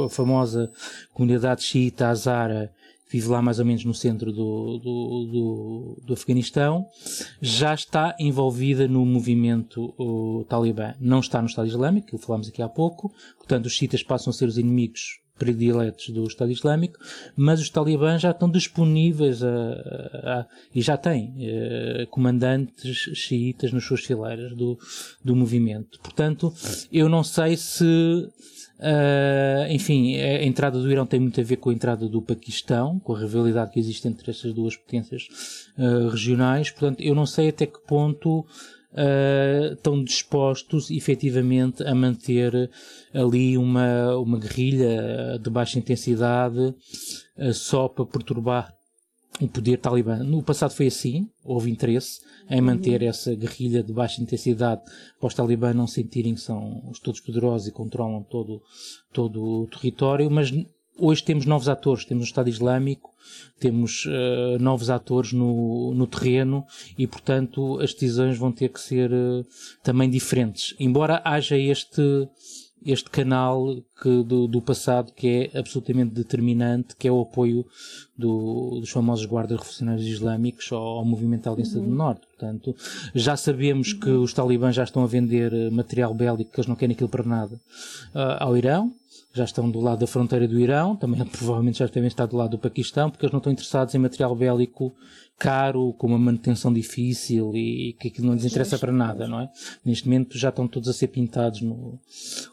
a, 0.04 0.08
famosa 0.08 0.72
comunidade 1.12 1.62
xiita 1.62 2.08
Azara 2.08 2.72
vive 3.14 3.29
lá 3.29 3.40
mais 3.40 3.61
ou 3.61 3.64
menos 3.64 3.85
no 3.85 3.94
centro 3.94 4.33
do, 4.33 4.79
do, 4.79 5.29
do, 5.31 6.03
do 6.05 6.14
Afeganistão, 6.14 6.85
já 7.40 7.72
está 7.72 8.16
envolvida 8.18 8.88
no 8.88 9.07
movimento 9.07 9.94
o, 9.96 10.44
talibã. 10.48 10.94
Não 10.98 11.20
está 11.20 11.40
no 11.40 11.46
Estado 11.46 11.68
Islâmico, 11.68 12.09
que 12.09 12.18
falámos 12.18 12.48
aqui 12.48 12.61
há 12.61 12.68
pouco, 12.68 13.14
portanto 13.38 13.66
os 13.66 13.72
chiitas 13.72 14.03
passam 14.03 14.33
a 14.33 14.35
ser 14.35 14.48
os 14.48 14.59
inimigos 14.59 15.20
prediletos 15.38 16.09
do 16.11 16.24
Estado 16.24 16.50
Islâmico, 16.50 16.98
mas 17.37 17.61
os 17.61 17.70
talibãs 17.70 18.20
já 18.20 18.33
estão 18.33 18.50
disponíveis 18.50 19.44
a, 19.44 19.48
a, 19.48 20.40
a 20.40 20.46
e 20.74 20.83
já 20.83 20.96
têm 20.96 21.35
eh, 21.38 22.07
comandantes 22.11 22.96
xiitas 23.16 23.72
nas 23.72 23.85
suas 23.85 24.00
fileiras 24.00 24.57
do, 24.57 24.77
do 25.24 25.37
movimento. 25.37 26.00
Portanto, 26.00 26.53
eu 26.92 27.09
não 27.09 27.22
sei 27.22 27.57
se 27.57 28.29
Uh, 28.85 29.73
enfim, 29.73 30.16
a 30.20 30.44
entrada 30.44 30.79
do 30.79 30.92
Irão 30.92 31.07
tem 31.07 31.18
muito 31.18 31.40
a 31.40 31.44
ver 31.44 31.57
com 31.57 31.70
a 31.70 31.73
entrada 31.73 32.07
do 32.07 32.20
Paquistão, 32.20 32.99
com 32.99 33.14
a 33.14 33.18
rivalidade 33.18 33.70
que 33.70 33.81
existe 33.81 34.07
entre 34.07 34.31
essas 34.31 34.53
duas 34.53 34.77
potências 34.77 35.27
uh, 35.79 36.11
regionais. 36.11 36.70
Portanto, 36.70 37.01
eu 37.01 37.14
não 37.14 37.25
sei 37.25 37.49
até 37.49 37.64
que 37.64 37.79
ponto 37.87 38.40
uh, 38.40 39.73
estão 39.73 40.05
dispostos 40.05 40.90
efetivamente 40.90 41.83
a 41.83 41.94
manter 41.94 42.70
ali 43.14 43.57
uma, 43.57 44.18
uma 44.18 44.38
guerrilha 44.38 45.38
de 45.40 45.49
baixa 45.49 45.79
intensidade 45.79 46.75
só 47.53 47.88
para 47.88 48.05
perturbar 48.05 48.70
o 49.40 49.49
poder 49.49 49.79
talibã. 49.79 50.18
No 50.18 50.42
passado 50.42 50.73
foi 50.73 50.87
assim, 50.87 51.29
houve 51.42 51.70
interesse 51.70 52.20
em 52.49 52.61
manter 52.61 53.03
uhum. 53.03 53.09
essa 53.09 53.35
guerrilha 53.35 53.83
de 53.83 53.92
baixa 53.92 54.23
intensidade 54.23 54.83
para 55.18 55.27
os 55.27 55.35
talibã 55.35 55.73
não 55.75 55.87
sentirem 55.87 56.35
que 56.35 56.40
são 56.40 56.88
os 56.88 57.01
todos 57.01 57.20
poderosos 57.20 57.66
e 57.66 57.73
controlam 57.73 58.23
todo, 58.23 58.62
todo 59.12 59.42
o 59.42 59.66
território, 59.66 60.31
mas 60.31 60.53
hoje 60.97 61.25
temos 61.25 61.47
novos 61.47 61.68
atores, 61.68 62.05
temos 62.05 62.25
o 62.25 62.29
Estado 62.29 62.49
Islâmico, 62.49 63.11
temos 63.59 64.05
uh, 64.07 64.59
novos 64.61 64.90
atores 64.90 65.33
no, 65.33 65.92
no 65.94 66.07
terreno 66.07 66.64
e, 66.97 67.07
portanto, 67.07 67.81
as 67.81 67.92
decisões 67.92 68.38
vão 68.38 68.53
ter 68.53 68.68
que 68.68 68.81
ser 68.81 69.11
uh, 69.12 69.44
também 69.83 70.09
diferentes. 70.09 70.75
Embora 70.79 71.20
haja 71.25 71.57
este 71.59 72.29
este 72.85 73.09
canal 73.11 73.83
que, 74.03 74.23
do, 74.23 74.47
do, 74.47 74.61
passado 74.61 75.12
que 75.12 75.51
é 75.55 75.59
absolutamente 75.59 76.12
determinante, 76.12 76.94
que 76.97 77.09
é 77.09 77.12
o 77.12 77.23
apoio 77.23 77.64
do, 78.16 78.81
dos 78.81 78.90
famosos 78.90 79.25
guardas 79.25 79.59
revolucionários 79.59 80.07
islâmicos 80.07 80.70
ao, 80.73 80.99
ao 80.99 81.05
movimento 81.05 81.44
da 81.44 81.51
Aliança 81.51 81.79
uhum. 81.79 81.85
do 81.85 81.90
Norte. 81.90 82.27
Portanto, 82.27 82.77
já 83.14 83.37
sabemos 83.37 83.92
que 83.92 84.11
os 84.11 84.33
talibãs 84.33 84.75
já 84.75 84.85
estão 84.85 85.03
a 85.03 85.07
vender 85.07 85.53
eh, 85.53 85.70
material 85.70 86.12
bélico, 86.12 86.51
que 86.51 86.61
eles 86.61 86.68
não 86.68 86.77
querem 86.77 86.94
aquilo 86.94 87.09
para 87.09 87.25
nada, 87.25 87.55
uh, 88.14 88.37
ao 88.40 88.57
Irão. 88.57 88.92
Já 89.33 89.44
estão 89.44 89.68
do 89.68 89.81
lado 89.81 89.99
da 89.99 90.07
fronteira 90.07 90.47
do 90.47 90.61
Irão, 90.61 90.94
também 90.94 91.25
provavelmente 91.27 91.79
já 91.79 91.87
devem 91.87 92.07
estar 92.07 92.27
do 92.27 92.37
lado 92.37 92.53
do 92.53 92.59
Paquistão, 92.59 93.11
porque 93.11 93.25
eles 93.25 93.33
não 93.33 93.38
estão 93.38 93.53
interessados 93.53 93.94
em 93.94 93.99
material 93.99 94.35
bélico 94.37 94.95
caro, 95.39 95.93
com 95.95 96.07
uma 96.07 96.18
manutenção 96.18 96.72
difícil 96.72 97.53
e 97.55 97.95
que 97.99 98.09
aquilo 98.09 98.28
não 98.28 98.35
lhes 98.35 98.45
interessa 98.45 98.78
para 98.78 98.93
nada, 98.93 99.26
não 99.26 99.41
é? 99.41 99.51
Neste 99.85 100.07
momento 100.07 100.39
já 100.39 100.49
estão 100.49 100.66
todos 100.68 100.89
a 100.89 100.93
ser 100.93 101.09
pintados, 101.09 101.61
no, 101.61 101.99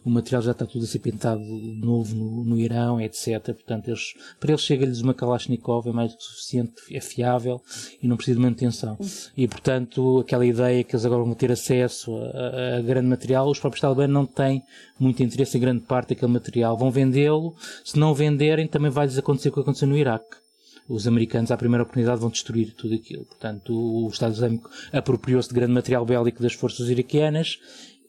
o 0.04 0.10
material 0.10 0.42
já 0.42 0.52
está 0.52 0.66
tudo 0.66 0.84
a 0.84 0.88
ser 0.88 1.00
pintado 1.00 1.42
de 1.42 1.80
novo 1.80 2.16
no, 2.16 2.44
no 2.44 2.60
Irão, 2.60 3.00
etc. 3.00 3.44
Portanto, 3.54 3.88
eles, 3.88 4.14
para 4.40 4.52
eles 4.52 4.62
chega-lhes 4.62 5.02
uma 5.02 5.14
Kalashnikov, 5.14 5.88
é 5.88 5.92
mais 5.92 6.12
do 6.12 6.18
que 6.18 6.24
suficiente, 6.24 6.74
é 6.92 7.00
fiável 7.00 7.62
e 8.02 8.08
não 8.08 8.18
precisa 8.18 8.38
de 8.38 8.44
manutenção. 8.44 8.98
E, 9.38 9.48
portanto, 9.48 10.20
aquela 10.20 10.46
ideia 10.46 10.84
que 10.84 10.96
eles 10.96 11.06
agora 11.06 11.24
vão 11.24 11.34
ter 11.34 11.52
acesso 11.52 12.16
a, 12.18 12.76
a, 12.76 12.78
a 12.78 12.82
grande 12.82 13.08
material, 13.08 13.50
os 13.50 13.60
próprios 13.60 13.82
talibãs 13.82 14.10
não 14.10 14.26
têm 14.26 14.64
muito 15.00 15.22
interesse 15.24 15.58
em 15.58 15.62
grande 15.62 15.82
parte 15.82 16.10
daquele 16.10 16.32
material. 16.32 16.78
Vão 16.78 16.92
vendê-lo, 16.92 17.56
se 17.86 17.98
não 17.98 18.14
venderem, 18.14 18.68
também 18.68 18.92
vai-lhes 18.92 19.18
acontecer 19.18 19.50
o 19.50 19.54
que 19.54 19.60
aconteceu 19.60 19.88
no 19.88 19.98
Iraque 19.98 20.41
os 20.88 21.08
americanos, 21.08 21.52
à 21.52 21.58
primeira 21.58 21.84
oportunidade, 21.84 22.20
vão 22.20 22.30
destruir 22.30 22.74
tudo 22.74 22.96
aquilo. 22.96 23.26
Portanto, 23.26 23.74
o 23.74 24.08
Estado 24.10 24.34
Islâmico 24.34 24.70
apropriou-se 24.92 25.50
de 25.50 25.56
grande 25.56 25.74
material 25.74 26.06
bélico 26.06 26.42
das 26.42 26.54
forças 26.54 26.90
iraquianas 26.90 27.60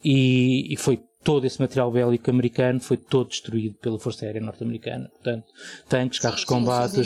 e, 0.05 0.73
e 0.73 0.77
foi 0.77 1.01
todo 1.23 1.47
esse 1.47 1.61
material 1.61 1.91
bélico 1.91 2.31
americano 2.31 2.81
foi 2.81 2.97
todo 2.97 3.29
destruído 3.29 3.75
pela 3.77 3.99
Força 3.99 4.25
Aérea 4.25 4.41
Norte-Americana. 4.41 5.09
Portanto, 5.12 5.45
tanques, 5.89 6.18
carros 6.18 6.41
de 6.41 6.47
combate. 6.47 7.01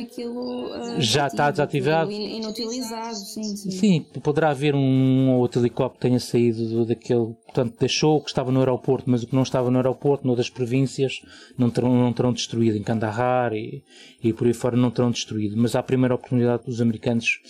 aquilo 0.00 0.66
uh, 0.66 1.00
já 1.00 1.26
está 1.26 1.50
desativado. 1.50 2.10
Inutilizado, 2.10 3.16
sim, 3.16 3.56
sim. 3.56 3.70
Sim, 3.70 4.06
poderá 4.22 4.50
haver 4.50 4.74
um 4.74 5.30
ou 5.30 5.40
outro 5.40 5.60
helicóptero 5.60 6.00
que 6.00 6.08
tenha 6.08 6.20
saído 6.20 6.84
daquele. 6.84 7.34
Portanto, 7.44 7.76
deixou 7.78 8.16
o 8.16 8.20
que 8.20 8.30
estava 8.30 8.50
no 8.50 8.60
aeroporto, 8.60 9.08
mas 9.08 9.22
o 9.22 9.26
que 9.26 9.34
não 9.34 9.42
estava 9.42 9.70
no 9.70 9.78
aeroporto, 9.78 10.26
noutras 10.26 10.50
províncias, 10.50 11.20
não 11.56 11.70
terão, 11.70 11.94
não 11.94 12.12
terão 12.12 12.32
destruído. 12.32 12.76
Em 12.76 12.82
Kandahar 12.82 13.52
e, 13.52 13.82
e 14.22 14.32
por 14.32 14.46
aí 14.46 14.54
fora 14.54 14.76
não 14.76 14.90
terão 14.90 15.10
destruído. 15.10 15.56
Mas 15.56 15.74
à 15.74 15.82
primeira 15.82 16.14
oportunidade, 16.14 16.64
os 16.66 16.80
americanos 16.80 17.40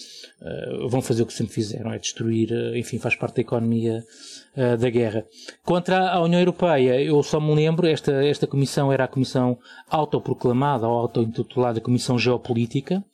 uh, 0.41 0.89
vão 0.89 1.03
fazer 1.03 1.23
o 1.23 1.27
que 1.27 1.33
sempre 1.33 1.53
fizeram: 1.53 1.93
é 1.93 1.99
destruir, 1.99 2.51
uh, 2.51 2.77
enfim, 2.77 2.99
faz 2.99 3.15
parte 3.15 3.37
da 3.37 3.43
economia 3.43 4.05
uh, 4.57 4.77
da 4.77 4.91
guerra. 4.91 5.25
Contra 5.65 6.11
a 6.11 6.21
União 6.23 6.41
Europeia, 6.41 7.01
eu 7.01 7.23
só 7.23 7.41
me 7.41 7.55
lembro, 7.55 7.87
esta, 7.87 8.25
esta 8.25 8.47
comissão 8.47 8.93
era 8.93 9.05
a 9.05 9.09
comissão 9.09 9.59
autoproclamada 9.89 10.87
ou 10.87 10.99
auto-intitulada 10.99 11.81
Comissão 11.81 12.19
Geopolítica. 12.19 13.05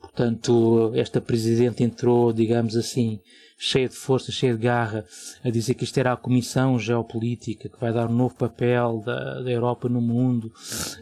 Portanto, 0.00 0.92
esta 0.94 1.20
presidente 1.20 1.84
entrou, 1.84 2.32
digamos 2.32 2.76
assim, 2.76 3.20
cheia 3.62 3.86
de 3.86 3.94
força, 3.94 4.32
cheia 4.32 4.54
de 4.54 4.62
garra, 4.62 5.04
a 5.44 5.50
dizer 5.50 5.74
que 5.74 5.84
isto 5.84 5.98
era 5.98 6.14
a 6.14 6.16
Comissão 6.16 6.78
Geopolítica 6.78 7.68
que 7.68 7.78
vai 7.78 7.92
dar 7.92 8.08
um 8.08 8.14
novo 8.14 8.34
papel 8.34 9.02
da, 9.04 9.42
da 9.42 9.50
Europa 9.50 9.86
no 9.86 10.00
mundo. 10.00 10.50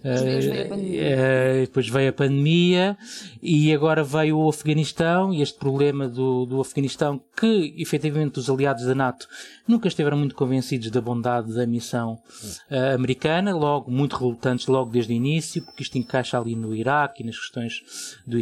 Depois 0.02 0.44
veio, 0.44 0.64
a 0.64 0.68
pandemia. 0.68 1.02
Uh, 1.02 1.60
depois 1.60 1.88
veio 1.88 2.10
a 2.10 2.12
pandemia 2.12 2.98
e 3.40 3.72
agora 3.72 4.02
veio 4.02 4.38
o 4.38 4.48
Afeganistão 4.48 5.32
e 5.32 5.40
este 5.40 5.56
problema 5.56 6.08
do, 6.08 6.46
do 6.46 6.60
Afeganistão 6.60 7.20
que, 7.36 7.74
efetivamente, 7.78 8.40
os 8.40 8.50
aliados 8.50 8.84
da 8.84 8.94
NATO 8.94 9.28
nunca 9.66 9.86
estiveram 9.86 10.18
muito 10.18 10.34
convencidos 10.34 10.90
da 10.90 11.00
bondade 11.00 11.54
da 11.54 11.64
missão 11.64 12.14
uh, 12.14 12.94
americana, 12.94 13.54
logo 13.54 13.88
muito 13.88 14.16
relutantes 14.16 14.66
logo 14.66 14.90
desde 14.90 15.12
o 15.12 15.14
início, 15.14 15.62
porque 15.62 15.84
isto 15.84 15.96
encaixa 15.96 16.36
ali 16.36 16.56
no 16.56 16.74
Iraque 16.74 17.22
e 17.22 17.26
nas 17.26 17.38
questões 17.38 18.18
do 18.26 18.36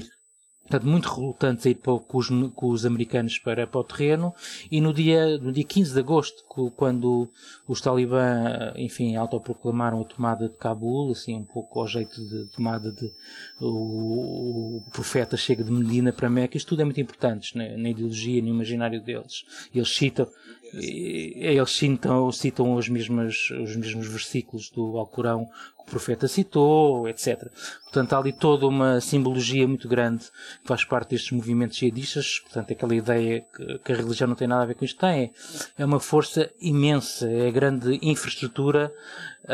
portanto, 0.66 0.86
muito 0.86 1.08
relutantes 1.08 1.64
a 1.66 1.70
ir 1.70 1.76
para, 1.76 1.98
com, 1.98 2.18
os, 2.18 2.28
com 2.54 2.68
os 2.68 2.84
americanos 2.84 3.38
para, 3.38 3.66
para 3.66 3.80
o 3.80 3.84
terreno, 3.84 4.34
e 4.70 4.80
no 4.80 4.92
dia, 4.92 5.38
no 5.38 5.52
dia 5.52 5.64
15 5.64 5.92
de 5.92 5.98
agosto, 6.00 6.44
quando 6.76 7.30
os 7.68 7.80
talibã, 7.80 8.72
enfim, 8.76 9.16
autoproclamaram 9.16 10.00
a 10.00 10.04
tomada 10.04 10.48
de 10.48 10.56
Cabul, 10.56 11.12
assim, 11.12 11.36
um 11.36 11.44
pouco 11.44 11.80
ao 11.80 11.86
jeito 11.86 12.20
de 12.28 12.46
tomada 12.46 12.90
de 12.90 13.12
o, 13.60 14.78
o 14.78 14.90
profeta 14.92 15.36
chega 15.36 15.62
de 15.62 15.70
Medina 15.70 16.12
para 16.12 16.28
Meca, 16.28 16.56
isto 16.56 16.68
tudo 16.68 16.82
é 16.82 16.84
muito 16.84 17.00
importante 17.00 17.56
na, 17.56 17.76
na 17.76 17.90
ideologia, 17.90 18.42
no 18.42 18.48
imaginário 18.48 19.00
deles. 19.00 19.44
Eles 19.74 19.94
citam, 19.94 20.26
eles 20.72 21.70
citam, 21.70 22.30
citam 22.32 22.74
os, 22.74 22.88
mesmos, 22.88 23.50
os 23.50 23.76
mesmos 23.76 24.06
versículos 24.06 24.70
do 24.70 24.98
Alcorão 24.98 25.46
que 25.76 25.82
o 25.82 25.84
profeta 25.86 26.26
citou, 26.26 27.08
etc. 27.08 27.48
Portanto, 27.84 28.12
há 28.12 28.18
ali 28.18 28.32
toda 28.32 28.66
uma 28.66 29.00
simbologia 29.00 29.66
muito 29.66 29.88
grande 29.88 30.24
que 30.24 30.66
faz 30.66 30.84
parte 30.84 31.10
destes 31.10 31.30
movimentos 31.30 31.78
jihadistas. 31.78 32.40
Portanto, 32.40 32.72
aquela 32.72 32.94
ideia 32.94 33.44
que, 33.84 33.92
a 33.92 33.96
religião 33.96 34.28
não 34.28 34.34
tem 34.34 34.48
nada 34.48 34.64
a 34.64 34.66
ver 34.66 34.74
com 34.74 34.84
isto 34.84 34.98
tem. 34.98 35.32
É 35.78 35.84
uma 35.84 36.00
força 36.00 36.50
imensa, 36.60 37.30
é 37.30 37.50
grande 37.50 37.98
infraestrutura, 38.02 38.92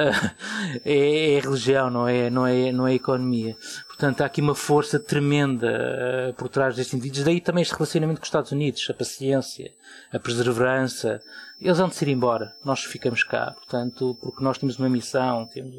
é, 0.85 1.35
é, 1.35 1.39
a 1.39 1.43
religião, 1.43 1.91
não 1.91 2.09
é, 2.09 2.31
não, 2.31 2.47
é, 2.47 2.73
não 2.73 2.89
é 2.89 2.95
economia. 2.95 3.57
Portanto, 4.03 4.23
há 4.23 4.27
aqui 4.27 4.41
uma 4.41 4.57
força 4.57 4.99
tremenda 4.99 6.35
por 6.37 6.49
trás 6.49 6.75
destes 6.75 6.93
indivíduos. 6.93 7.25
Daí 7.25 7.41
também 7.41 7.63
este 7.63 7.73
relacionamento 7.73 8.19
com 8.19 8.25
os 8.25 8.27
Estados 8.27 8.51
Unidos, 8.51 8.85
a 8.91 8.95
paciência, 8.95 9.71
a 10.13 10.19
perseverança, 10.19 11.23
eles 11.61 11.79
vão 11.79 11.89
de 11.89 12.05
ir 12.05 12.09
embora, 12.09 12.53
nós 12.65 12.83
ficamos 12.83 13.23
cá, 13.23 13.53
portanto, 13.53 14.19
porque 14.21 14.43
nós 14.43 14.59
temos 14.59 14.77
uma 14.77 14.89
missão, 14.89 15.47
temos, 15.47 15.73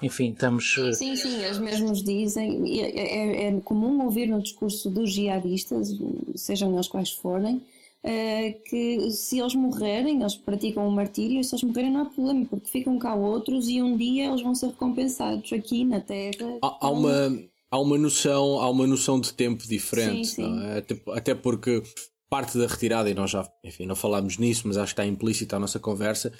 enfim, 0.00 0.30
estamos. 0.30 0.76
Eh, 0.78 0.92
sim, 0.92 1.16
sim, 1.16 1.42
eles 1.42 1.58
mesmos 1.58 2.04
dizem, 2.04 2.80
é, 2.80 3.46
é, 3.46 3.48
é 3.48 3.60
comum 3.62 4.04
ouvir 4.04 4.28
no 4.28 4.40
discurso 4.40 4.88
dos 4.88 5.12
jihadistas, 5.12 5.88
sejam 6.36 6.72
eles 6.72 6.86
quais 6.86 7.10
forem, 7.10 7.56
eh, 7.56 7.77
que 8.68 9.10
se 9.10 9.38
eles 9.38 9.54
morrerem, 9.54 10.20
eles 10.20 10.36
praticam 10.36 10.84
o 10.84 10.88
um 10.88 10.90
martírio, 10.90 11.42
se 11.42 11.54
eles 11.54 11.64
morrerem 11.64 11.92
não 11.92 12.02
há 12.02 12.04
problema, 12.06 12.46
porque 12.46 12.68
ficam 12.68 12.98
cá 12.98 13.14
outros 13.14 13.68
e 13.68 13.82
um 13.82 13.96
dia 13.96 14.28
eles 14.28 14.42
vão 14.42 14.54
ser 14.54 14.68
recompensados 14.68 15.52
aqui 15.52 15.84
na 15.84 16.00
Terra. 16.00 16.58
Há, 16.62 16.86
há 16.86 16.90
uma, 16.90 17.42
há 17.70 17.78
uma 17.80 17.98
noção, 17.98 18.60
há 18.60 18.70
uma 18.70 18.86
noção 18.86 19.20
de 19.20 19.32
tempo 19.32 19.66
diferente, 19.66 20.28
sim, 20.28 20.44
sim. 20.44 20.66
É? 20.66 20.78
Até, 20.78 21.00
até 21.12 21.34
porque 21.34 21.82
parte 22.28 22.58
da 22.58 22.66
retirada, 22.66 23.10
e 23.10 23.14
nós 23.14 23.30
já, 23.30 23.48
enfim, 23.64 23.86
não 23.86 23.96
falámos 23.96 24.38
nisso, 24.38 24.66
mas 24.66 24.76
acho 24.76 24.94
que 24.94 25.00
está 25.00 25.06
implícita 25.06 25.56
a 25.56 25.60
nossa 25.60 25.78
conversa, 25.78 26.32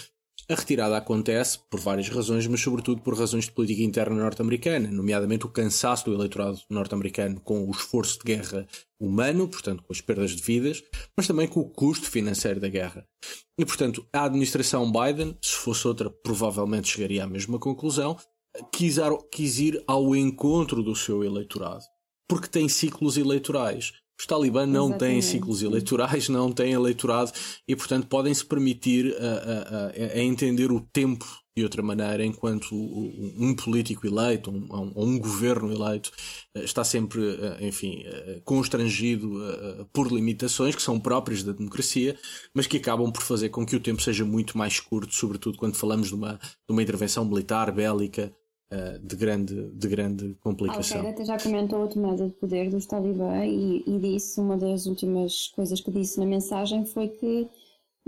a 0.51 0.55
retirada 0.55 0.97
acontece 0.97 1.59
por 1.70 1.78
várias 1.78 2.09
razões, 2.09 2.47
mas 2.47 2.61
sobretudo 2.61 3.03
por 3.03 3.18
razões 3.18 3.45
de 3.45 3.53
política 3.53 3.82
interna 3.82 4.16
norte-americana, 4.16 4.91
nomeadamente 4.91 5.47
o 5.47 5.51
cansaço 5.51 6.07
do 6.07 6.14
eleitorado 6.14 6.61
norte-americano 6.70 7.41
com 7.41 7.66
o 7.66 7.70
esforço 7.70 8.18
de 8.18 8.24
guerra 8.24 8.66
humano, 8.99 9.47
portanto 9.47 9.82
com 9.82 9.93
as 9.93 10.01
perdas 10.01 10.30
de 10.30 10.43
vidas, 10.43 10.82
mas 11.16 11.26
também 11.26 11.47
com 11.47 11.61
o 11.61 11.68
custo 11.68 12.11
financeiro 12.11 12.61
da 12.61 12.68
guerra. 12.68 13.07
E 13.59 13.64
portanto, 13.64 14.07
a 14.12 14.24
administração 14.24 14.91
Biden, 14.91 15.36
se 15.43 15.55
fosse 15.55 15.86
outra, 15.86 16.09
provavelmente 16.09 16.89
chegaria 16.89 17.24
à 17.24 17.26
mesma 17.26 17.59
conclusão, 17.59 18.16
quis, 18.72 19.59
ir 19.59 19.82
ao 19.86 20.16
encontro 20.16 20.82
do 20.82 20.97
seu 20.97 21.22
eleitorado, 21.22 21.84
porque 22.28 22.49
tem 22.49 22.68
ciclos 22.68 23.16
eleitorais. 23.16 23.93
Os 24.18 24.26
talibã 24.26 24.66
não 24.66 24.88
Exatamente. 24.88 24.98
têm 24.98 25.22
ciclos 25.22 25.62
eleitorais, 25.62 26.28
não 26.28 26.52
têm 26.52 26.72
eleitorado 26.72 27.32
e, 27.66 27.76
portanto, 27.76 28.08
podem 28.08 28.34
se 28.34 28.44
permitir 28.44 29.14
a, 29.16 29.92
a, 29.96 30.18
a, 30.18 30.22
entender 30.22 30.72
o 30.72 30.80
tempo 30.80 31.24
de 31.58 31.64
outra 31.64 31.82
maneira, 31.82 32.24
enquanto 32.24 32.72
um 32.72 33.54
político 33.54 34.06
eleito, 34.06 34.50
um, 34.50 34.92
um 34.96 35.18
governo 35.18 35.72
eleito, 35.72 36.12
eh, 36.54 36.62
está 36.62 36.84
sempre, 36.84 37.20
eh, 37.20 37.66
enfim, 37.66 38.02
eh, 38.04 38.40
constrangido 38.44 39.28
por 39.92 40.12
limitações 40.12 40.76
que 40.76 40.82
são 40.82 41.00
próprias 41.00 41.42
da 41.42 41.50
democracia, 41.52 42.16
mas 42.54 42.68
que 42.68 42.76
acabam 42.76 43.10
por 43.10 43.22
fazer 43.22 43.48
com 43.48 43.66
que 43.66 43.74
o 43.74 43.80
tempo 43.80 44.00
seja 44.00 44.24
muito 44.24 44.56
mais 44.56 44.78
curto, 44.78 45.12
sobretudo 45.12 45.58
quando 45.58 45.74
falamos 45.74 46.08
de 46.08 46.14
uma, 46.14 46.34
de 46.34 46.70
uma 46.70 46.82
intervenção 46.82 47.24
militar, 47.24 47.72
bélica, 47.72 48.32
uh, 48.72 48.98
de, 48.98 49.16
grande, 49.16 49.70
de 49.70 49.88
grande 49.88 50.36
complicação. 50.40 50.98
Al-Qaeda 50.98 51.24
já 51.24 51.38
comentou 51.38 51.84
a 51.84 51.88
tomada 51.88 52.26
de 52.26 52.32
poder 52.32 52.70
dos 52.70 52.86
talibã 52.86 53.44
e, 53.44 53.82
e 53.86 53.98
disse, 53.98 54.40
uma 54.40 54.56
das 54.56 54.86
últimas 54.86 55.48
coisas 55.48 55.80
que 55.80 55.90
disse 55.90 56.18
na 56.18 56.26
mensagem 56.26 56.84
foi 56.84 57.08
que 57.08 57.48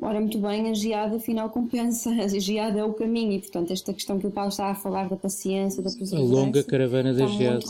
Ora, 0.03 0.19
muito 0.19 0.39
bem, 0.39 0.71
a 0.71 0.73
geada 0.73 1.17
afinal 1.17 1.51
compensa, 1.51 2.09
a 2.25 2.27
geada 2.27 2.79
é 2.79 2.85
o 2.85 2.95
caminho 2.95 3.33
e, 3.33 3.39
portanto, 3.41 3.71
esta 3.71 3.93
questão 3.93 4.19
que 4.19 4.27
o 4.27 4.31
Paulo 4.31 4.49
está 4.49 4.71
a 4.71 4.75
falar 4.75 5.09
da 5.09 5.17
paciência, 5.17 5.83
da 5.83 5.91
perseverança... 5.91 6.33
A 6.33 6.37
longa 6.37 6.65
caravana 6.65 7.13
da 7.13 7.27
geada. 7.27 7.61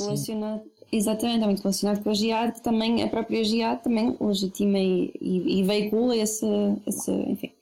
Exatamente, 0.93 1.37
está 1.37 1.47
muito 1.47 1.63
relacionado 1.63 2.03
com 2.03 2.11
a 2.11 2.15
geada, 2.15 2.53
que 2.53 2.63
também, 2.63 3.03
a 3.03 3.09
própria 3.09 3.45
geada 3.45 3.81
também 3.81 4.17
legitima 4.21 4.79
e, 4.79 5.13
e, 5.21 5.61
e 5.61 5.63
veicula 5.63 6.17
esse, 6.17 6.47
esse, 6.87 7.11
enfim, 7.11 7.53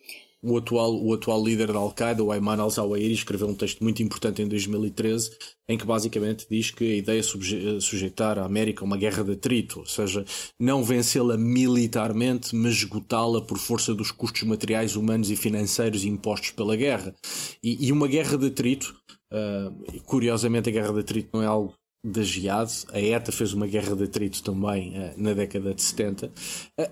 o 0.42 0.56
atual, 0.56 0.94
o 0.94 1.12
atual 1.12 1.44
líder 1.44 1.72
da 1.72 1.78
Al-Qaeda, 1.78 2.22
o 2.22 2.30
Ayman 2.30 2.60
al-Zawahiri, 2.60 3.12
escreveu 3.12 3.48
um 3.48 3.54
texto 3.54 3.82
muito 3.82 4.02
importante 4.02 4.40
em 4.40 4.48
2013 4.48 5.30
em 5.68 5.76
que 5.76 5.84
basicamente 5.84 6.46
diz 6.50 6.70
que 6.70 6.92
a 6.92 6.96
ideia 6.96 7.20
é 7.20 7.80
sujeitar 7.80 8.38
a 8.38 8.44
América 8.44 8.82
a 8.82 8.86
uma 8.86 8.96
guerra 8.96 9.22
de 9.22 9.32
atrito, 9.32 9.80
ou 9.80 9.86
seja, 9.86 10.24
não 10.58 10.82
vencê-la 10.82 11.36
militarmente, 11.36 12.56
mas 12.56 12.74
esgotá-la 12.74 13.42
por 13.42 13.58
força 13.58 13.94
dos 13.94 14.10
custos 14.10 14.44
materiais, 14.44 14.96
humanos 14.96 15.30
e 15.30 15.36
financeiros 15.36 16.04
impostos 16.04 16.52
pela 16.52 16.74
guerra. 16.74 17.14
E, 17.62 17.86
e 17.86 17.92
uma 17.92 18.08
guerra 18.08 18.38
de 18.38 18.46
atrito, 18.46 18.96
uh, 19.30 20.02
curiosamente 20.04 20.70
a 20.70 20.72
guerra 20.72 20.92
de 20.94 21.00
atrito 21.00 21.28
não 21.34 21.42
é 21.42 21.46
algo 21.46 21.74
da 22.04 22.22
Jihad, 22.22 22.70
a 22.92 23.00
ETA 23.00 23.32
fez 23.32 23.52
uma 23.52 23.66
guerra 23.66 23.96
de 23.96 24.04
atrito 24.04 24.42
também 24.42 24.94
uh, 24.96 25.14
na 25.16 25.32
década 25.32 25.74
de 25.74 25.82
70. 25.82 26.32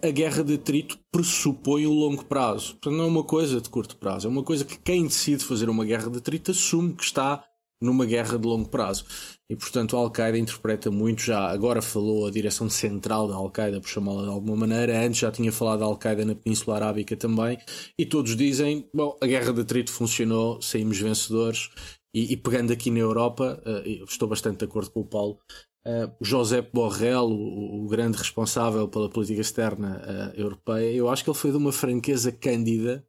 A, 0.02 0.10
guerra 0.10 0.42
de 0.42 0.54
atrito 0.54 0.98
pressupõe 1.12 1.86
um 1.86 1.92
longo 1.92 2.24
prazo. 2.24 2.72
Portanto, 2.72 2.96
não 2.96 3.04
é 3.04 3.08
uma 3.08 3.24
coisa 3.24 3.60
de 3.60 3.68
curto 3.68 3.96
prazo, 3.96 4.26
é 4.26 4.30
uma 4.30 4.42
coisa 4.42 4.64
que 4.64 4.78
quem 4.78 5.04
decide 5.04 5.44
fazer 5.44 5.68
uma 5.68 5.84
guerra 5.84 6.10
de 6.10 6.18
atrito 6.18 6.50
assume 6.50 6.92
que 6.92 7.04
está 7.04 7.44
numa 7.80 8.06
guerra 8.06 8.38
de 8.38 8.46
longo 8.46 8.68
prazo. 8.68 9.04
E 9.48 9.54
portanto 9.54 9.96
a 9.96 10.00
Al-Qaeda 10.00 10.38
interpreta 10.38 10.90
muito 10.90 11.22
já, 11.22 11.48
agora 11.48 11.80
falou 11.80 12.26
a 12.26 12.30
direção 12.30 12.68
central 12.68 13.28
da 13.28 13.34
Al-Qaeda, 13.36 13.80
por 13.80 13.88
chamá-la 13.88 14.22
de 14.22 14.28
alguma 14.28 14.56
maneira, 14.56 14.98
antes 15.04 15.20
já 15.20 15.30
tinha 15.30 15.52
falado 15.52 15.80
da 15.80 15.84
Al-Qaeda 15.84 16.24
na 16.24 16.34
Península 16.34 16.76
Arábica 16.76 17.16
também, 17.16 17.56
e 17.96 18.04
todos 18.04 18.34
dizem, 18.34 18.88
bom, 18.92 19.16
a 19.22 19.26
guerra 19.26 19.52
de 19.52 19.60
atrito 19.60 19.92
funcionou, 19.92 20.60
saímos 20.60 20.98
vencedores, 20.98 21.70
e, 22.16 22.32
e 22.32 22.36
pegando 22.38 22.72
aqui 22.72 22.90
na 22.90 23.00
Europa, 23.00 23.62
uh, 23.66 24.04
estou 24.04 24.26
bastante 24.26 24.60
de 24.60 24.64
acordo 24.64 24.90
com 24.90 25.00
o 25.00 25.04
Paulo, 25.04 25.38
uh, 25.86 26.10
José 26.18 26.62
Borrell, 26.62 27.26
o, 27.26 27.84
o, 27.84 27.88
grande 27.88 28.16
responsável 28.16 28.88
pela 28.88 29.10
política 29.10 29.42
externa 29.42 30.00
uh, 30.02 30.40
europeia, 30.40 30.90
eu 30.90 31.10
acho 31.10 31.22
que 31.22 31.28
ele 31.28 31.36
foi 31.36 31.50
de 31.50 31.58
uma 31.58 31.72
franqueza 31.72 32.32
cândida 32.32 33.04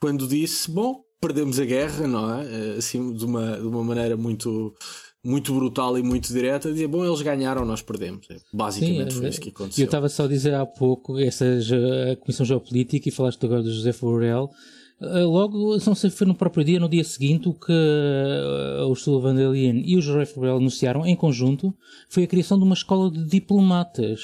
quando 0.00 0.28
disse, 0.28 0.70
bom, 0.70 1.02
perdemos 1.20 1.58
a 1.58 1.64
guerra, 1.64 2.06
não 2.08 2.34
é? 2.34 2.44
Eh, 2.44 2.74
assim, 2.78 3.12
de 3.12 3.24
uma, 3.24 3.56
de 3.56 3.66
uma 3.66 3.84
maneira 3.84 4.16
muito, 4.16 4.74
muito 5.24 5.54
brutal 5.54 5.96
e 5.96 6.02
muito 6.02 6.32
direta, 6.32 6.72
dizia, 6.72 6.88
bom, 6.88 7.04
eles 7.04 7.22
ganharam, 7.22 7.64
nós 7.64 7.80
perdemos. 7.80 8.26
É, 8.28 8.36
basicamente 8.52 9.12
Sim, 9.12 9.20
foi 9.20 9.28
isso 9.28 9.40
que 9.40 9.50
aconteceu. 9.50 9.84
Eu 9.84 9.86
estava 9.86 10.08
só 10.08 10.24
a 10.24 10.28
dizer 10.28 10.54
há 10.54 10.66
pouco, 10.66 11.20
essa 11.20 11.44
a 11.44 12.16
Comissão 12.16 12.44
Geopolítica, 12.44 13.08
e 13.08 13.12
falaste 13.12 13.46
agora 13.46 13.62
do 13.62 13.72
José 13.72 13.92
Borrell, 13.92 14.50
eh, 14.50 14.81
Logo, 15.24 15.76
não 15.84 15.94
sei 15.94 16.10
se 16.10 16.16
foi 16.16 16.26
no 16.26 16.34
próprio 16.34 16.64
dia, 16.64 16.78
no 16.78 16.88
dia 16.88 17.02
seguinte, 17.02 17.48
o 17.48 17.54
que 17.54 17.72
uh, 17.72 18.86
o 18.86 19.32
der 19.32 19.48
Leyen 19.48 19.82
e 19.84 19.96
o 19.96 20.00
José 20.00 20.32
Borrell 20.34 20.58
anunciaram 20.58 21.04
em 21.04 21.16
conjunto 21.16 21.74
foi 22.08 22.22
a 22.22 22.26
criação 22.26 22.56
de 22.56 22.64
uma 22.64 22.74
escola 22.74 23.10
de 23.10 23.24
diplomatas. 23.24 24.20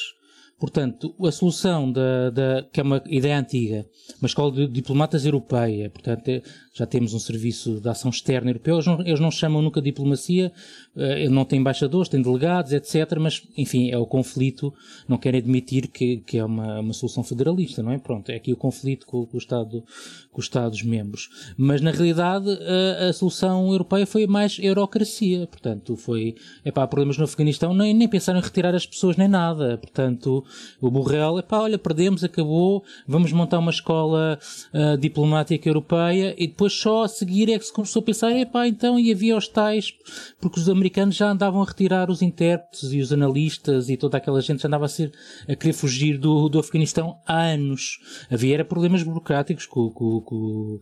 Portanto, 0.59 1.14
a 1.24 1.31
solução 1.31 1.91
da, 1.91 2.31
da, 2.31 2.62
que 2.72 2.81
é 2.81 2.83
uma 2.83 3.01
ideia 3.07 3.39
antiga, 3.39 3.87
uma 4.20 4.26
escola 4.26 4.51
de 4.51 4.66
diplomatas 4.66 5.24
europeia, 5.24 5.89
portanto, 5.89 6.43
já 6.79 6.87
temos 6.87 7.12
um 7.12 7.18
serviço 7.18 7.81
de 7.81 7.89
ação 7.89 8.11
externa 8.11 8.51
europeu, 8.51 8.76
eles 8.76 8.87
não, 8.87 9.01
eles 9.01 9.20
não 9.20 9.31
chamam 9.33 9.61
nunca 9.61 9.83
diplomacia, 9.83 10.53
uh, 10.95 11.31
não 11.31 11.45
têm 11.45 11.59
embaixadores, 11.59 12.09
têm 12.09 12.22
delegados, 12.22 12.72
etc. 12.72 13.18
Mas, 13.18 13.43
enfim, 13.57 13.91
é 13.91 13.99
o 13.99 14.07
conflito, 14.07 14.72
não 15.09 15.18
querem 15.18 15.41
admitir 15.41 15.89
que, 15.89 16.18
que 16.18 16.39
é 16.39 16.45
uma, 16.45 16.79
uma 16.79 16.93
solução 16.93 17.24
federalista, 17.24 17.83
não 17.83 17.91
é? 17.91 17.99
Pronto, 17.99 18.31
é 18.31 18.37
aqui 18.37 18.53
o 18.53 18.57
conflito 18.57 19.07
com, 19.07 19.26
com 19.26 19.37
o 19.37 19.39
Estado, 19.39 19.83
com 20.31 20.39
os 20.39 20.45
Estados-membros. 20.45 21.29
Mas, 21.57 21.81
na 21.81 21.91
realidade, 21.91 22.49
a, 22.49 23.09
a, 23.09 23.12
solução 23.12 23.72
europeia 23.72 24.07
foi 24.07 24.26
mais 24.29 24.57
eurocracia, 24.61 25.49
portanto, 25.49 25.97
foi, 25.97 26.37
é 26.64 26.70
pá, 26.70 26.87
problemas 26.87 27.18
no 27.18 27.24
Afeganistão, 27.24 27.74
nem, 27.74 27.93
nem 27.93 28.07
pensaram 28.07 28.39
em 28.39 28.43
retirar 28.43 28.74
as 28.74 28.87
pessoas 28.87 29.16
nem 29.16 29.26
nada, 29.26 29.79
portanto, 29.79 30.45
o 30.81 30.91
Borrell, 30.91 31.41
é 31.41 31.43
pá, 31.43 31.59
olha, 31.59 31.76
perdemos, 31.76 32.22
acabou, 32.22 32.85
vamos 33.07 33.33
montar 33.33 33.59
uma 33.59 33.72
escola 33.72 34.39
uh, 34.72 34.97
diplomática 34.97 35.68
europeia 35.68 36.35
e 36.39 36.47
depois 36.47 36.67
só 36.72 37.04
a 37.04 37.08
seguir 37.08 37.50
é 37.50 37.58
que 37.58 37.64
se 37.64 37.72
começou 37.72 38.00
a 38.00 38.04
pensar, 38.04 38.32
epá, 38.32 38.66
então, 38.66 38.98
e 38.98 39.12
havia 39.12 39.36
os 39.36 39.48
tais, 39.48 39.92
porque 40.40 40.60
os 40.60 40.68
americanos 40.68 41.16
já 41.16 41.30
andavam 41.30 41.62
a 41.62 41.64
retirar 41.64 42.10
os 42.10 42.22
intérpretes 42.22 42.92
e 42.92 43.00
os 43.00 43.12
analistas 43.12 43.88
e 43.88 43.96
toda 43.96 44.16
aquela 44.16 44.40
gente 44.40 44.62
já 44.62 44.68
andava 44.68 44.84
a, 44.86 44.88
ser, 44.88 45.12
a 45.48 45.54
querer 45.54 45.72
fugir 45.72 46.18
do, 46.18 46.48
do 46.48 46.58
Afeganistão 46.58 47.18
há 47.26 47.40
anos. 47.40 47.98
Havia 48.30 48.54
era 48.54 48.64
problemas 48.64 49.02
burocráticos 49.02 49.66
com, 49.66 49.90
com, 49.90 50.20
com 50.20 50.80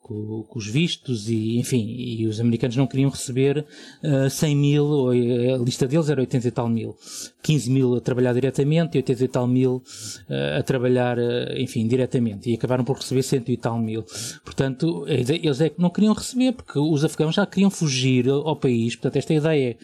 com, 0.00 0.42
com, 0.44 0.58
os 0.58 0.66
vistos 0.66 1.28
e, 1.28 1.58
enfim, 1.58 1.86
e 1.86 2.26
os 2.26 2.40
americanos 2.40 2.76
não 2.76 2.86
queriam 2.86 3.10
receber 3.10 3.58
uh, 4.02 4.26
eh, 4.26 4.30
100 4.30 4.56
mil, 4.56 4.84
ou 4.84 5.14
eh, 5.14 5.52
a 5.52 5.58
lista 5.58 5.86
deles 5.86 6.08
era 6.08 6.20
80 6.20 6.48
e 6.48 6.50
tal 6.50 6.68
mil. 6.68 6.96
15 7.42 7.70
mil 7.70 7.96
a 7.96 8.00
trabalhar 8.00 8.32
diretamente 8.32 8.96
e 8.96 8.98
80 8.98 9.24
e 9.24 9.28
tal 9.28 9.46
mil 9.46 9.76
uh, 9.76 10.58
a 10.58 10.62
trabalhar, 10.62 11.18
uh, 11.18 11.52
enfim, 11.56 11.86
diretamente. 11.86 12.50
E 12.50 12.54
acabaram 12.54 12.84
por 12.84 12.96
receber 12.96 13.22
100 13.22 13.44
e 13.48 13.56
tal 13.56 13.78
mil. 13.78 14.04
Portanto, 14.44 15.04
eles 15.06 15.60
é 15.60 15.68
que 15.68 15.80
não 15.80 15.90
queriam 15.90 16.14
receber, 16.14 16.52
porque 16.52 16.78
os 16.78 17.04
afegãos 17.04 17.34
já 17.34 17.44
queriam 17.44 17.70
fugir 17.70 18.28
ao 18.28 18.56
país. 18.56 18.96
Portanto, 18.96 19.16
esta 19.16 19.34
ideia 19.34 19.76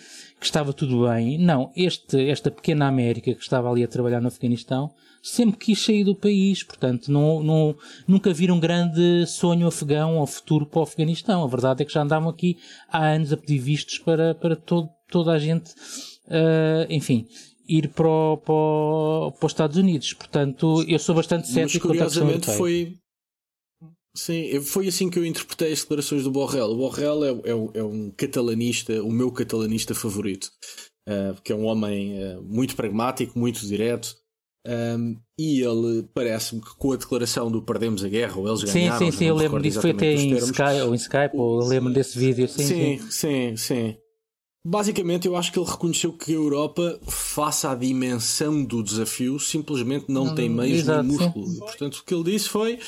que 0.44 0.46
estava 0.46 0.72
tudo 0.72 1.08
bem. 1.08 1.38
Não, 1.38 1.70
este, 1.74 2.28
esta 2.28 2.50
pequena 2.50 2.86
América 2.86 3.34
que 3.34 3.42
estava 3.42 3.70
ali 3.70 3.82
a 3.82 3.88
trabalhar 3.88 4.20
no 4.20 4.28
Afeganistão 4.28 4.90
sempre 5.24 5.58
quis 5.58 5.82
sair 5.82 6.04
do 6.04 6.14
país, 6.14 6.62
portanto, 6.62 7.10
não, 7.10 7.42
não, 7.42 7.76
nunca 8.06 8.32
viram 8.32 8.56
um 8.56 8.60
grande 8.60 9.26
sonho 9.26 9.66
afegão 9.66 10.18
ou 10.18 10.26
futuro 10.26 10.66
para 10.66 10.80
o 10.80 10.82
Afeganistão. 10.82 11.42
A 11.42 11.46
verdade 11.46 11.82
é 11.82 11.86
que 11.86 11.92
já 11.92 12.02
andavam 12.02 12.28
aqui 12.28 12.58
há 12.88 13.06
anos 13.06 13.32
a 13.32 13.36
pedir 13.36 13.58
vistos 13.58 13.98
para, 13.98 14.34
para 14.34 14.54
todo, 14.54 14.90
toda 15.08 15.32
a 15.32 15.38
gente, 15.38 15.70
uh, 16.26 16.86
enfim, 16.90 17.26
ir 17.66 17.88
para, 17.88 18.06
o, 18.06 18.36
para, 18.36 18.54
o, 18.54 19.32
para, 19.32 19.46
os 19.46 19.52
Estados 19.52 19.78
Unidos. 19.78 20.12
Portanto, 20.12 20.84
eu 20.86 20.98
sou 20.98 21.14
bastante 21.14 21.48
cético 21.48 21.88
Mas, 21.88 21.96
curiosamente, 21.96 22.46
foi. 22.54 22.98
Sim, 24.14 24.60
foi 24.60 24.86
assim 24.86 25.10
que 25.10 25.18
eu 25.18 25.24
interpretei 25.24 25.72
as 25.72 25.80
declarações 25.80 26.22
do 26.22 26.30
Borrell. 26.30 26.70
O 26.70 26.76
Borrell 26.76 27.24
é, 27.24 27.30
é, 27.30 27.78
é 27.80 27.82
um 27.82 28.12
catalanista, 28.16 29.02
o 29.02 29.10
meu 29.10 29.32
catalanista 29.32 29.92
favorito, 29.92 30.50
uh, 31.08 31.40
que 31.42 31.50
é 31.50 31.56
um 31.56 31.64
homem 31.64 32.12
uh, 32.22 32.42
muito 32.42 32.76
pragmático, 32.76 33.36
muito 33.36 33.66
direto, 33.66 34.14
um, 34.66 35.16
e 35.38 35.60
ele 35.60 36.08
parece-me 36.14 36.60
que 36.60 36.74
com 36.76 36.92
a 36.92 36.96
declaração 36.96 37.50
do 37.50 37.60
perdemos 37.60 38.02
a 38.04 38.08
guerra, 38.08 38.38
ou 38.38 38.48
eles 38.48 38.64
ganharam. 38.64 38.98
Sim, 38.98 39.10
sim, 39.10 39.18
sim, 39.18 39.24
eu 39.26 39.34
lembro 39.34 39.60
disso. 39.60 39.80
Foi 39.80 39.90
até 39.90 40.12
em 40.12 40.34
Skype, 40.36 40.80
ou 40.86 40.92
em 40.92 40.96
Skype, 40.96 41.36
ou 41.36 41.60
eu 41.62 41.68
lembro 41.68 41.92
desse 41.92 42.18
vídeo. 42.18 42.48
Sim, 42.48 42.64
sim, 42.64 42.98
sim. 42.98 43.10
sim, 43.10 43.56
sim. 43.56 43.96
Basicamente, 44.66 45.28
eu 45.28 45.36
acho 45.36 45.52
que 45.52 45.58
ele 45.58 45.68
reconheceu 45.68 46.10
que 46.14 46.32
a 46.32 46.36
Europa, 46.36 46.98
face 47.06 47.66
à 47.66 47.74
dimensão 47.74 48.64
do 48.64 48.82
desafio, 48.82 49.38
simplesmente 49.38 50.06
não, 50.08 50.26
não 50.26 50.34
tem 50.34 50.48
meios 50.48 50.78
exato, 50.78 51.02
nem 51.02 51.18
músculo. 51.18 51.54
E, 51.54 51.58
portanto, 51.58 51.96
o 51.96 52.04
que 52.04 52.14
ele 52.14 52.24
disse 52.24 52.48
foi: 52.48 52.78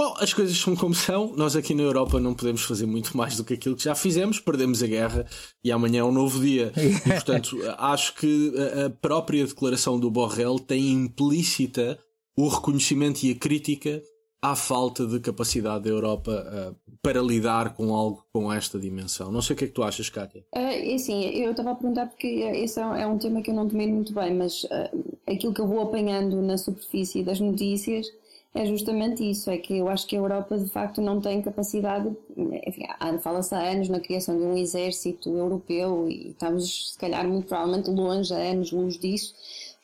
Bom, 0.00 0.14
as 0.20 0.32
coisas 0.32 0.56
são 0.56 0.76
como 0.76 0.94
são. 0.94 1.34
Nós 1.36 1.56
aqui 1.56 1.74
na 1.74 1.82
Europa 1.82 2.20
não 2.20 2.32
podemos 2.32 2.62
fazer 2.62 2.86
muito 2.86 3.16
mais 3.16 3.36
do 3.36 3.42
que 3.42 3.54
aquilo 3.54 3.74
que 3.74 3.82
já 3.82 3.96
fizemos. 3.96 4.38
Perdemos 4.38 4.80
a 4.80 4.86
guerra 4.86 5.26
e 5.64 5.72
amanhã 5.72 6.00
é 6.00 6.04
um 6.04 6.12
novo 6.12 6.40
dia. 6.40 6.72
E, 6.78 7.10
portanto, 7.10 7.56
acho 7.76 8.14
que 8.14 8.52
a 8.86 8.90
própria 8.90 9.44
declaração 9.44 9.98
do 9.98 10.08
Borrell 10.08 10.60
tem 10.60 10.92
implícita 10.92 11.98
o 12.36 12.46
reconhecimento 12.46 13.24
e 13.24 13.32
a 13.32 13.34
crítica 13.34 14.00
à 14.40 14.54
falta 14.54 15.04
de 15.04 15.18
capacidade 15.18 15.84
da 15.84 15.90
Europa 15.90 16.30
uh, 16.46 16.76
para 17.02 17.20
lidar 17.20 17.74
com 17.74 17.92
algo 17.92 18.24
com 18.32 18.52
esta 18.52 18.78
dimensão. 18.78 19.32
Não 19.32 19.42
sei 19.42 19.54
o 19.54 19.56
que 19.58 19.64
é 19.64 19.66
que 19.66 19.74
tu 19.74 19.82
achas, 19.82 20.08
Kátia. 20.08 20.44
Uh, 20.54 20.94
assim, 20.94 21.24
eu 21.24 21.50
estava 21.50 21.72
a 21.72 21.74
perguntar 21.74 22.06
porque 22.06 22.26
esse 22.26 22.78
é 22.78 23.04
um 23.04 23.18
tema 23.18 23.42
que 23.42 23.50
eu 23.50 23.54
não 23.54 23.66
domino 23.66 23.94
muito 23.94 24.14
bem, 24.14 24.32
mas 24.32 24.62
uh, 24.62 25.14
aquilo 25.26 25.52
que 25.52 25.60
eu 25.60 25.66
vou 25.66 25.80
apanhando 25.80 26.40
na 26.40 26.56
superfície 26.56 27.24
das 27.24 27.40
notícias 27.40 28.06
é 28.54 28.66
justamente 28.66 29.22
isso, 29.28 29.50
é 29.50 29.58
que 29.58 29.76
eu 29.76 29.88
acho 29.88 30.06
que 30.06 30.16
a 30.16 30.18
Europa 30.18 30.58
de 30.58 30.68
facto 30.68 31.00
não 31.00 31.20
tem 31.20 31.42
capacidade, 31.42 32.08
enfim, 32.66 32.82
fala-se 33.20 33.54
há 33.54 33.60
anos 33.70 33.88
na 33.88 34.00
criação 34.00 34.36
de 34.36 34.42
um 34.42 34.56
exército 34.56 35.28
europeu 35.36 36.08
e 36.08 36.30
estamos 36.30 36.92
se 36.92 36.98
calhar 36.98 37.26
muito 37.28 37.46
provavelmente 37.46 37.90
longe, 37.90 38.32
há 38.34 38.38
anos 38.38 38.72
luz 38.72 38.98
disso, 38.98 39.34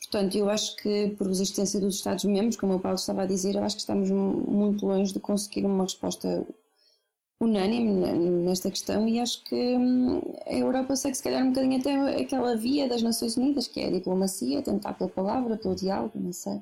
portanto 0.00 0.36
eu 0.36 0.48
acho 0.50 0.76
que 0.76 1.10
por 1.18 1.26
resistência 1.26 1.78
dos 1.80 1.96
Estados-membros, 1.96 2.56
como 2.56 2.74
o 2.74 2.80
Paulo 2.80 2.96
estava 2.96 3.22
a 3.22 3.26
dizer, 3.26 3.54
eu 3.54 3.62
acho 3.64 3.76
que 3.76 3.82
estamos 3.82 4.10
muito 4.10 4.86
longe 4.86 5.12
de 5.12 5.20
conseguir 5.20 5.64
uma 5.66 5.84
resposta 5.84 6.46
unânime 7.40 7.92
nesta 8.44 8.70
questão 8.70 9.06
e 9.08 9.20
acho 9.20 9.44
que 9.44 9.76
hum, 9.76 10.20
a 10.46 10.54
Europa 10.54 10.96
segue 10.96 11.16
se 11.16 11.22
calhar 11.22 11.42
um 11.44 11.50
bocadinho 11.50 11.78
até 11.80 12.22
aquela 12.22 12.56
via 12.56 12.88
das 12.88 13.02
Nações 13.02 13.36
Unidas, 13.36 13.68
que 13.68 13.80
é 13.80 13.88
a 13.88 13.90
diplomacia, 13.90 14.62
tentar 14.62 14.94
pela 14.94 15.10
palavra, 15.10 15.56
pelo 15.56 15.74
diálogo, 15.74 16.18
não 16.18 16.32
sei. 16.32 16.60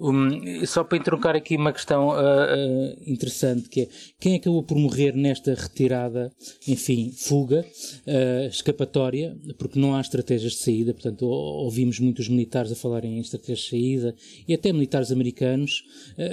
Um, 0.00 0.64
só 0.66 0.82
para 0.82 0.98
entroncar 0.98 1.36
aqui 1.36 1.56
uma 1.56 1.72
questão 1.72 2.08
uh, 2.08 2.12
uh, 2.12 3.02
interessante 3.06 3.68
que 3.68 3.82
é 3.82 3.88
quem 4.18 4.36
acabou 4.36 4.62
por 4.62 4.76
morrer 4.78 5.14
nesta 5.14 5.54
retirada, 5.54 6.32
enfim, 6.66 7.12
fuga, 7.12 7.64
uh, 8.06 8.46
escapatória, 8.48 9.36
porque 9.58 9.78
não 9.78 9.94
há 9.94 10.00
estratégias 10.00 10.52
de 10.52 10.58
saída, 10.58 10.94
portanto 10.94 11.26
ouvimos 11.26 12.00
muitos 12.00 12.28
militares 12.28 12.72
a 12.72 12.74
falarem 12.74 13.18
em 13.18 13.20
estratégias 13.20 13.60
de 13.60 13.68
saída 13.68 14.14
e 14.48 14.54
até 14.54 14.72
militares 14.72 15.12
americanos 15.12 15.82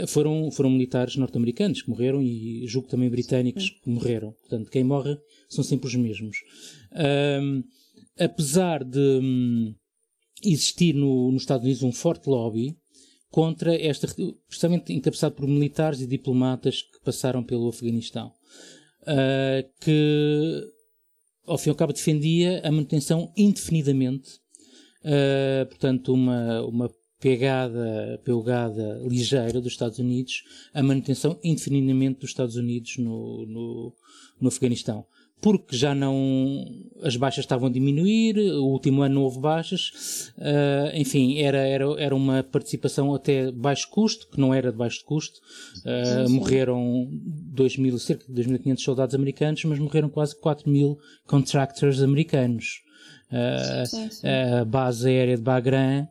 foram, 0.07 0.49
foram 0.51 0.70
militares 0.70 1.15
norte-americanos 1.15 1.82
que 1.82 1.89
morreram 1.89 2.22
e 2.22 2.65
julgo 2.67 2.88
também 2.88 3.09
britânicos 3.09 3.70
que 3.70 3.89
morreram, 3.89 4.32
portanto 4.32 4.70
quem 4.70 4.84
morre 4.84 5.17
são 5.49 5.63
sempre 5.63 5.88
os 5.88 5.95
mesmos. 5.95 6.38
apesar 8.17 8.84
de 8.84 8.99
um, 8.99 9.74
existir 10.43 10.93
no, 10.93 11.32
nos 11.32 11.43
Estados 11.43 11.63
Unidos 11.63 11.84
um 11.84 11.91
forte 11.91 12.30
lobby 12.30 12.76
contra 13.30 13.76
esta, 13.76 14.08
justamente 14.50 14.94
encabeçado 14.94 15.36
por 15.36 15.48
militares 15.48 16.02
e 16.02 16.08
diplomatas 16.08 16.82
que 16.82 17.00
passaram 17.04 17.44
pelo 17.44 17.70
Afeganistão, 17.70 18.32
uh, 19.04 19.70
que 19.82 20.68
ao 21.46 21.58
fim 21.58 21.70
e 21.70 21.72
ao 21.72 21.76
cabo 21.76 21.94
defendia 21.94 22.62
a 22.64 22.72
manutenção 22.72 23.32
indefinidamente, 23.38 24.40
uh, 25.04 25.66
portanto 25.68 26.14
uma, 26.14 26.62
uma 26.64 26.90
pegada, 27.20 28.20
pegada 28.24 29.02
ligeira 29.08 29.60
dos 29.60 29.74
Estados 29.74 30.00
Unidos, 30.00 30.44
a 30.74 30.82
manutenção 30.82 31.40
indefinidamente 31.44 32.22
dos 32.22 32.30
Estados 32.30 32.56
Unidos 32.56 32.98
no, 32.98 33.46
no, 33.46 33.96
no 34.40 34.48
Afeganistão. 34.48 35.06
Porque 35.42 35.76
já 35.76 35.96
não 35.96 36.66
as 37.02 37.16
baixas 37.16 37.46
estavam 37.46 37.70
a 37.70 37.72
diminuir, 37.72 38.38
o 38.38 38.66
último 38.66 39.02
ano 39.02 39.16
não 39.16 39.24
houve 39.24 39.40
baixas, 39.40 40.34
uh, 40.38 40.96
enfim, 40.96 41.40
era, 41.40 41.60
era, 41.60 41.86
era 41.98 42.16
uma 42.16 42.44
participação 42.44 43.14
até 43.16 43.52
baixo 43.52 43.90
custo, 43.90 44.28
que 44.28 44.40
não 44.40 44.54
era 44.54 44.72
de 44.72 44.78
baixo 44.78 45.04
custo, 45.06 45.40
uh, 45.80 46.28
sim, 46.28 46.34
morreram 46.34 47.08
2 47.12 47.78
mil, 47.78 47.98
cerca 47.98 48.26
de 48.28 48.44
2.500 48.44 48.80
soldados 48.80 49.16
americanos, 49.16 49.64
mas 49.64 49.80
morreram 49.80 50.10
quase 50.10 50.38
4 50.40 50.70
mil 50.70 50.98
contractors 51.26 52.02
americanos. 52.02 52.82
Uh, 53.32 53.86
sim, 53.86 54.10
sim. 54.10 54.28
A 54.28 54.66
base 54.66 55.08
aérea 55.08 55.38
de 55.38 55.44
Bagram 55.44 56.08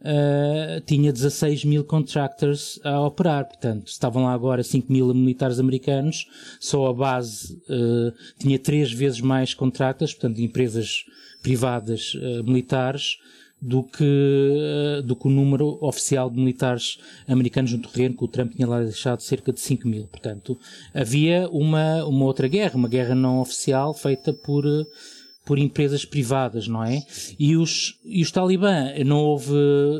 uh, 0.00 0.80
tinha 0.86 1.12
16 1.12 1.64
mil 1.64 1.84
contractors 1.84 2.80
a 2.84 3.00
operar. 3.00 3.46
Portanto, 3.46 3.88
estavam 3.88 4.24
lá 4.24 4.32
agora 4.32 4.62
5 4.62 4.92
mil 4.92 5.12
militares 5.14 5.58
americanos, 5.58 6.26
só 6.58 6.86
a 6.86 6.94
base 6.94 7.54
uh, 7.68 8.12
tinha 8.38 8.58
três 8.58 8.92
vezes 8.92 9.20
mais 9.20 9.54
contractors, 9.54 10.12
portanto, 10.12 10.40
empresas 10.40 11.04
privadas 11.42 12.14
uh, 12.14 12.44
militares, 12.44 13.18
do 13.62 13.82
que, 13.82 15.02
do 15.04 15.14
que 15.14 15.28
o 15.28 15.30
número 15.30 15.76
oficial 15.82 16.30
de 16.30 16.38
militares 16.38 16.98
americanos 17.28 17.72
no 17.72 17.78
terreno, 17.78 18.16
que 18.16 18.24
o 18.24 18.28
Trump 18.28 18.54
tinha 18.54 18.66
lá 18.66 18.80
deixado 18.80 19.20
cerca 19.20 19.52
de 19.52 19.60
5 19.60 19.86
mil. 19.86 20.06
Portanto, 20.06 20.58
havia 20.94 21.46
uma, 21.50 22.04
uma 22.06 22.24
outra 22.24 22.48
guerra, 22.48 22.76
uma 22.76 22.88
guerra 22.88 23.14
não 23.14 23.38
oficial 23.38 23.92
feita 23.92 24.32
por 24.32 24.64
por 25.44 25.58
empresas 25.58 26.04
privadas, 26.04 26.68
não 26.68 26.82
é? 26.82 27.02
E 27.38 27.56
os, 27.56 27.98
e 28.04 28.22
os 28.22 28.30
talibã, 28.30 28.92
não 29.04 29.18
houve, 29.18 29.54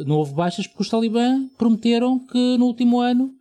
não 0.06 0.16
houve 0.16 0.34
baixas 0.34 0.66
porque 0.66 0.82
os 0.82 0.88
talibã 0.88 1.48
prometeram 1.58 2.18
que 2.18 2.56
no 2.58 2.66
último 2.66 3.00
ano, 3.00 3.32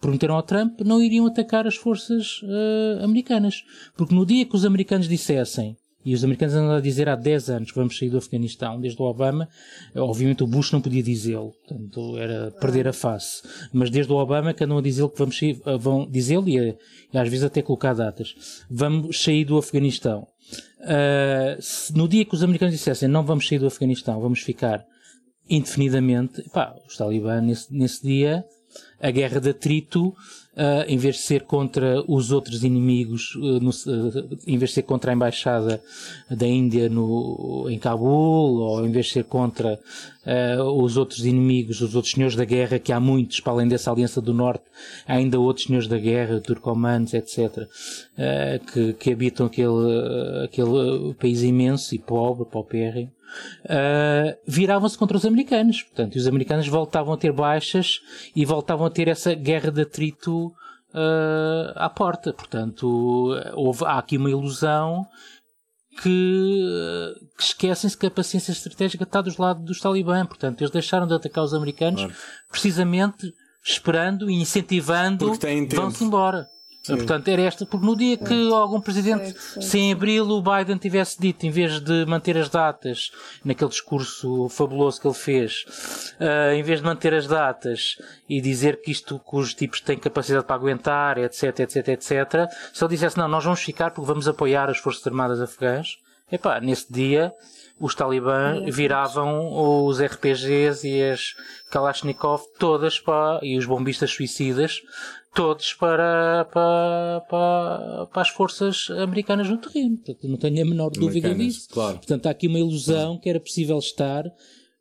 prometeram 0.00 0.34
ao 0.34 0.42
Trump, 0.42 0.80
não 0.80 1.00
iriam 1.00 1.26
atacar 1.26 1.66
as 1.66 1.76
forças 1.76 2.42
uh, 2.42 3.04
americanas. 3.04 3.64
Porque 3.96 4.14
no 4.14 4.26
dia 4.26 4.44
que 4.44 4.56
os 4.56 4.64
americanos 4.64 5.08
dissessem, 5.08 5.76
e 6.04 6.14
os 6.14 6.24
americanos 6.24 6.56
andam 6.56 6.74
a 6.74 6.80
dizer 6.80 7.08
há 7.08 7.14
10 7.14 7.50
anos 7.50 7.70
que 7.70 7.78
vamos 7.78 7.96
sair 7.96 8.10
do 8.10 8.18
Afeganistão, 8.18 8.80
desde 8.80 9.00
o 9.00 9.04
Obama, 9.04 9.48
obviamente 9.94 10.42
o 10.42 10.46
Bush 10.46 10.72
não 10.72 10.80
podia 10.80 11.02
dizê-lo, 11.02 11.52
portanto 11.52 12.18
era 12.18 12.50
perder 12.60 12.88
a 12.88 12.92
face. 12.92 13.42
Mas 13.72 13.88
desde 13.88 14.12
o 14.12 14.16
Obama 14.16 14.52
que 14.52 14.64
andam 14.64 14.78
a 14.78 14.82
dizer 14.82 15.08
que 15.08 15.18
vamos 15.18 15.38
sair, 15.38 15.60
vão 15.78 16.04
dizê-lo 16.10 16.48
e 16.48 16.76
às 17.14 17.28
vezes 17.28 17.44
até 17.44 17.62
colocar 17.62 17.94
datas. 17.94 18.34
Vamos 18.68 19.22
sair 19.22 19.44
do 19.44 19.56
Afeganistão. 19.56 20.26
Uh, 20.80 21.96
no 21.96 22.08
dia 22.08 22.24
que 22.24 22.34
os 22.34 22.42
americanos 22.42 22.74
dissessem 22.74 23.08
não 23.08 23.24
vamos 23.24 23.46
sair 23.46 23.58
do 23.58 23.66
Afeganistão, 23.66 24.20
vamos 24.20 24.40
ficar 24.40 24.84
indefinidamente, 25.48 26.42
pá, 26.50 26.74
os 26.86 26.96
talibãs 26.96 27.42
nesse, 27.42 27.72
nesse 27.72 28.02
dia, 28.02 28.44
a 29.00 29.10
guerra 29.10 29.40
de 29.40 29.50
atrito 29.50 30.14
uh, 30.56 30.84
em 30.86 30.96
vez 30.96 31.16
de 31.16 31.22
ser 31.22 31.42
contra 31.42 32.02
os 32.06 32.30
outros 32.30 32.64
inimigos, 32.64 33.34
uh, 33.36 33.60
no, 33.60 33.70
uh, 33.70 34.38
em 34.46 34.58
vez 34.58 34.70
de 34.70 34.74
ser 34.74 34.82
contra 34.82 35.12
a 35.12 35.14
embaixada 35.14 35.82
da 36.30 36.46
Índia 36.46 36.88
no, 36.88 37.66
em 37.70 37.78
Cabul, 37.78 38.60
ou 38.60 38.86
em 38.86 38.90
vez 38.90 39.06
de 39.06 39.12
ser 39.12 39.24
contra 39.24 39.78
os 40.76 40.96
outros 40.96 41.26
inimigos, 41.26 41.80
os 41.80 41.96
outros 41.96 42.14
senhores 42.14 42.36
da 42.36 42.44
guerra, 42.44 42.78
que 42.78 42.92
há 42.92 43.00
muitos, 43.00 43.40
para 43.40 43.54
além 43.54 43.66
dessa 43.66 43.90
Aliança 43.90 44.20
do 44.20 44.32
Norte, 44.32 44.62
há 45.04 45.14
ainda 45.14 45.40
outros 45.40 45.66
senhores 45.66 45.88
da 45.88 45.98
guerra, 45.98 46.40
turcomanos, 46.40 47.12
etc., 47.12 47.66
que, 48.72 48.92
que 48.92 49.10
habitam 49.10 49.46
aquele, 49.46 50.44
aquele 50.44 51.12
país 51.14 51.42
imenso 51.42 51.92
e 51.92 51.98
pobre, 51.98 52.44
paupérrimo 52.44 53.10
uh, 53.64 54.36
viravam-se 54.46 54.96
contra 54.96 55.16
os 55.16 55.24
americanos. 55.24 55.82
Portanto, 55.82 56.16
e 56.16 56.18
os 56.18 56.26
americanos 56.26 56.68
voltavam 56.68 57.14
a 57.14 57.16
ter 57.16 57.32
baixas 57.32 58.00
e 58.34 58.44
voltavam 58.44 58.86
a 58.86 58.90
ter 58.90 59.08
essa 59.08 59.34
guerra 59.34 59.70
de 59.70 59.82
atrito 59.82 60.46
uh, 60.46 61.72
à 61.74 61.88
porta. 61.88 62.32
Portanto, 62.32 63.34
houve, 63.54 63.84
há 63.84 63.98
aqui 63.98 64.16
uma 64.16 64.30
ilusão 64.30 65.06
que, 66.00 67.14
que 67.36 67.42
esquecem-se 67.42 67.96
que 67.96 68.06
a 68.06 68.10
paciência 68.10 68.52
estratégica 68.52 69.04
está 69.04 69.20
dos 69.20 69.36
lados 69.36 69.64
dos 69.64 69.80
talibã. 69.80 70.24
Portanto, 70.24 70.60
eles 70.62 70.70
deixaram 70.70 71.06
de 71.06 71.14
atacar 71.14 71.44
os 71.44 71.54
americanos 71.54 72.00
claro. 72.00 72.16
precisamente 72.50 73.32
esperando 73.64 74.30
e 74.30 74.34
incentivando 74.34 75.26
vão-se 75.76 76.04
embora. 76.04 76.48
Sim. 76.82 76.96
Portanto, 76.96 77.28
era 77.28 77.42
esta, 77.42 77.64
porque 77.64 77.86
no 77.86 77.94
dia 77.94 78.16
que 78.16 78.52
algum 78.52 78.80
presidente, 78.80 79.36
se 79.60 79.78
em 79.78 79.92
abril 79.92 80.28
o 80.28 80.42
Biden 80.42 80.76
tivesse 80.76 81.20
dito, 81.20 81.46
em 81.46 81.50
vez 81.50 81.78
de 81.80 82.04
manter 82.06 82.36
as 82.36 82.48
datas, 82.48 83.12
naquele 83.44 83.70
discurso 83.70 84.48
fabuloso 84.48 85.00
que 85.00 85.06
ele 85.06 85.14
fez, 85.14 85.64
uh, 86.20 86.52
em 86.52 86.62
vez 86.64 86.80
de 86.80 86.84
manter 86.84 87.14
as 87.14 87.28
datas 87.28 87.98
e 88.28 88.40
dizer 88.40 88.82
que 88.82 88.90
isto, 88.90 89.20
que 89.20 89.36
os 89.36 89.54
tipos 89.54 89.80
têm 89.80 89.96
capacidade 89.96 90.44
para 90.44 90.56
aguentar, 90.56 91.18
etc, 91.18 91.60
etc, 91.60 91.88
etc, 91.88 92.50
se 92.72 92.82
ele 92.82 92.90
dissesse, 92.90 93.16
não, 93.16 93.28
nós 93.28 93.44
vamos 93.44 93.60
ficar 93.60 93.92
porque 93.92 94.08
vamos 94.08 94.26
apoiar 94.26 94.68
as 94.68 94.78
Forças 94.78 95.06
Armadas 95.06 95.40
Afegãs, 95.40 95.98
epá, 96.32 96.60
nesse 96.60 96.92
dia, 96.92 97.32
os 97.80 97.94
talibã 97.94 98.64
viravam 98.70 99.84
os 99.84 100.00
RPGs 100.00 100.88
e 100.88 101.02
as 101.02 101.34
Kalashnikov 101.70 102.42
todas 102.58 102.98
para, 102.98 103.40
e 103.42 103.56
os 103.58 103.66
bombistas 103.66 104.10
suicidas 104.10 104.82
todos 105.34 105.72
para, 105.72 106.46
para, 106.52 107.22
para, 107.28 108.06
para 108.06 108.22
as 108.22 108.28
forças 108.28 108.88
americanas 108.90 109.48
no 109.48 109.56
terreno. 109.56 109.96
Portanto, 109.96 110.28
não 110.28 110.36
tenho 110.36 110.62
a 110.62 110.64
menor 110.64 110.90
dúvida 110.90 111.34
disso. 111.34 111.68
Claro. 111.70 111.96
Portanto, 111.96 112.26
há 112.26 112.30
aqui 112.30 112.46
uma 112.46 112.58
ilusão 112.58 113.18
que 113.18 113.28
era 113.28 113.40
possível 113.40 113.78
estar. 113.78 114.24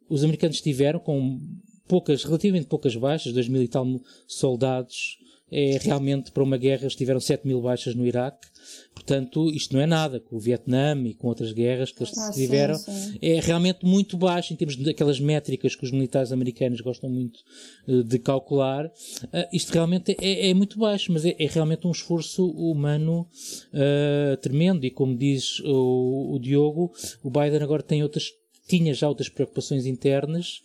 Os 0.10 0.24
americanos 0.24 0.58
estiveram 0.58 1.00
com 1.00 1.40
poucas, 1.88 2.24
relativamente 2.24 2.68
poucas 2.68 2.96
baixas, 2.96 3.34
dois 3.34 3.48
mil 3.48 3.62
e 3.62 3.68
tal 3.68 3.86
soldados. 4.28 5.18
É 5.52 5.78
realmente 5.82 6.32
para 6.32 6.44
uma 6.44 6.58
guerra, 6.58 6.88
estiveram 6.88 7.20
7 7.20 7.46
mil 7.46 7.62
baixas 7.62 7.94
no 7.94 8.08
Iraque. 8.08 8.48
Portanto, 8.94 9.50
isto 9.50 9.74
não 9.74 9.82
é 9.82 9.86
nada. 9.86 10.20
Com 10.20 10.36
o 10.38 10.40
Vietnã 10.40 10.96
e 11.06 11.14
com 11.14 11.28
outras 11.28 11.52
guerras 11.52 11.92
que 11.92 12.04
eles 12.04 12.18
ah, 12.18 12.32
tiveram, 12.32 12.76
sim, 12.76 12.92
sim. 12.92 13.18
é 13.22 13.40
realmente 13.40 13.86
muito 13.86 14.16
baixo 14.18 14.54
em 14.54 14.56
termos 14.56 14.76
daquelas 14.78 15.20
métricas 15.20 15.76
que 15.76 15.84
os 15.84 15.92
militares 15.92 16.32
americanos 16.32 16.80
gostam 16.82 17.10
muito 17.10 17.40
uh, 17.88 18.04
de 18.04 18.20
calcular. 18.20 18.86
Uh, 18.86 19.48
isto 19.52 19.72
realmente 19.74 20.16
é, 20.22 20.50
é, 20.50 20.54
muito 20.54 20.78
baixo, 20.78 21.12
mas 21.12 21.26
é, 21.26 21.36
é, 21.38 21.48
realmente 21.48 21.88
um 21.88 21.92
esforço 21.92 22.50
humano 22.50 23.28
uh, 23.74 24.38
tremendo. 24.38 24.86
E 24.86 24.92
como 24.92 25.18
diz 25.18 25.60
o, 25.62 26.36
o 26.36 26.40
Diogo, 26.40 26.94
o 27.24 27.30
Biden 27.30 27.62
agora 27.62 27.84
tem 27.84 28.04
outras 28.04 28.30
tinha 28.68 28.94
já 28.94 29.10
outras 29.10 29.28
preocupações 29.28 29.86
internas 29.86 30.62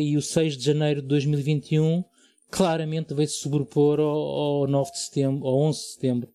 e 0.00 0.16
o 0.16 0.22
6 0.22 0.56
de 0.56 0.64
janeiro 0.64 1.00
de 1.00 1.06
2021 1.06 2.02
claramente 2.50 3.14
veio 3.14 3.28
se 3.28 3.36
sobrepor 3.36 4.00
ao, 4.00 4.06
ao 4.08 4.66
9 4.66 4.90
de 4.92 4.98
setembro, 4.98 5.46
ao 5.46 5.58
11 5.60 5.78
de 5.78 5.86
setembro 5.86 6.28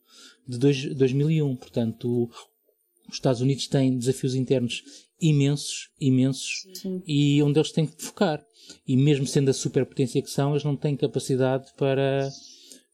de 0.48 0.58
dois, 0.58 0.96
2001. 0.96 1.56
Portanto, 1.56 2.30
os 3.08 3.16
Estados 3.16 3.42
Unidos 3.42 3.68
têm 3.68 3.98
desafios 3.98 4.36
internos 4.36 4.84
imensos, 5.20 5.90
imensos, 6.00 6.68
Sim. 6.74 7.02
e 7.06 7.42
onde 7.42 7.60
eles 7.60 7.72
têm 7.72 7.86
que 7.86 8.02
focar. 8.02 8.44
E 8.88 8.98
mesmo 8.98 9.28
sendo 9.28 9.50
a 9.50 9.54
superpotência 9.54 10.22
que 10.22 10.30
são, 10.30 10.52
eles 10.52 10.64
não 10.64 10.76
têm 10.76 10.96
capacidade 10.96 11.72
para 11.78 12.30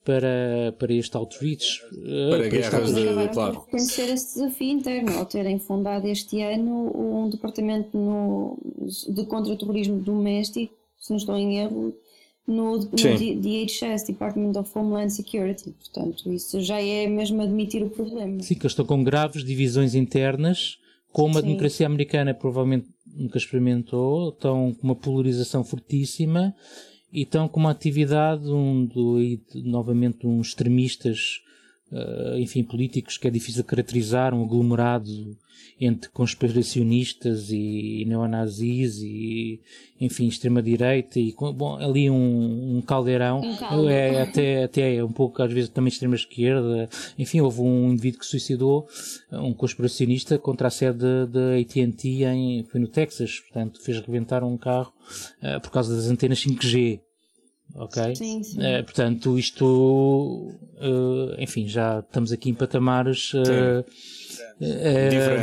para, 0.03 0.76
para 0.80 0.93
este 0.93 1.15
outreach. 1.15 1.82
Eh, 1.93 2.30
para, 2.30 2.39
para 2.39 2.49
guerras 2.49 2.93
de, 2.93 3.15
de, 3.15 3.30
claro. 3.30 3.59
Reconhecer 3.65 4.11
esse 4.11 4.36
desafio 4.39 4.69
interno, 4.69 5.17
ao 5.17 5.26
terem 5.26 5.59
fundado 5.59 6.07
este 6.07 6.41
ano 6.41 6.91
um 6.95 7.30
departamento 7.30 7.97
no, 7.97 8.57
de 9.09 9.26
contra-terrorismo 9.26 9.99
doméstico, 9.99 10.74
se 10.97 11.11
não 11.11 11.17
estou 11.17 11.38
em 11.38 11.59
erro, 11.59 11.93
no, 12.47 12.77
no 12.77 12.87
DHS, 12.87 14.05
Department 14.07 14.59
of 14.59 14.71
Homeland 14.77 15.11
Security. 15.13 15.71
Portanto, 15.71 16.31
isso 16.31 16.61
já 16.61 16.81
é 16.81 17.07
mesmo 17.07 17.41
admitir 17.41 17.83
o 17.83 17.89
problema. 17.89 18.41
Sim, 18.41 18.55
que 18.55 18.61
eles 18.61 18.71
estão 18.71 18.85
com 18.85 19.03
graves 19.03 19.43
divisões 19.43 19.95
internas, 19.95 20.77
como 21.11 21.37
a 21.37 21.41
Sim. 21.41 21.47
democracia 21.47 21.85
americana 21.85 22.33
provavelmente 22.33 22.87
nunca 23.05 23.37
experimentou, 23.37 24.29
estão 24.29 24.73
com 24.73 24.87
uma 24.87 24.95
polarização 24.95 25.63
fortíssima 25.63 26.55
e 27.11 27.23
estão 27.23 27.47
com 27.47 27.59
uma 27.59 27.71
atividade 27.71 28.49
onde, 28.49 29.39
novamente, 29.55 30.25
uns 30.25 30.49
extremistas 30.49 31.41
uh, 31.91 32.37
enfim, 32.37 32.63
políticos 32.63 33.17
que 33.17 33.27
é 33.27 33.31
difícil 33.31 33.63
caracterizar, 33.63 34.33
um 34.33 34.43
aglomerado 34.43 35.35
entre 35.79 36.11
conspiracionistas 36.11 37.49
e, 37.49 38.01
e 38.01 38.05
neonazis 38.05 38.99
e, 39.01 39.59
enfim, 39.99 40.27
extrema-direita 40.27 41.19
e, 41.19 41.33
bom, 41.55 41.75
ali 41.77 42.07
um, 42.07 42.77
um 42.77 42.81
caldeirão, 42.81 43.41
um 43.41 43.89
é, 43.89 44.21
até, 44.21 44.63
até 44.63 44.95
é 44.95 45.03
um 45.03 45.11
pouco, 45.11 45.41
às 45.41 45.51
vezes, 45.51 45.69
também 45.69 45.89
extrema-esquerda, 45.89 46.87
enfim, 47.17 47.41
houve 47.41 47.61
um 47.61 47.91
indivíduo 47.91 48.19
que 48.19 48.27
suicidou, 48.27 48.87
um 49.31 49.53
conspiracionista, 49.53 50.37
contra 50.37 50.67
a 50.67 50.71
sede 50.71 51.25
da 51.27 51.57
AT&T 51.59 52.23
em, 52.25 52.63
foi 52.63 52.79
no 52.79 52.87
Texas, 52.87 53.39
portanto, 53.39 53.81
fez 53.81 53.99
rebentar 53.99 54.43
um 54.43 54.57
carro 54.57 54.93
uh, 55.41 55.59
por 55.61 55.71
causa 55.71 55.95
das 55.95 56.07
antenas 56.07 56.39
5G 56.45 56.99
ok? 57.76 58.15
Sim, 58.15 58.43
sim. 58.43 58.57
Uh, 58.57 58.84
portanto, 58.84 59.38
isto, 59.38 59.65
uh, 59.65 61.36
enfim, 61.39 61.67
já 61.67 61.99
estamos 61.99 62.32
aqui 62.32 62.49
em 62.49 62.53
patamares 62.53 63.34
uh, 63.34 63.86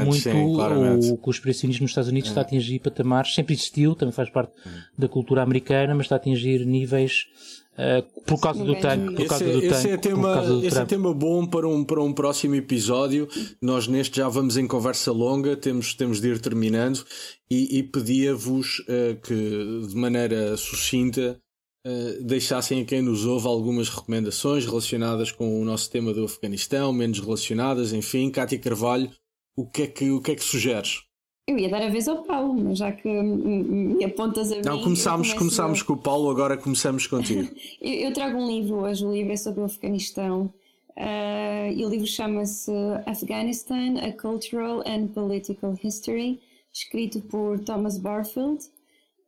muito. 0.05 0.23
Sim, 0.23 0.31
o, 0.31 1.15
o 1.15 1.17
conspiracionismo 1.17 1.83
nos 1.85 1.91
Estados 1.91 2.09
Unidos 2.09 2.29
está 2.29 2.41
a 2.41 2.45
atingir 2.45 2.79
patamares, 2.79 3.35
sempre 3.35 3.55
existiu, 3.55 3.95
também 3.95 4.13
faz 4.13 4.31
parte 4.31 4.53
da 4.97 5.09
cultura 5.09 5.43
americana, 5.43 5.95
mas 5.95 6.07
está 6.07 6.17
a 6.17 6.19
atingir 6.19 6.65
níveis 6.65 7.27
uh, 7.75 8.23
por 8.23 8.41
causa 8.41 8.65
do 8.65 8.77
tanque. 8.77 9.15
Por 9.15 9.27
causa 9.27 9.45
esse, 9.45 9.53
do 9.53 9.65
esse, 9.65 9.83
tanque, 9.83 9.89
é 9.89 9.97
tema, 9.97 10.45
esse 10.63 10.79
é 10.79 10.85
tema 10.85 11.15
bom 11.15 11.47
para 11.47 11.69
um, 11.69 11.85
para 11.85 12.03
um 12.03 12.13
próximo 12.13 12.55
episódio. 12.55 13.29
Nós 13.61 13.89
neste 13.89 14.19
já 14.19 14.29
vamos 14.29 14.57
em 14.57 14.67
conversa 14.67 15.11
longa, 15.13 15.57
temos, 15.57 15.95
temos 15.95 16.21
de 16.21 16.29
ir 16.29 16.39
terminando 16.41 17.05
e, 17.51 17.79
e 17.79 17.83
pedia-vos 17.83 18.81
uh, 18.81 19.17
que 19.21 19.87
de 19.89 19.97
maneira 19.97 20.57
sucinta 20.57 21.41
uh, 21.89 22.23
deixassem 22.23 22.83
a 22.83 22.85
quem 22.85 23.01
nos 23.01 23.25
ouve 23.25 23.47
algumas 23.47 23.89
recomendações 23.89 24.67
relacionadas 24.67 25.33
com 25.33 25.61
o 25.61 25.65
nosso 25.65 25.91
tema 25.91 26.13
do 26.13 26.25
Afeganistão, 26.25 26.93
menos 26.93 27.19
relacionadas, 27.19 27.93
enfim. 27.93 28.31
Cátia 28.31 28.59
Carvalho, 28.59 29.11
o 29.57 29.67
que 29.67 29.83
é 29.83 29.87
que, 29.87 30.11
o 30.11 30.21
que, 30.21 30.33
é 30.33 30.35
que 30.35 30.45
sugeres? 30.45 31.03
Eu 31.49 31.59
ia 31.59 31.71
dar 31.71 31.81
a 31.81 31.89
vez 31.89 32.07
ao 32.07 32.25
Paulo, 32.25 32.53
mas 32.63 32.77
já 32.77 32.93
que 32.93 33.09
me 33.09 34.05
apontas 34.05 34.53
a 34.53 34.57
mim. 34.57 34.63
Não, 34.65 34.83
começámos, 34.83 35.33
começámos 35.33 35.83
com 35.83 35.95
o 35.95 35.97
Paulo, 35.97 36.29
agora 36.29 36.59
começamos 36.59 37.07
contigo. 37.07 37.49
eu, 37.81 37.95
eu, 37.95 38.13
trago 38.13 38.37
um 38.37 38.47
livro 38.47 38.83
hoje, 38.83 39.07
o 39.07 39.11
livro 39.11 39.33
é 39.33 39.37
sobre 39.37 39.61
o 39.61 39.65
Afeganistão. 39.65 40.53
Uh, 40.91 41.73
e 41.75 41.87
o 41.87 41.89
livro 41.89 42.07
chama-se 42.07 42.71
Afghanistan: 43.07 43.95
A 44.03 44.13
Cultural 44.13 44.83
and 44.87 45.07
Political 45.15 45.75
History, 45.83 46.39
escrito 46.71 47.21
por 47.23 47.59
Thomas 47.61 47.97
Barfield. 47.97 48.59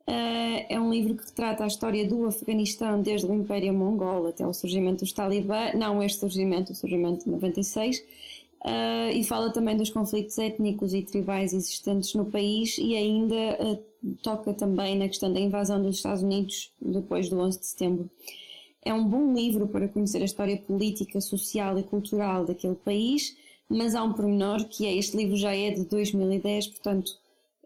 Uh, 0.07 0.65
é 0.67 0.79
um 0.79 0.91
livro 0.91 1.15
que 1.15 1.25
retrata 1.25 1.63
a 1.63 1.67
história 1.67 2.07
do 2.07 2.25
Afeganistão 2.25 3.01
desde 3.01 3.27
o 3.27 3.33
Império 3.33 3.73
Mongol 3.73 4.27
até 4.27 4.45
o 4.45 4.53
surgimento 4.53 5.03
dos 5.03 5.13
Talibã, 5.13 5.71
não 5.73 6.01
este 6.01 6.19
surgimento, 6.19 6.73
o 6.73 6.75
surgimento 6.75 7.25
de 7.25 7.31
96 7.31 8.03
Uh, 8.63 9.09
e 9.11 9.23
fala 9.23 9.51
também 9.51 9.75
dos 9.75 9.89
conflitos 9.89 10.37
étnicos 10.37 10.93
e 10.93 11.01
tribais 11.01 11.51
existentes 11.51 12.13
no 12.13 12.25
país 12.25 12.77
e 12.77 12.95
ainda 12.95 13.57
uh, 13.59 13.83
toca 14.21 14.53
também 14.53 14.95
na 14.95 15.07
questão 15.07 15.33
da 15.33 15.39
invasão 15.39 15.81
dos 15.81 15.95
Estados 15.95 16.21
Unidos 16.21 16.71
depois 16.79 17.27
do 17.27 17.39
11 17.39 17.59
de 17.59 17.65
setembro. 17.65 18.09
É 18.83 18.93
um 18.93 19.03
bom 19.03 19.33
livro 19.33 19.67
para 19.67 19.87
conhecer 19.87 20.21
a 20.21 20.25
história 20.25 20.57
política, 20.57 21.19
social 21.19 21.79
e 21.79 21.83
cultural 21.83 22.45
daquele 22.45 22.75
país, 22.75 23.35
mas 23.67 23.95
há 23.95 24.03
um 24.03 24.13
pormenor 24.13 24.65
que 24.65 24.85
é 24.85 24.95
este 24.95 25.17
livro 25.17 25.35
já 25.35 25.55
é 25.55 25.71
de 25.71 25.83
2010, 25.85 26.67
portanto 26.67 27.13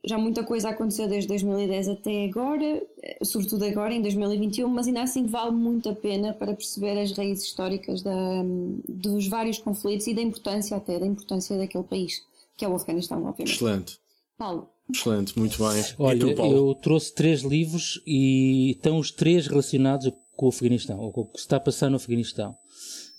já 0.05 0.17
muita 0.17 0.43
coisa 0.43 0.69
aconteceu 0.69 1.07
desde 1.07 1.27
2010 1.27 1.89
até 1.89 2.25
agora, 2.25 2.81
sobretudo 3.23 3.65
agora 3.65 3.93
em 3.93 4.01
2021, 4.01 4.67
mas 4.67 4.87
ainda 4.87 5.01
assim 5.01 5.25
vale 5.25 5.51
muito 5.51 5.89
a 5.89 5.95
pena 5.95 6.33
para 6.33 6.53
perceber 6.53 6.99
as 6.99 7.11
raízes 7.11 7.45
históricas 7.45 8.01
da, 8.01 8.43
dos 8.87 9.27
vários 9.27 9.57
conflitos 9.57 10.07
e 10.07 10.13
da 10.13 10.21
importância 10.21 10.77
até 10.77 10.99
da 10.99 11.05
importância 11.05 11.57
daquele 11.57 11.83
país, 11.83 12.21
que 12.55 12.63
é 12.63 12.69
o 12.69 12.75
Afeganistão, 12.75 13.17
obviamente. 13.25 13.55
Excelente. 13.55 13.99
Paulo. 14.37 14.69
Excelente, 14.93 15.37
muito 15.39 15.57
bem. 15.57 15.83
Olha, 15.97 16.35
tu, 16.35 16.41
eu 16.41 16.75
trouxe 16.75 17.13
três 17.13 17.41
livros 17.41 18.01
e 18.05 18.71
estão 18.71 18.99
os 18.99 19.11
três 19.11 19.47
relacionados 19.47 20.11
com 20.35 20.45
o 20.45 20.49
Afeganistão, 20.49 20.99
ou 20.99 21.11
com 21.11 21.21
o 21.21 21.25
que 21.25 21.39
se 21.39 21.45
está 21.45 21.57
a 21.57 21.59
passar 21.59 21.89
no 21.89 21.95
Afeganistão. 21.95 22.55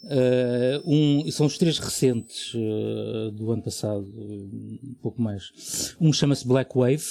Uh, 0.06 0.80
um, 0.86 1.30
são 1.32 1.46
os 1.46 1.58
três 1.58 1.78
recentes 1.78 2.54
uh, 2.54 3.32
do 3.32 3.50
ano 3.50 3.62
passado, 3.62 4.06
um 4.06 4.94
pouco 5.02 5.20
mais. 5.20 5.96
Um 6.00 6.12
chama-se 6.12 6.46
Black 6.46 6.70
Wave, 6.76 7.02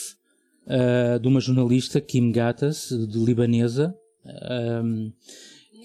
uh, 0.66 1.20
de 1.20 1.28
uma 1.28 1.42
jornalista, 1.42 2.00
Kim 2.00 2.32
Gattas, 2.32 2.90
de 2.90 3.20
libanesa. 3.20 3.94
Um, 4.84 5.12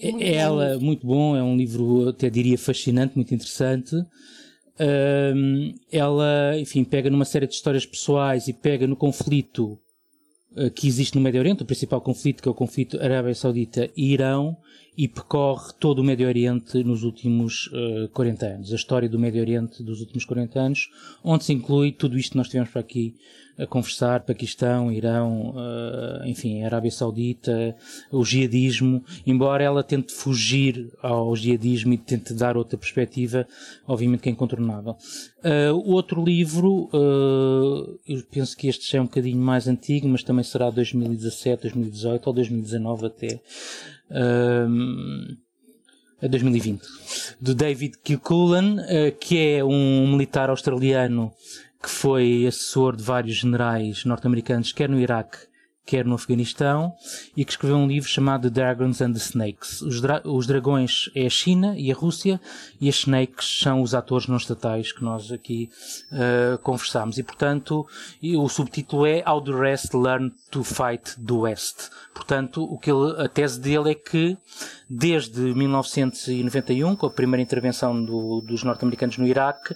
muito 0.01 0.23
ela, 0.23 0.77
bom. 0.77 0.85
muito 0.85 1.05
bom, 1.05 1.35
é 1.35 1.43
um 1.43 1.57
livro, 1.57 2.09
até 2.09 2.29
diria, 2.29 2.57
fascinante, 2.57 3.15
muito 3.15 3.33
interessante. 3.33 3.95
ela, 5.91 6.57
enfim, 6.57 6.83
pega 6.85 7.09
numa 7.09 7.25
série 7.25 7.45
de 7.45 7.53
histórias 7.53 7.85
pessoais 7.85 8.47
e 8.47 8.53
pega 8.53 8.87
no 8.87 8.95
conflito 8.95 9.77
que 10.75 10.87
existe 10.87 11.15
no 11.15 11.21
Médio 11.21 11.39
Oriente, 11.39 11.63
o 11.63 11.65
principal 11.65 12.01
conflito, 12.01 12.41
que 12.41 12.49
é 12.49 12.51
o 12.51 12.55
conflito 12.55 13.01
Arábia 13.01 13.33
Saudita 13.33 13.89
e 13.95 14.11
Irão, 14.13 14.57
e 14.97 15.07
percorre 15.07 15.71
todo 15.79 15.99
o 15.99 16.03
Médio 16.03 16.27
Oriente 16.27 16.83
nos 16.83 17.03
últimos 17.03 17.67
uh, 17.67 18.05
eh, 18.05 18.09
40 18.13 18.45
anos. 18.45 18.73
A 18.73 18.75
história 18.75 19.07
do 19.07 19.17
Médio 19.17 19.41
Oriente 19.41 19.81
dos 19.81 20.01
últimos 20.01 20.25
40 20.25 20.59
anos, 20.59 20.89
onde 21.23 21.45
se 21.45 21.53
inclui 21.53 21.93
tudo 21.93 22.17
isto 22.17 22.31
que 22.31 22.37
nós 22.37 22.49
tivemos 22.49 22.69
para 22.69 22.81
aqui 22.81 23.15
a 23.57 23.67
conversar, 23.67 24.21
Paquistão, 24.21 24.91
Irão, 24.91 25.55
uh, 25.55 26.25
enfim, 26.25 26.63
Arábia 26.63 26.91
Saudita, 26.91 27.75
o 28.11 28.23
jihadismo, 28.23 29.03
embora 29.25 29.63
ela 29.63 29.83
tente 29.83 30.13
fugir 30.13 30.91
ao 31.01 31.35
jihadismo 31.35 31.93
e 31.93 31.97
tente 31.97 32.33
dar 32.33 32.57
outra 32.57 32.77
perspectiva, 32.77 33.47
obviamente 33.87 34.21
que 34.21 34.29
é 34.29 34.31
incontornável. 34.31 34.95
Uh, 35.43 35.91
outro 35.91 36.23
livro, 36.23 36.89
uh, 36.93 37.99
eu 38.07 38.23
penso 38.31 38.55
que 38.55 38.67
este 38.67 38.89
já 38.91 38.97
é 38.97 39.01
um 39.01 39.05
bocadinho 39.05 39.37
mais 39.39 39.67
antigo, 39.67 40.07
mas 40.07 40.23
também 40.23 40.43
será 40.43 40.69
2017, 40.69 41.63
2018 41.63 42.27
ou 42.27 42.33
2019 42.33 43.05
até, 43.05 43.39
a 46.21 46.27
2020, 46.27 46.81
do 47.39 47.55
David 47.55 47.97
Kilcullen, 48.03 48.77
que 49.19 49.37
é 49.37 49.63
um 49.63 50.07
militar 50.11 50.49
australiano 50.49 51.31
que 51.81 51.89
foi 51.89 52.45
assessor 52.47 52.95
de 52.95 53.03
vários 53.03 53.37
generais 53.37 54.05
norte-americanos, 54.05 54.71
quer 54.71 54.89
no 54.89 54.99
Iraque, 54.99 55.51
quer 55.85 56.05
no 56.05 56.15
Afeganistão, 56.15 56.93
e 57.35 57.43
que 57.43 57.51
escreveu 57.51 57.75
um 57.75 57.87
livro 57.87 58.07
chamado 58.07 58.43
The 58.43 58.49
Dragons 58.49 59.01
and 59.01 59.13
the 59.13 59.19
Snakes. 59.19 59.81
Os, 59.81 59.99
dra 59.99 60.21
os 60.23 60.45
dragões 60.45 61.09
é 61.15 61.25
a 61.25 61.29
China 61.29 61.73
e 61.77 61.91
a 61.91 61.95
Rússia, 61.95 62.39
e 62.79 62.87
as 62.87 62.95
snakes 62.95 63.59
são 63.59 63.81
os 63.81 63.93
atores 63.93 64.27
não 64.27 64.37
estatais 64.37 64.91
que 64.91 65.03
nós 65.03 65.31
aqui 65.31 65.69
uh, 66.11 66.57
conversamos. 66.59 67.17
E, 67.17 67.23
portanto, 67.23 67.85
e 68.21 68.37
o 68.37 68.47
subtítulo 68.47 69.05
é 69.05 69.23
How 69.27 69.41
the 69.41 69.51
Rest 69.51 69.93
Learn 69.93 70.31
to 70.49 70.63
Fight 70.63 71.19
the 71.19 71.33
West. 71.33 71.89
Portanto, 72.13 72.63
o 72.63 72.77
que 72.77 72.91
ele, 72.91 73.19
a 73.21 73.27
tese 73.27 73.59
dele 73.59 73.91
é 73.91 73.95
que, 73.95 74.37
desde 74.89 75.41
1991, 75.41 76.95
com 76.95 77.07
a 77.07 77.11
primeira 77.11 77.41
intervenção 77.41 78.03
do, 78.03 78.41
dos 78.41 78.63
norte-americanos 78.63 79.17
no 79.17 79.27
Iraque, 79.27 79.75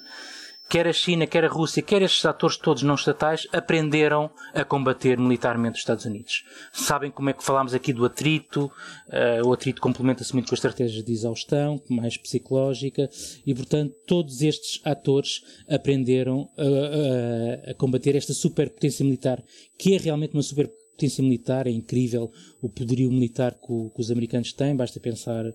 quer 0.69 0.87
a 0.87 0.93
China, 0.93 1.27
quer 1.27 1.45
a 1.45 1.47
Rússia, 1.47 1.81
quer 1.81 2.01
estes 2.01 2.25
atores 2.25 2.57
todos 2.57 2.83
não 2.83 2.95
estatais, 2.95 3.47
aprenderam 3.53 4.29
a 4.53 4.63
combater 4.63 5.17
militarmente 5.17 5.75
os 5.75 5.79
Estados 5.79 6.05
Unidos. 6.05 6.43
Sabem 6.71 7.11
como 7.11 7.29
é 7.29 7.33
que 7.33 7.43
falámos 7.43 7.73
aqui 7.73 7.93
do 7.93 8.05
atrito, 8.05 8.65
uh, 8.65 9.47
o 9.47 9.53
atrito 9.53 9.81
complementa-se 9.81 10.33
muito 10.33 10.47
com 10.47 10.55
a 10.55 10.57
estratégia 10.57 11.03
de 11.03 11.11
exaustão, 11.11 11.81
mais 11.89 12.17
psicológica, 12.17 13.09
e 13.45 13.53
portanto 13.53 13.93
todos 14.07 14.41
estes 14.41 14.81
atores 14.85 15.41
aprenderam 15.69 16.49
a, 16.57 17.67
a, 17.67 17.71
a 17.71 17.73
combater 17.75 18.15
esta 18.15 18.33
superpotência 18.33 19.03
militar, 19.05 19.43
que 19.77 19.95
é 19.95 19.97
realmente 19.97 20.33
uma 20.33 20.43
superpotência 20.43 21.23
militar, 21.23 21.67
é 21.67 21.71
incrível 21.71 22.31
o 22.61 22.69
poderio 22.69 23.11
militar 23.11 23.53
que, 23.53 23.67
que 23.67 24.01
os 24.01 24.11
americanos 24.11 24.53
têm, 24.53 24.75
basta 24.75 24.99
pensar 24.99 25.45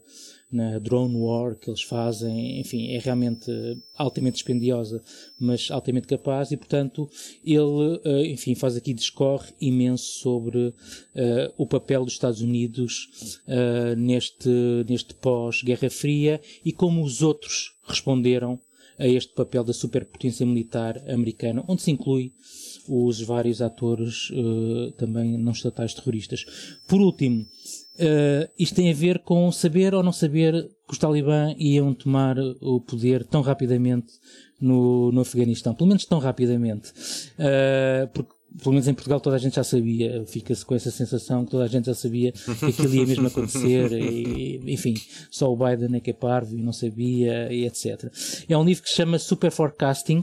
na 0.52 0.78
drone 0.78 1.16
war 1.16 1.54
que 1.54 1.70
eles 1.70 1.82
fazem, 1.82 2.60
enfim, 2.60 2.92
é 2.92 2.98
realmente 2.98 3.50
altamente 3.96 4.34
dispendiosa, 4.34 5.02
mas 5.38 5.70
altamente 5.70 6.06
capaz 6.06 6.50
e, 6.50 6.56
portanto, 6.56 7.08
ele, 7.44 8.00
eh, 8.04 8.26
enfim, 8.28 8.54
faz 8.54 8.76
aqui 8.76 8.92
discorre 8.92 9.52
imenso 9.60 10.20
sobre 10.20 10.58
uh, 10.58 10.74
o 11.56 11.66
papel 11.66 12.04
dos 12.04 12.14
Estados 12.14 12.40
Unidos 12.40 13.40
uh, 13.46 13.96
neste, 13.96 14.48
neste 14.88 15.14
pós-Guerra 15.14 15.90
Fria 15.90 16.40
e 16.64 16.72
como 16.72 17.04
os 17.04 17.22
outros 17.22 17.76
responderam 17.84 18.58
a 19.00 19.06
este 19.08 19.34
papel 19.34 19.64
da 19.64 19.72
superpotência 19.72 20.46
militar 20.46 21.02
americana, 21.08 21.64
onde 21.66 21.82
se 21.82 21.90
inclui 21.90 22.32
os 22.88 23.20
vários 23.22 23.62
atores 23.62 24.30
uh, 24.30 24.92
também 24.92 25.38
não 25.38 25.52
estatais 25.52 25.94
terroristas. 25.94 26.44
Por 26.86 27.00
último, 27.00 27.46
Uh, 28.00 28.48
isto 28.58 28.76
tem 28.76 28.90
a 28.90 28.94
ver 28.94 29.18
com 29.18 29.52
saber 29.52 29.94
ou 29.94 30.02
não 30.02 30.10
saber 30.10 30.54
que 30.86 30.92
os 30.92 30.96
talibã 30.96 31.54
iam 31.58 31.92
tomar 31.92 32.38
o 32.62 32.80
poder 32.80 33.26
tão 33.26 33.42
rapidamente 33.42 34.10
no, 34.58 35.12
no 35.12 35.20
Afeganistão. 35.20 35.74
Pelo 35.74 35.88
menos 35.88 36.06
tão 36.06 36.18
rapidamente. 36.18 36.92
Uh, 37.38 38.08
porque 38.14 38.32
pelo 38.58 38.72
menos 38.72 38.88
em 38.88 38.94
Portugal 38.94 39.20
toda 39.20 39.36
a 39.36 39.38
gente 39.38 39.56
já 39.56 39.64
sabia, 39.64 40.24
fica-se 40.26 40.64
com 40.64 40.74
essa 40.74 40.90
sensação 40.90 41.44
que 41.44 41.50
toda 41.50 41.64
a 41.64 41.68
gente 41.68 41.86
já 41.86 41.94
sabia 41.94 42.32
que 42.32 42.66
aquilo 42.66 42.94
ia 42.94 43.06
mesmo 43.06 43.26
acontecer, 43.26 43.92
e, 43.92 44.60
enfim, 44.66 44.94
só 45.30 45.52
o 45.52 45.56
Biden 45.56 45.96
é 45.96 46.00
que 46.00 46.10
é 46.10 46.14
parvo 46.14 46.56
e 46.56 46.62
não 46.62 46.72
sabia, 46.72 47.52
e 47.52 47.66
etc. 47.66 48.12
É 48.48 48.56
um 48.56 48.64
livro 48.64 48.82
que 48.82 48.90
se 48.90 48.96
chama 48.96 49.18
Super 49.18 49.50
Forecasting, 49.50 50.22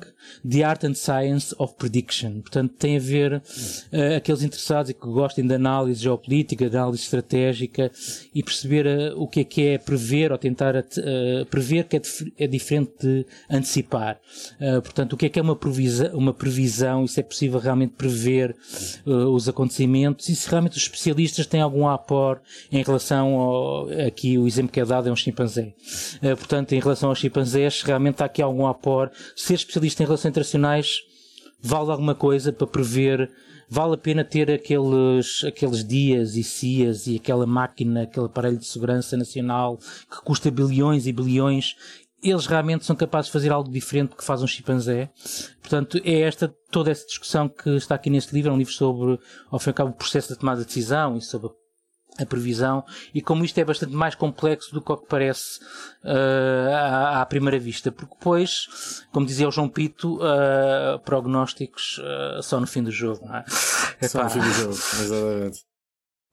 The 0.49 0.63
Art 0.63 0.83
and 0.83 0.93
Science 0.93 1.55
of 1.57 1.75
Prediction. 1.77 2.41
Portanto, 2.41 2.73
tem 2.77 2.97
a 2.97 2.99
ver 2.99 3.33
uh, 3.33 4.17
aqueles 4.17 4.43
interessados 4.43 4.91
e 4.91 4.93
que 4.93 5.07
gostem 5.07 5.45
de 5.47 5.53
análise 5.53 6.01
geopolítica, 6.01 6.69
de 6.69 6.77
análise 6.77 7.03
estratégica 7.03 7.91
e 8.33 8.43
perceber 8.43 8.85
uh, 8.85 9.21
o 9.21 9.27
que 9.27 9.39
é 9.41 9.43
que 9.43 9.61
é 9.67 9.77
prever 9.77 10.31
ou 10.31 10.37
tentar 10.37 10.75
uh, 10.75 11.45
prever 11.49 11.85
que 11.85 11.97
é, 11.97 12.01
é, 12.37 12.47
diferente 12.47 12.91
de 12.99 13.25
antecipar. 13.49 14.19
portanto, 14.83 15.13
o 15.13 15.17
que 15.17 15.27
é 15.27 15.29
que 15.29 15.39
é 15.39 15.41
uma 15.41 15.55
previsão, 15.55 16.17
uma 16.17 16.33
previsão, 16.33 17.05
e 17.05 17.07
se 17.07 17.19
é 17.19 17.23
possível 17.23 17.59
realmente 17.59 17.93
prever 17.97 18.16
ver 18.17 18.55
uh, 19.05 19.11
os 19.33 19.47
acontecimentos 19.47 20.27
e 20.29 20.35
se 20.35 20.49
realmente 20.49 20.77
os 20.77 20.83
especialistas 20.83 21.45
têm 21.45 21.61
algum 21.61 21.87
apor 21.87 22.41
em 22.71 22.83
relação 22.83 23.35
ao, 23.35 23.89
aqui 24.05 24.37
o 24.37 24.47
exemplo 24.47 24.71
que 24.71 24.79
é 24.79 24.85
dado 24.85 25.09
é 25.09 25.11
um 25.11 25.15
chimpanzé. 25.15 25.73
Uh, 26.21 26.35
portanto, 26.35 26.73
em 26.73 26.79
relação 26.79 27.09
aos 27.09 27.19
chimpanzés, 27.19 27.81
realmente 27.81 28.21
há 28.21 28.25
aqui 28.25 28.41
algum 28.41 28.65
apor. 28.65 29.11
Ser 29.35 29.53
especialista 29.55 30.03
em 30.03 30.05
relações 30.05 30.31
internacionais 30.31 31.01
vale 31.61 31.91
alguma 31.91 32.15
coisa 32.15 32.51
para 32.51 32.67
prever 32.67 33.29
vale 33.69 33.95
a 33.95 33.97
pena 33.97 34.23
ter 34.23 34.49
aqueles, 34.49 35.43
aqueles 35.43 35.83
dias 35.85 36.35
e 36.35 36.43
cias 36.43 37.07
e 37.07 37.17
aquela 37.17 37.45
máquina, 37.45 38.03
aquele 38.03 38.27
aparelho 38.27 38.57
de 38.57 38.65
segurança 38.65 39.17
nacional 39.17 39.77
que 40.09 40.21
custa 40.23 40.49
bilhões 40.49 41.05
e 41.05 41.11
bilhões 41.11 41.75
eles 42.23 42.45
realmente 42.45 42.85
são 42.85 42.95
capazes 42.95 43.27
de 43.27 43.33
fazer 43.33 43.51
algo 43.51 43.69
diferente 43.69 44.11
do 44.11 44.15
que 44.15 44.23
faz 44.23 44.41
um 44.41 44.47
chimpanzé. 44.47 45.09
Portanto, 45.61 45.99
é 46.03 46.21
esta, 46.21 46.53
toda 46.71 46.91
essa 46.91 47.05
discussão 47.05 47.47
que 47.47 47.69
está 47.71 47.95
aqui 47.95 48.09
neste 48.09 48.33
livro, 48.33 48.51
é 48.51 48.53
um 48.53 48.57
livro 48.57 48.73
sobre, 48.73 49.19
ao 49.49 49.59
fim 49.59 49.69
e 49.69 49.71
ao 49.71 49.75
cabo, 49.75 49.89
o 49.91 49.93
processo 49.93 50.33
de 50.33 50.39
tomada 50.39 50.61
de 50.61 50.67
decisão 50.67 51.17
e 51.17 51.21
sobre 51.21 51.49
a 52.19 52.25
previsão 52.25 52.83
e 53.13 53.21
como 53.21 53.45
isto 53.45 53.57
é 53.59 53.63
bastante 53.63 53.93
mais 53.93 54.15
complexo 54.15 54.73
do 54.73 54.81
que 54.81 54.91
o 54.91 54.97
que 54.97 55.07
parece 55.07 55.59
uh, 56.03 56.73
à, 56.73 57.21
à, 57.21 57.25
primeira 57.25 57.59
vista, 57.59 57.91
porque 57.91 58.15
depois, 58.15 59.03
como 59.11 59.25
dizia 59.25 59.47
o 59.47 59.51
João 59.51 59.69
Pito, 59.69 60.15
uh, 60.15 60.99
prognósticos 61.05 61.99
uh, 61.99 62.41
só 62.41 62.59
no 62.59 62.67
fim 62.67 62.83
do 62.83 62.91
jogo. 62.91 63.25
Não 63.25 63.35
é? 63.35 63.45
Só 64.07 64.23
no 64.23 64.29
fim 64.29 64.39
do 64.39 64.51
jogo, 64.51 64.73
exatamente. 65.01 65.76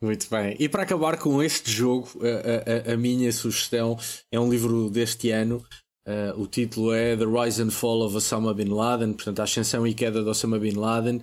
Muito 0.05 0.29
bem. 0.29 0.55
E 0.59 0.69
para 0.69 0.83
acabar 0.83 1.17
com 1.17 1.43
este 1.43 1.71
jogo, 1.71 2.11
a, 2.21 2.91
a, 2.91 2.93
a 2.93 2.97
minha 2.97 3.33
sugestão 3.33 3.99
é 4.31 4.39
um 4.39 4.51
livro 4.51 4.91
deste 4.91 5.31
ano. 5.31 5.65
Uh, 6.07 6.43
o 6.43 6.47
título 6.47 6.93
é 6.93 7.17
The 7.17 7.25
Rise 7.25 7.63
and 7.63 7.71
Fall 7.71 8.03
of 8.03 8.15
Osama 8.15 8.53
Bin 8.53 8.69
Laden, 8.69 9.15
portanto, 9.15 9.41
a 9.41 9.45
ascensão 9.45 9.87
e 9.87 9.95
queda 9.95 10.23
de 10.23 10.29
Osama 10.29 10.59
Bin 10.59 10.75
Laden, 10.75 11.23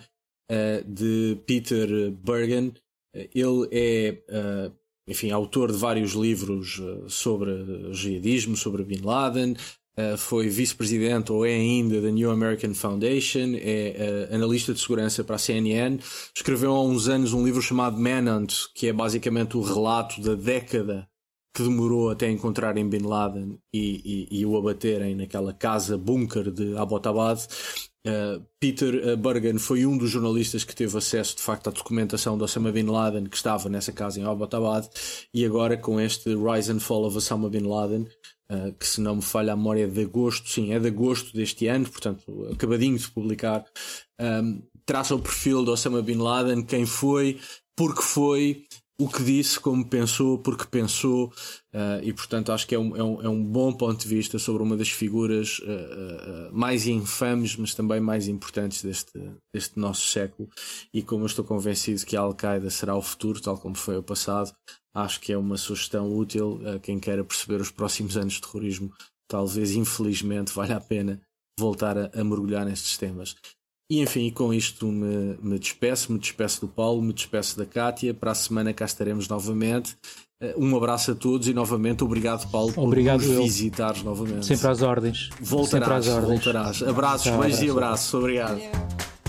uh, 0.51 0.83
de 0.83 1.37
Peter 1.45 2.09
Bergen. 2.09 2.73
Ele 3.13 3.67
é, 3.71 4.23
uh, 4.27 4.75
enfim, 5.07 5.29
autor 5.29 5.71
de 5.71 5.77
vários 5.77 6.13
livros 6.13 6.79
uh, 6.79 7.07
sobre 7.07 7.93
jihadismo, 7.93 8.57
sobre 8.57 8.83
Bin 8.83 9.01
Laden, 9.03 9.55
uh, 10.13 10.17
foi 10.17 10.49
vice-presidente 10.49 11.31
ou 11.31 11.45
é 11.45 11.53
ainda 11.53 12.01
da 12.01 12.09
New 12.09 12.31
American 12.31 12.73
Foundation, 12.73 13.53
é 13.55 14.29
analista 14.31 14.73
de 14.73 14.79
segurança 14.79 15.23
para 15.23 15.35
a 15.35 15.39
CNN, 15.39 15.99
escreveu 16.35 16.71
há 16.71 16.83
uns 16.83 17.07
anos 17.07 17.33
um 17.33 17.45
livro 17.45 17.61
chamado 17.61 17.99
Manhunt, 17.99 18.53
que 18.75 18.87
é 18.87 18.93
basicamente 18.93 19.57
o 19.57 19.61
relato 19.61 20.21
da 20.21 20.35
década 20.35 21.07
que 21.53 21.63
demorou 21.63 22.09
até 22.09 22.29
encontrarem 22.29 22.87
Bin 22.87 23.03
Laden 23.03 23.59
e, 23.73 24.27
e, 24.31 24.39
e 24.39 24.45
o 24.45 24.57
abaterem 24.57 25.15
naquela 25.15 25.53
casa 25.53 25.97
bunker 25.97 26.49
de 26.49 26.77
Abbottabad 26.77 27.45
Uh, 28.03 28.43
Peter 28.59 29.15
Bergen 29.15 29.59
foi 29.59 29.85
um 29.85 29.95
dos 29.95 30.09
jornalistas 30.09 30.63
que 30.63 30.75
teve 30.75 30.97
acesso 30.97 31.35
de 31.35 31.43
facto 31.43 31.67
à 31.67 31.71
documentação 31.71 32.35
de 32.35 32.43
Osama 32.43 32.71
Bin 32.71 32.87
Laden 32.87 33.25
que 33.25 33.35
estava 33.35 33.69
nessa 33.69 33.91
casa 33.91 34.19
em 34.19 34.23
Abbottabad 34.23 34.89
e 35.31 35.45
agora 35.45 35.77
com 35.77 36.01
este 36.01 36.33
Rise 36.33 36.71
and 36.71 36.79
Fall 36.79 37.05
of 37.05 37.15
Osama 37.15 37.47
Bin 37.47 37.61
Laden 37.67 38.07
uh, 38.51 38.73
que 38.73 38.87
se 38.87 38.99
não 38.99 39.15
me 39.15 39.21
falha 39.21 39.53
a 39.53 39.55
memória 39.55 39.85
é 39.85 39.87
de 39.87 40.01
agosto, 40.01 40.49
sim, 40.49 40.73
é 40.73 40.79
de 40.79 40.87
agosto 40.87 41.33
deste 41.33 41.67
ano, 41.67 41.89
portanto 41.89 42.47
acabadinho 42.51 42.97
de 42.97 43.09
publicar 43.09 43.65
um, 44.19 44.61
traça 44.85 45.15
o 45.15 45.19
perfil 45.19 45.63
de 45.63 45.69
Osama 45.69 46.01
Bin 46.01 46.17
Laden, 46.17 46.63
quem 46.63 46.85
foi, 46.85 47.39
porque 47.75 48.01
foi 48.01 48.65
o 49.01 49.07
que 49.07 49.23
disse, 49.23 49.59
como 49.59 49.83
pensou, 49.83 50.37
porque 50.37 50.65
pensou, 50.69 51.33
uh, 51.73 52.03
e 52.03 52.13
portanto 52.13 52.51
acho 52.51 52.67
que 52.67 52.75
é 52.75 52.79
um, 52.79 52.95
é, 52.95 53.03
um, 53.03 53.21
é 53.23 53.29
um 53.29 53.43
bom 53.43 53.73
ponto 53.73 53.99
de 53.99 54.07
vista 54.07 54.37
sobre 54.37 54.61
uma 54.61 54.77
das 54.77 54.89
figuras 54.89 55.57
uh, 55.59 56.51
mais 56.51 56.85
infames, 56.85 57.55
mas 57.55 57.73
também 57.73 57.99
mais 57.99 58.27
importantes 58.27 58.83
deste, 58.83 59.11
deste 59.51 59.79
nosso 59.79 60.07
século. 60.07 60.47
E 60.93 61.01
como 61.01 61.23
eu 61.23 61.25
estou 61.25 61.43
convencido 61.43 62.05
que 62.05 62.15
a 62.15 62.21
Al-Qaeda 62.21 62.69
será 62.69 62.95
o 62.95 63.01
futuro, 63.01 63.41
tal 63.41 63.57
como 63.57 63.73
foi 63.73 63.97
o 63.97 64.03
passado, 64.03 64.53
acho 64.93 65.19
que 65.19 65.31
é 65.31 65.37
uma 65.37 65.57
sugestão 65.57 66.11
útil 66.15 66.61
a 66.75 66.79
quem 66.79 66.99
queira 66.99 67.23
perceber 67.23 67.61
os 67.61 67.71
próximos 67.71 68.17
anos 68.17 68.33
de 68.33 68.41
terrorismo. 68.41 68.91
Talvez, 69.27 69.71
infelizmente, 69.71 70.51
valha 70.53 70.77
a 70.77 70.81
pena 70.81 71.21
voltar 71.59 71.97
a, 71.97 72.11
a 72.13 72.23
mergulhar 72.23 72.65
nestes 72.65 72.97
temas. 72.97 73.35
E 73.89 73.99
enfim, 74.01 74.29
com 74.31 74.53
isto 74.53 74.85
me, 74.87 75.37
me 75.41 75.59
despeço, 75.59 76.13
me 76.13 76.19
despeço 76.19 76.61
do 76.61 76.67
Paulo, 76.67 77.01
me 77.01 77.11
despeço 77.11 77.57
da 77.57 77.65
Kátia. 77.65 78.13
Para 78.13 78.31
a 78.31 78.35
semana 78.35 78.73
cá 78.73 78.85
estaremos 78.85 79.27
novamente. 79.27 79.97
Eh, 80.41 80.55
um 80.57 80.75
abraço 80.77 81.11
a 81.11 81.15
todos 81.15 81.47
e 81.47 81.53
novamente 81.53 82.01
obrigado, 82.03 82.49
Paulo, 82.49 82.73
obrigado 82.77 83.19
por 83.19 83.27
nos 83.27 83.43
visitares 83.43 84.01
novamente. 84.01 84.45
Sempre 84.45 84.67
às 84.69 84.81
ordens. 84.81 85.29
Voltarás, 85.41 85.69
Sempre 85.69 85.93
às 85.93 86.07
ordens. 86.07 86.29
voltarás. 86.43 86.83
Abraços, 86.83 87.31
beijos 87.35 87.61
e 87.61 87.69
abraços. 87.69 88.13
Obrigado. 88.13 89.20